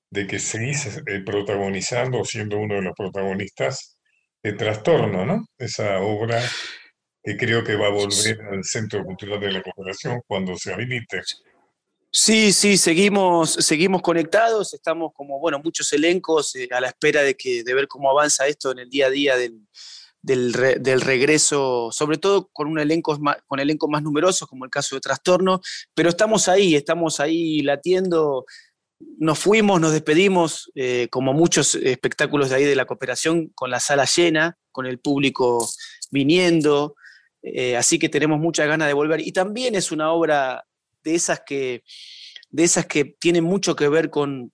de 0.10 0.28
que 0.28 0.40
seguís 0.40 0.88
eh, 1.06 1.22
protagonizando, 1.26 2.24
siendo 2.26 2.58
uno 2.58 2.76
de 2.76 2.82
los 2.84 2.94
protagonistas, 2.96 3.98
de 4.42 4.54
Trastorno, 4.54 5.26
¿no? 5.26 5.46
Esa 5.58 6.00
obra 6.00 6.42
que 7.24 7.38
creo 7.38 7.64
que 7.64 7.76
va 7.76 7.88
a 7.88 7.92
volver 7.92 8.42
al 8.52 8.64
Centro 8.64 9.04
Cultural 9.04 9.40
de 9.40 9.52
la 9.52 9.62
Cooperación 9.62 10.22
cuando 10.26 10.56
se 10.56 10.74
habilite. 10.74 11.22
Sí, 12.12 12.54
sí, 12.54 12.78
seguimos, 12.78 13.52
seguimos 13.52 14.02
conectados, 14.02 14.74
estamos 14.74 15.12
como, 15.14 15.40
bueno, 15.40 15.60
muchos 15.64 15.94
elencos 15.94 16.56
eh, 16.56 16.68
a 16.72 16.82
la 16.82 16.88
espera 16.88 17.22
de, 17.22 17.36
que, 17.36 17.64
de 17.64 17.74
ver 17.76 17.88
cómo 17.88 18.10
avanza 18.10 18.48
esto 18.48 18.72
en 18.72 18.80
el 18.80 18.90
día 18.90 19.08
a 19.08 19.10
día 19.12 19.38
del, 19.38 19.62
del, 20.22 21.02
regreso, 21.02 21.90
sobre 21.92 22.18
todo 22.18 22.50
con 22.52 22.68
un 22.68 22.80
elenco 22.80 23.18
más, 23.20 23.38
con 23.46 23.60
elencos 23.60 23.90
más 23.92 24.02
numerosos, 24.02 24.48
como 24.48 24.66
el 24.66 24.72
caso 24.72 24.96
de 24.96 25.02
Trastorno, 25.02 25.62
pero 25.94 26.10
estamos 26.10 26.48
ahí, 26.48 26.76
estamos 26.76 27.20
ahí 27.20 27.62
latiendo, 27.62 28.46
nos 29.20 29.38
fuimos, 29.38 29.80
nos 29.80 29.94
despedimos, 29.94 30.72
eh, 30.74 31.08
como 31.12 31.34
muchos 31.34 31.76
espectáculos 31.76 32.50
de 32.50 32.56
ahí 32.56 32.64
de 32.64 32.76
la 32.76 32.86
cooperación, 32.86 33.50
con 33.54 33.70
la 33.70 33.80
sala 33.80 34.06
llena, 34.06 34.58
con 34.72 34.88
el 34.88 35.00
público 35.00 35.70
viniendo, 36.10 36.96
eh, 37.44 37.78
así 37.78 38.00
que 38.00 38.10
tenemos 38.10 38.40
mucha 38.40 38.66
ganas 38.66 38.88
de 38.88 38.94
volver. 38.94 39.22
Y 39.22 39.32
también 39.32 39.76
es 39.76 39.92
una 39.92 40.12
obra 40.12 40.66
de 41.04 41.16
esas 41.16 41.42
que, 41.46 41.84
de 42.50 42.64
esas 42.64 42.86
que 42.86 43.06
tienen 43.06 43.44
mucho 43.44 43.76
que 43.76 43.88
ver 43.88 44.10
con, 44.10 44.52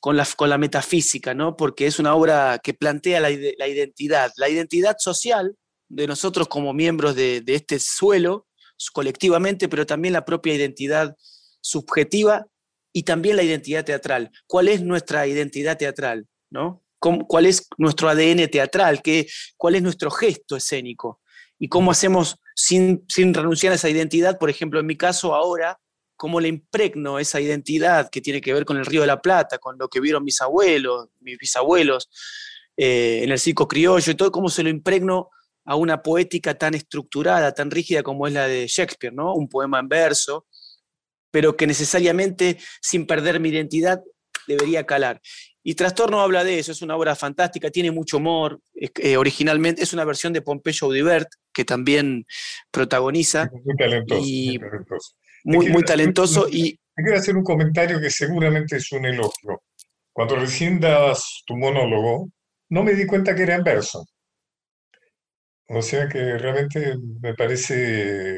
con, 0.00 0.16
la, 0.16 0.26
con 0.36 0.50
la 0.50 0.58
metafísica, 0.58 1.34
¿no? 1.34 1.56
porque 1.56 1.86
es 1.86 1.98
una 1.98 2.14
obra 2.14 2.58
que 2.62 2.74
plantea 2.74 3.20
la, 3.20 3.30
identidad, 3.30 4.32
la 4.36 4.48
identidad 4.48 4.96
social 4.98 5.56
de 5.88 6.06
nosotros 6.06 6.48
como 6.48 6.72
miembros 6.72 7.14
de, 7.14 7.42
este 7.46 7.78
suelo, 7.78 8.46
colectivamente, 8.92 9.68
pero 9.68 9.84
también 9.84 10.14
la 10.14 10.24
propia 10.24 10.54
identidad 10.54 11.16
subjetiva 11.60 12.46
y 12.92 13.02
también 13.02 13.36
la 13.36 13.42
identidad 13.42 13.84
teatral. 13.84 14.30
¿Cuál 14.46 14.68
es 14.68 14.82
nuestra 14.82 15.26
identidad 15.26 15.76
teatral? 15.76 16.26
¿no? 16.48 16.82
¿Cuál 16.98 17.46
es 17.46 17.66
nuestro 17.76 18.08
ADN 18.08 18.48
teatral? 18.48 19.02
¿Qué, 19.02 19.26
¿Cuál 19.56 19.74
es 19.74 19.82
nuestro 19.82 20.10
gesto 20.10 20.56
escénico? 20.56 21.20
¿Y 21.60 21.68
cómo 21.68 21.90
hacemos 21.90 22.40
sin, 22.54 23.04
renunciar 23.34 23.72
a 23.72 23.76
esa 23.76 23.90
identidad, 23.90 24.38
por 24.38 24.48
ejemplo, 24.48 24.80
en 24.80 24.86
mi 24.86 24.96
caso 24.96 25.34
ahora, 25.34 25.78
cómo 26.16 26.40
le 26.40 26.48
impregno 26.48 27.18
esa 27.18 27.40
identidad 27.40 28.08
que 28.10 28.22
tiene 28.22 28.40
que 28.40 28.52
ver 28.52 28.64
con 28.64 28.78
el 28.78 28.86
Río 28.86 29.02
de 29.02 29.06
la 29.06 29.20
Plata, 29.20 29.58
con 29.58 29.76
lo 29.78 29.88
que 29.88 30.00
vieron 30.00 30.24
mis 30.24 30.40
abuelos, 30.40 31.08
mis 31.20 31.38
bisabuelos, 31.38 32.10
eh, 32.76 33.20
en 33.22 33.30
el 33.30 33.38
circo 33.38 33.68
criollo 33.68 34.10
y 34.10 34.14
todo, 34.14 34.32
cómo 34.32 34.48
se 34.48 34.62
lo 34.62 34.70
impregno 34.70 35.28
a 35.66 35.76
una 35.76 36.02
poética 36.02 36.54
tan 36.54 36.74
estructurada, 36.74 37.52
tan 37.52 37.70
rígida 37.70 38.02
como 38.02 38.26
es 38.26 38.32
la 38.32 38.46
de 38.46 38.66
Shakespeare, 38.66 39.14
¿no? 39.14 39.34
Un 39.34 39.48
poema 39.48 39.78
en 39.78 39.88
verso, 39.88 40.46
pero 41.30 41.56
que 41.56 41.66
necesariamente, 41.66 42.58
sin 42.80 43.06
perder 43.06 43.38
mi 43.38 43.50
identidad, 43.50 44.02
debería 44.46 44.84
calar. 44.86 45.20
Y 45.62 45.74
Trastorno 45.74 46.20
habla 46.20 46.42
de 46.42 46.58
eso, 46.58 46.72
es 46.72 46.82
una 46.82 46.96
obra 46.96 47.14
fantástica, 47.14 47.70
tiene 47.70 47.90
mucho 47.90 48.16
humor, 48.16 48.60
eh, 48.74 49.16
originalmente 49.16 49.82
es 49.82 49.92
una 49.92 50.04
versión 50.04 50.32
de 50.32 50.42
Pompeyo 50.42 50.86
Audibert, 50.86 51.28
que 51.52 51.64
también 51.64 52.24
protagoniza. 52.70 53.50
Muy 53.64 53.76
talentoso. 53.76 54.20
muy 54.22 54.58
talentoso. 54.58 55.14
Muy, 55.44 55.84
talentoso 55.84 56.48
y... 56.50 56.78
Te 56.94 57.02
quiero 57.02 57.18
hacer 57.18 57.36
un 57.36 57.44
comentario 57.44 58.00
que 58.00 58.10
seguramente 58.10 58.76
es 58.76 58.90
un 58.92 59.06
elogio. 59.06 59.62
Cuando 60.12 60.36
recién 60.36 60.80
das 60.80 61.42
tu 61.46 61.56
monólogo, 61.56 62.28
no 62.70 62.82
me 62.82 62.94
di 62.94 63.06
cuenta 63.06 63.34
que 63.34 63.42
era 63.42 63.54
en 63.54 63.64
verso. 63.64 64.04
O 65.68 65.82
sea 65.82 66.08
que 66.08 66.36
realmente 66.36 66.96
me 67.20 67.34
parece 67.34 68.36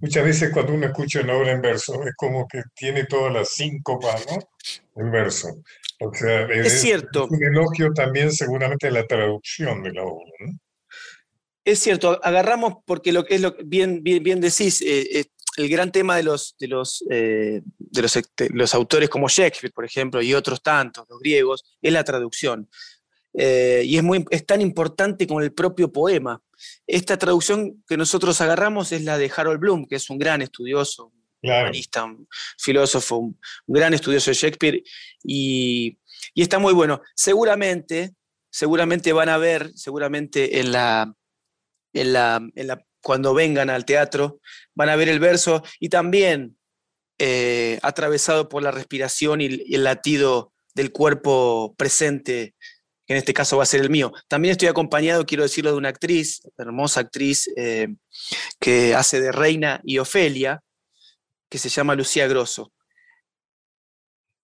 muchas 0.00 0.24
veces 0.24 0.50
cuando 0.52 0.74
uno 0.74 0.86
escucha 0.86 1.20
una 1.20 1.36
obra 1.36 1.52
en 1.52 1.62
verso 1.62 2.02
es 2.04 2.14
como 2.16 2.46
que 2.48 2.62
tiene 2.74 3.04
todas 3.04 3.32
las 3.32 3.50
cinco 3.54 3.98
¿no? 4.02 5.02
El 5.02 5.10
verso. 5.10 5.62
O 6.00 6.14
sea, 6.14 6.46
es, 6.46 6.80
cierto. 6.80 7.28
un 7.30 7.42
elogio 7.42 7.92
también 7.92 8.32
seguramente 8.32 8.88
a 8.88 8.90
la 8.90 9.06
traducción 9.06 9.82
de 9.82 9.92
la 9.92 10.02
obra, 10.02 10.32
¿no? 10.40 10.58
Es 11.62 11.78
cierto, 11.80 12.18
agarramos 12.24 12.78
porque 12.86 13.12
lo 13.12 13.24
que 13.24 13.34
es 13.34 13.40
lo 13.42 13.54
bien, 13.64 14.02
bien, 14.02 14.22
bien 14.22 14.40
decís, 14.40 14.80
eh, 14.80 15.20
eh, 15.20 15.24
el 15.56 15.68
gran 15.68 15.92
tema 15.92 16.16
de 16.16 16.22
los, 16.22 16.56
de, 16.58 16.68
los, 16.68 17.04
eh, 17.10 17.60
de 17.78 18.02
los, 18.02 18.16
este, 18.16 18.48
los, 18.50 18.74
autores 18.74 19.10
como 19.10 19.28
Shakespeare, 19.28 19.72
por 19.72 19.84
ejemplo, 19.84 20.22
y 20.22 20.32
otros 20.32 20.62
tantos, 20.62 21.06
los 21.08 21.20
griegos, 21.20 21.62
es 21.82 21.92
la 21.92 22.02
traducción. 22.02 22.68
Y 23.32 23.96
es, 23.96 24.02
muy, 24.02 24.24
es 24.30 24.44
tan 24.44 24.60
importante 24.60 25.26
como 25.26 25.40
el 25.40 25.52
propio 25.52 25.92
poema. 25.92 26.42
Esta 26.86 27.16
traducción 27.16 27.82
que 27.88 27.96
nosotros 27.96 28.40
agarramos 28.40 28.92
es 28.92 29.04
la 29.04 29.18
de 29.18 29.30
Harold 29.34 29.60
Bloom, 29.60 29.86
que 29.86 29.96
es 29.96 30.10
un 30.10 30.18
gran 30.18 30.42
estudioso, 30.42 31.12
un 31.42 31.50
humanista, 31.50 32.04
un 32.04 32.28
filósofo, 32.58 33.16
un, 33.16 33.38
gran 33.66 33.94
estudioso 33.94 34.30
de 34.30 34.34
Shakespeare, 34.34 34.82
y, 35.22 35.98
y, 36.34 36.42
está 36.42 36.58
muy 36.58 36.74
bueno. 36.74 37.00
Seguramente, 37.14 38.14
seguramente 38.50 39.12
van 39.12 39.28
a 39.28 39.38
ver, 39.38 39.70
seguramente 39.74 40.60
en 40.60 40.72
la, 40.72 41.14
en 41.92 42.12
la, 42.12 42.46
en 42.54 42.66
la, 42.66 42.84
cuando 43.02 43.34
vengan 43.34 43.70
al 43.70 43.84
teatro, 43.84 44.40
van 44.74 44.88
a 44.88 44.96
ver 44.96 45.08
el 45.08 45.20
verso 45.20 45.62
y 45.78 45.88
también 45.88 46.56
eh, 47.18 47.78
atravesado 47.82 48.48
por 48.48 48.62
la 48.62 48.70
respiración 48.70 49.40
y, 49.40 49.46
el 49.74 49.84
latido 49.84 50.52
del 50.74 50.92
cuerpo 50.92 51.74
presente, 51.76 52.54
que 53.10 53.14
en 53.14 53.18
este 53.18 53.34
caso 53.34 53.56
va 53.56 53.64
a 53.64 53.66
ser 53.66 53.80
el 53.80 53.90
mío. 53.90 54.12
También 54.28 54.52
estoy 54.52 54.68
acompañado, 54.68 55.26
quiero 55.26 55.42
decirlo, 55.42 55.72
de 55.72 55.78
una 55.78 55.88
actriz, 55.88 56.42
hermosa 56.56 57.00
actriz, 57.00 57.50
eh, 57.56 57.88
que 58.60 58.94
hace 58.94 59.20
de 59.20 59.32
Reina 59.32 59.80
y 59.82 59.98
Ofelia, 59.98 60.62
que 61.48 61.58
se 61.58 61.68
llama 61.68 61.96
Lucía 61.96 62.28
Grosso. 62.28 62.72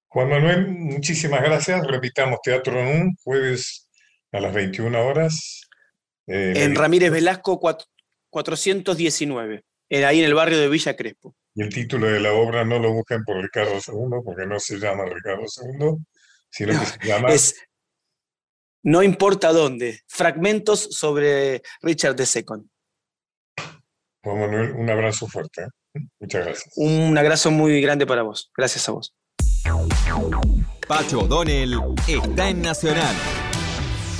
Juan 0.08 0.30
Manuel, 0.30 0.66
muchísimas 0.66 1.42
gracias. 1.42 1.86
Repitamos 1.86 2.40
Teatro 2.42 2.84
NUN, 2.84 3.16
jueves 3.22 3.88
a 4.32 4.40
las 4.40 4.52
21 4.52 5.00
horas. 5.00 5.68
Eh, 6.26 6.54
en 6.56 6.74
Ramírez 6.74 7.12
Velasco 7.12 7.60
419, 7.60 9.62
ahí 9.92 10.18
en 10.18 10.24
el 10.24 10.34
barrio 10.34 10.58
de 10.58 10.68
Villa 10.68 10.96
Crespo. 10.96 11.36
Y 11.54 11.62
el 11.62 11.68
título 11.68 12.08
de 12.08 12.18
la 12.18 12.32
obra 12.32 12.64
no 12.64 12.80
lo 12.80 12.92
busquen 12.92 13.22
por 13.22 13.40
Ricardo 13.40 13.74
II, 13.74 14.22
porque 14.24 14.44
no 14.44 14.58
se 14.58 14.80
llama 14.80 15.04
Ricardo 15.04 15.44
II, 15.44 16.04
sino 16.50 16.80
que 16.80 16.86
se 16.86 16.98
llama... 17.06 17.32
Es, 17.32 17.54
no 18.86 19.02
importa 19.02 19.52
dónde, 19.52 20.02
fragmentos 20.06 20.78
sobre 20.92 21.60
Richard 21.82 22.14
II. 22.20 22.70
Juan 24.22 24.40
Manuel, 24.40 24.72
un 24.76 24.88
abrazo 24.88 25.26
fuerte. 25.26 25.64
¿eh? 25.64 26.00
Muchas 26.20 26.44
gracias. 26.44 26.72
Un 26.76 27.18
abrazo 27.18 27.50
muy 27.50 27.80
grande 27.80 28.06
para 28.06 28.22
vos. 28.22 28.52
Gracias 28.56 28.88
a 28.88 28.92
vos. 28.92 29.12
Pacho 30.86 31.22
O'Donnell 31.22 31.74
está 32.06 32.48
en 32.48 32.62
Nacional, 32.62 33.16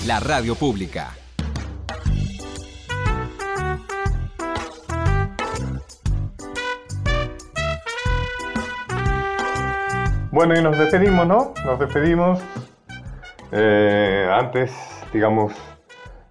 la 0.05 0.19
radio 0.19 0.57
pública. 0.57 1.17
Bueno, 10.33 10.59
y 10.59 10.62
nos 10.62 10.77
despedimos, 10.77 11.25
¿no? 11.25 11.55
Nos 11.64 11.79
despedimos. 11.79 12.41
Eh, 13.53 14.28
antes, 14.32 14.72
digamos, 15.12 15.55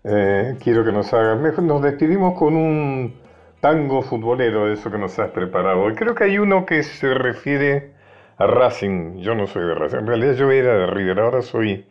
eh, 0.03 0.57
quiero 0.61 0.84
que 0.84 0.91
nos 0.91 1.13
hagas. 1.13 1.39
Nos 1.59 1.82
despedimos 1.82 2.38
con 2.38 2.55
un 2.55 3.16
tango 3.61 4.01
futbolero, 4.01 4.72
eso 4.72 4.91
que 4.91 4.97
nos 4.97 5.18
has 5.18 5.32
preparado. 5.32 5.88
Creo 5.95 6.13
que 6.13 6.26
hay 6.26 6.38
uno 6.38 6.66
que 6.66 6.84
se 6.84 7.13
refiere 7.13 7.93
a 8.38 8.47
Racing. 8.47 9.20
Yo 9.20 9.34
no 9.34 9.47
soy 9.47 9.66
de 9.66 9.76
Racing. 9.76 9.97
En 9.99 10.07
realidad 10.07 10.34
yo 10.34 10.51
era 10.51 10.74
de 10.78 10.88
River, 10.88 11.20
ahora 11.22 11.41
soy 11.41 11.86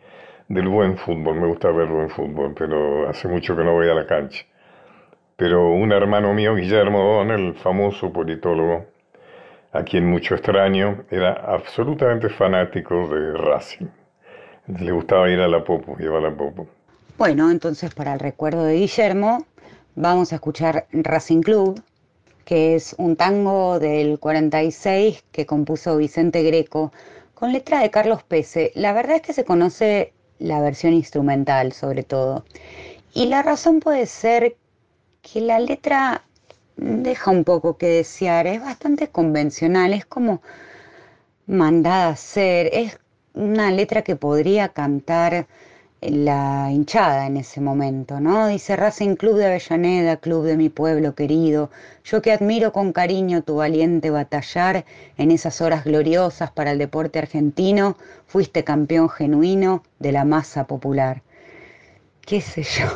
del 0.47 0.67
buen 0.67 0.97
fútbol. 0.97 1.39
Me 1.41 1.47
gusta 1.47 1.71
ver 1.71 1.87
buen 1.87 2.09
fútbol, 2.09 2.53
pero 2.55 3.09
hace 3.09 3.27
mucho 3.27 3.55
que 3.55 3.63
no 3.63 3.73
voy 3.73 3.89
a 3.89 3.95
la 3.95 4.05
cancha. 4.05 4.45
Pero 5.37 5.71
un 5.71 5.91
hermano 5.91 6.33
mío, 6.33 6.55
Guillermo 6.55 6.99
Don, 6.99 7.31
el 7.31 7.55
famoso 7.55 8.13
politólogo, 8.13 8.85
a 9.73 9.83
quien 9.83 10.07
mucho 10.07 10.35
extraño, 10.35 11.03
era 11.09 11.33
absolutamente 11.33 12.29
fanático 12.29 13.07
de 13.07 13.33
Racing. 13.33 13.87
Le 14.67 14.91
gustaba 14.91 15.29
ir 15.29 15.39
a 15.39 15.47
la 15.47 15.63
Popo, 15.63 15.95
iba 15.99 16.17
a 16.17 16.21
la 16.21 16.35
Popo. 16.35 16.67
Bueno, 17.17 17.51
entonces 17.51 17.93
para 17.93 18.13
el 18.13 18.19
recuerdo 18.19 18.63
de 18.63 18.75
Guillermo, 18.75 19.45
vamos 19.95 20.31
a 20.31 20.35
escuchar 20.35 20.87
Racing 20.91 21.41
Club, 21.41 21.81
que 22.45 22.75
es 22.75 22.95
un 22.97 23.15
tango 23.15 23.79
del 23.79 24.19
46 24.19 25.23
que 25.31 25.45
compuso 25.45 25.97
Vicente 25.97 26.43
Greco 26.43 26.91
con 27.33 27.53
letra 27.53 27.79
de 27.79 27.91
Carlos 27.91 28.23
Pese. 28.23 28.71
La 28.75 28.91
verdad 28.93 29.17
es 29.17 29.21
que 29.21 29.33
se 29.33 29.45
conoce 29.45 30.13
la 30.39 30.59
versión 30.61 30.93
instrumental 30.93 31.71
sobre 31.71 32.03
todo. 32.03 32.43
Y 33.13 33.27
la 33.27 33.43
razón 33.43 33.79
puede 33.79 34.05
ser 34.07 34.57
que 35.21 35.41
la 35.41 35.59
letra 35.59 36.23
deja 36.75 37.31
un 37.31 37.43
poco 37.43 37.77
que 37.77 37.87
desear, 37.87 38.47
es 38.47 38.61
bastante 38.61 39.07
convencional, 39.09 39.93
es 39.93 40.05
como 40.05 40.41
mandada 41.47 42.09
a 42.09 42.15
ser, 42.15 42.69
es 42.73 42.99
una 43.35 43.71
letra 43.71 44.01
que 44.01 44.15
podría 44.15 44.69
cantar 44.69 45.47
la 46.01 46.69
hinchada 46.71 47.27
en 47.27 47.37
ese 47.37 47.61
momento, 47.61 48.19
¿no? 48.19 48.47
Dice 48.47 48.75
Racing 48.75 49.15
Club 49.15 49.37
de 49.37 49.45
Avellaneda, 49.47 50.17
club 50.17 50.45
de 50.45 50.57
mi 50.57 50.69
pueblo 50.69 51.15
querido, 51.15 51.69
yo 52.03 52.21
que 52.21 52.31
admiro 52.31 52.71
con 52.71 52.93
cariño 52.93 53.41
tu 53.43 53.55
valiente 53.55 54.09
batallar 54.09 54.85
en 55.17 55.31
esas 55.31 55.61
horas 55.61 55.83
gloriosas 55.83 56.51
para 56.51 56.71
el 56.71 56.77
deporte 56.77 57.19
argentino, 57.19 57.97
fuiste 58.27 58.63
campeón 58.63 59.09
genuino 59.09 59.83
de 59.99 60.11
la 60.11 60.25
masa 60.25 60.67
popular. 60.67 61.21
¿Qué 62.21 62.41
sé 62.41 62.63
yo? 62.63 62.87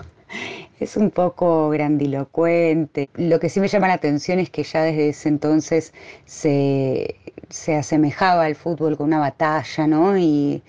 Es 0.80 0.96
un 0.98 1.12
poco 1.12 1.70
grandilocuente. 1.70 3.10
Lo 3.16 3.40
que 3.40 3.50
sí 3.50 3.60
me 3.60 3.68
llama 3.68 3.88
la 3.88 3.96
atención 3.96 4.40
es 4.40 4.50
que 4.50 4.64
ya 4.64 4.84
desde 4.84 5.10
ese 5.10 5.30
entonces 5.30 5.94
se, 6.26 7.16
se 7.50 7.76
asemejaba 7.76 8.46
al 8.46 8.56
fútbol 8.56 8.98
con 8.98 9.08
una 9.08 9.20
batalla, 9.20 9.88
¿no? 9.88 10.18
Y 10.18 10.64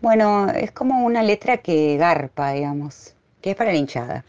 bueno, 0.00 0.50
es 0.50 0.70
como 0.72 1.04
una 1.04 1.22
letra 1.22 1.58
que 1.58 1.96
garpa, 1.96 2.52
digamos, 2.52 3.14
que 3.42 3.50
es 3.50 3.56
para 3.56 3.72
la 3.72 3.78
hinchada. 3.78 4.24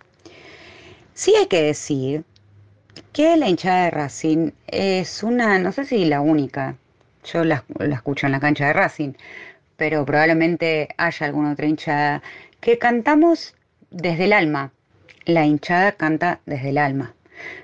Sí 1.13 1.33
hay 1.37 1.47
que 1.47 1.61
decir 1.63 2.25
que 3.13 3.37
la 3.37 3.47
hinchada 3.47 3.85
de 3.85 3.91
Racing 3.91 4.51
es 4.67 5.23
una, 5.23 5.59
no 5.59 5.71
sé 5.71 5.85
si 5.85 6.05
la 6.05 6.21
única, 6.21 6.77
yo 7.23 7.43
la, 7.43 7.63
escucho 7.79 8.25
en 8.25 8.31
la 8.31 8.39
cancha 8.39 8.67
de 8.67 8.73
Racing, 8.73 9.13
pero 9.77 10.05
probablemente 10.05 10.89
haya 10.97 11.25
alguna 11.25 11.53
otra 11.53 11.67
hinchada, 11.67 12.21
que 12.59 12.77
cantamos 12.77 13.55
desde 13.91 14.25
el 14.25 14.33
alma. 14.33 14.71
La 15.33 15.45
hinchada 15.45 15.93
canta 15.93 16.41
desde 16.45 16.71
el 16.71 16.77
alma. 16.77 17.15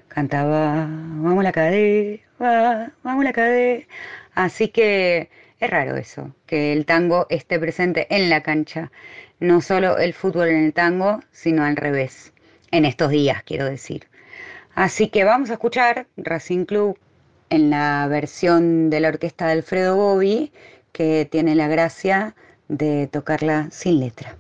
Cantaba, 0.08 0.88
vamos 0.88 1.44
la 1.44 1.52
cadena, 1.52 2.94
vamos 3.04 3.26
la 3.26 3.34
cadena. 3.34 3.84
Así 4.36 4.70
que 4.70 5.30
es 5.60 5.70
raro 5.70 5.98
eso, 5.98 6.34
que 6.46 6.72
el 6.72 6.86
tango 6.86 7.28
esté 7.30 7.60
presente 7.60 8.08
en 8.10 8.30
la 8.30 8.42
cancha, 8.42 8.90
no 9.42 9.60
solo 9.60 9.98
el 9.98 10.14
fútbol 10.14 10.48
en 10.48 10.64
el 10.64 10.74
tango, 10.74 11.20
sino 11.34 11.66
al 11.66 11.76
revés, 11.76 12.32
en 12.72 12.86
estos 12.86 13.12
días 13.12 13.44
quiero 13.44 13.66
decir. 13.66 14.08
Así 14.74 15.10
que 15.10 15.26
vamos 15.26 15.50
a 15.50 15.54
escuchar 15.54 16.08
Racing 16.16 16.64
Club 16.64 16.98
en 17.50 17.70
la 17.70 18.08
versión 18.08 18.90
de 18.90 19.02
la 19.02 19.10
orquesta 19.10 19.48
de 19.48 19.52
Alfredo 19.52 19.98
Bobby, 19.98 20.54
que 20.94 21.28
tiene 21.30 21.54
la 21.54 21.68
gracia 21.68 22.34
de 22.70 23.08
tocarla 23.08 23.68
sin 23.72 24.00
letra. 24.00 24.38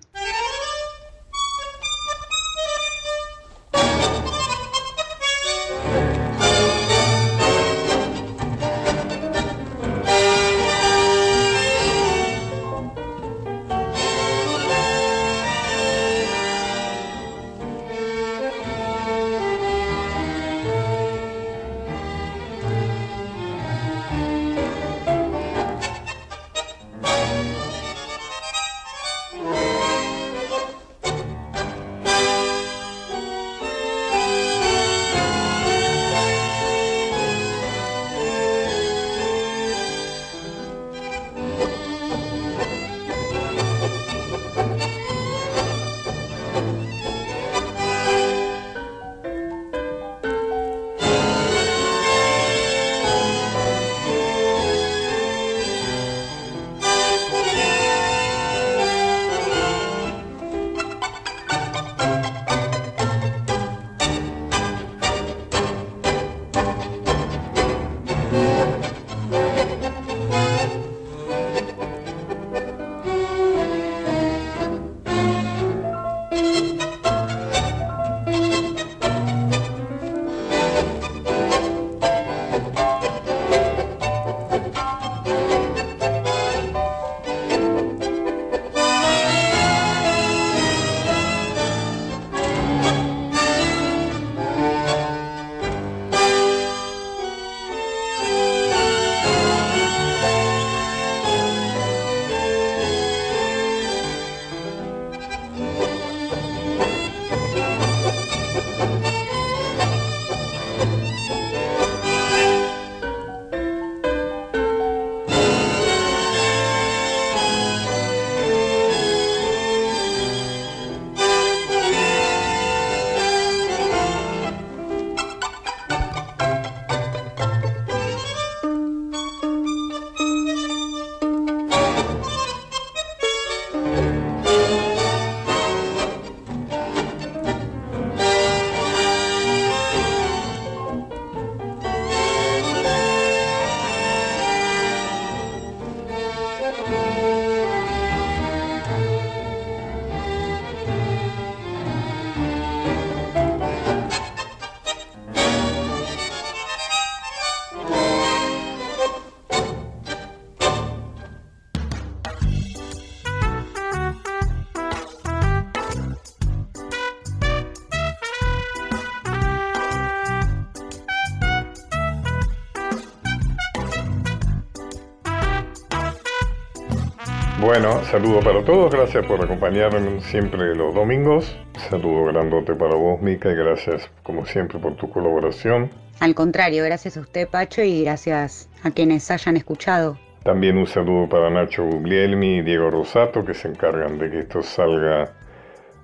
Saludo 178.17 178.39
para 178.39 178.65
todos, 178.65 178.91
gracias 178.91 179.23
por 179.27 179.43
acompañarme 179.43 180.19
siempre 180.21 180.73
los 180.73 180.95
domingos. 180.95 181.55
Saludo 181.87 182.25
grandote 182.25 182.73
para 182.73 182.95
vos, 182.95 183.21
Mica, 183.21 183.51
y 183.51 183.55
gracias 183.55 184.09
como 184.23 184.43
siempre 184.43 184.79
por 184.79 184.95
tu 184.95 185.07
colaboración. 185.07 185.91
Al 186.19 186.33
contrario, 186.33 186.83
gracias 186.83 187.15
a 187.17 187.19
usted, 187.19 187.47
Pacho, 187.47 187.83
y 187.83 188.03
gracias 188.03 188.69
a 188.81 188.89
quienes 188.89 189.29
hayan 189.29 189.55
escuchado. 189.55 190.17
También 190.41 190.79
un 190.79 190.87
saludo 190.87 191.29
para 191.29 191.51
Nacho 191.51 191.83
Guglielmi 191.83 192.57
y 192.57 192.61
Diego 192.63 192.89
Rosato, 192.89 193.45
que 193.45 193.53
se 193.53 193.67
encargan 193.67 194.17
de 194.17 194.31
que 194.31 194.39
esto 194.39 194.63
salga 194.63 195.33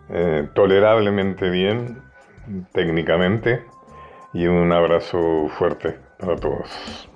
eh, 0.10 0.48
tolerablemente 0.54 1.50
bien, 1.50 2.00
técnicamente, 2.74 3.64
y 4.34 4.46
un 4.46 4.72
abrazo 4.72 5.48
fuerte 5.58 5.96
para 6.20 6.36
todos. 6.36 7.10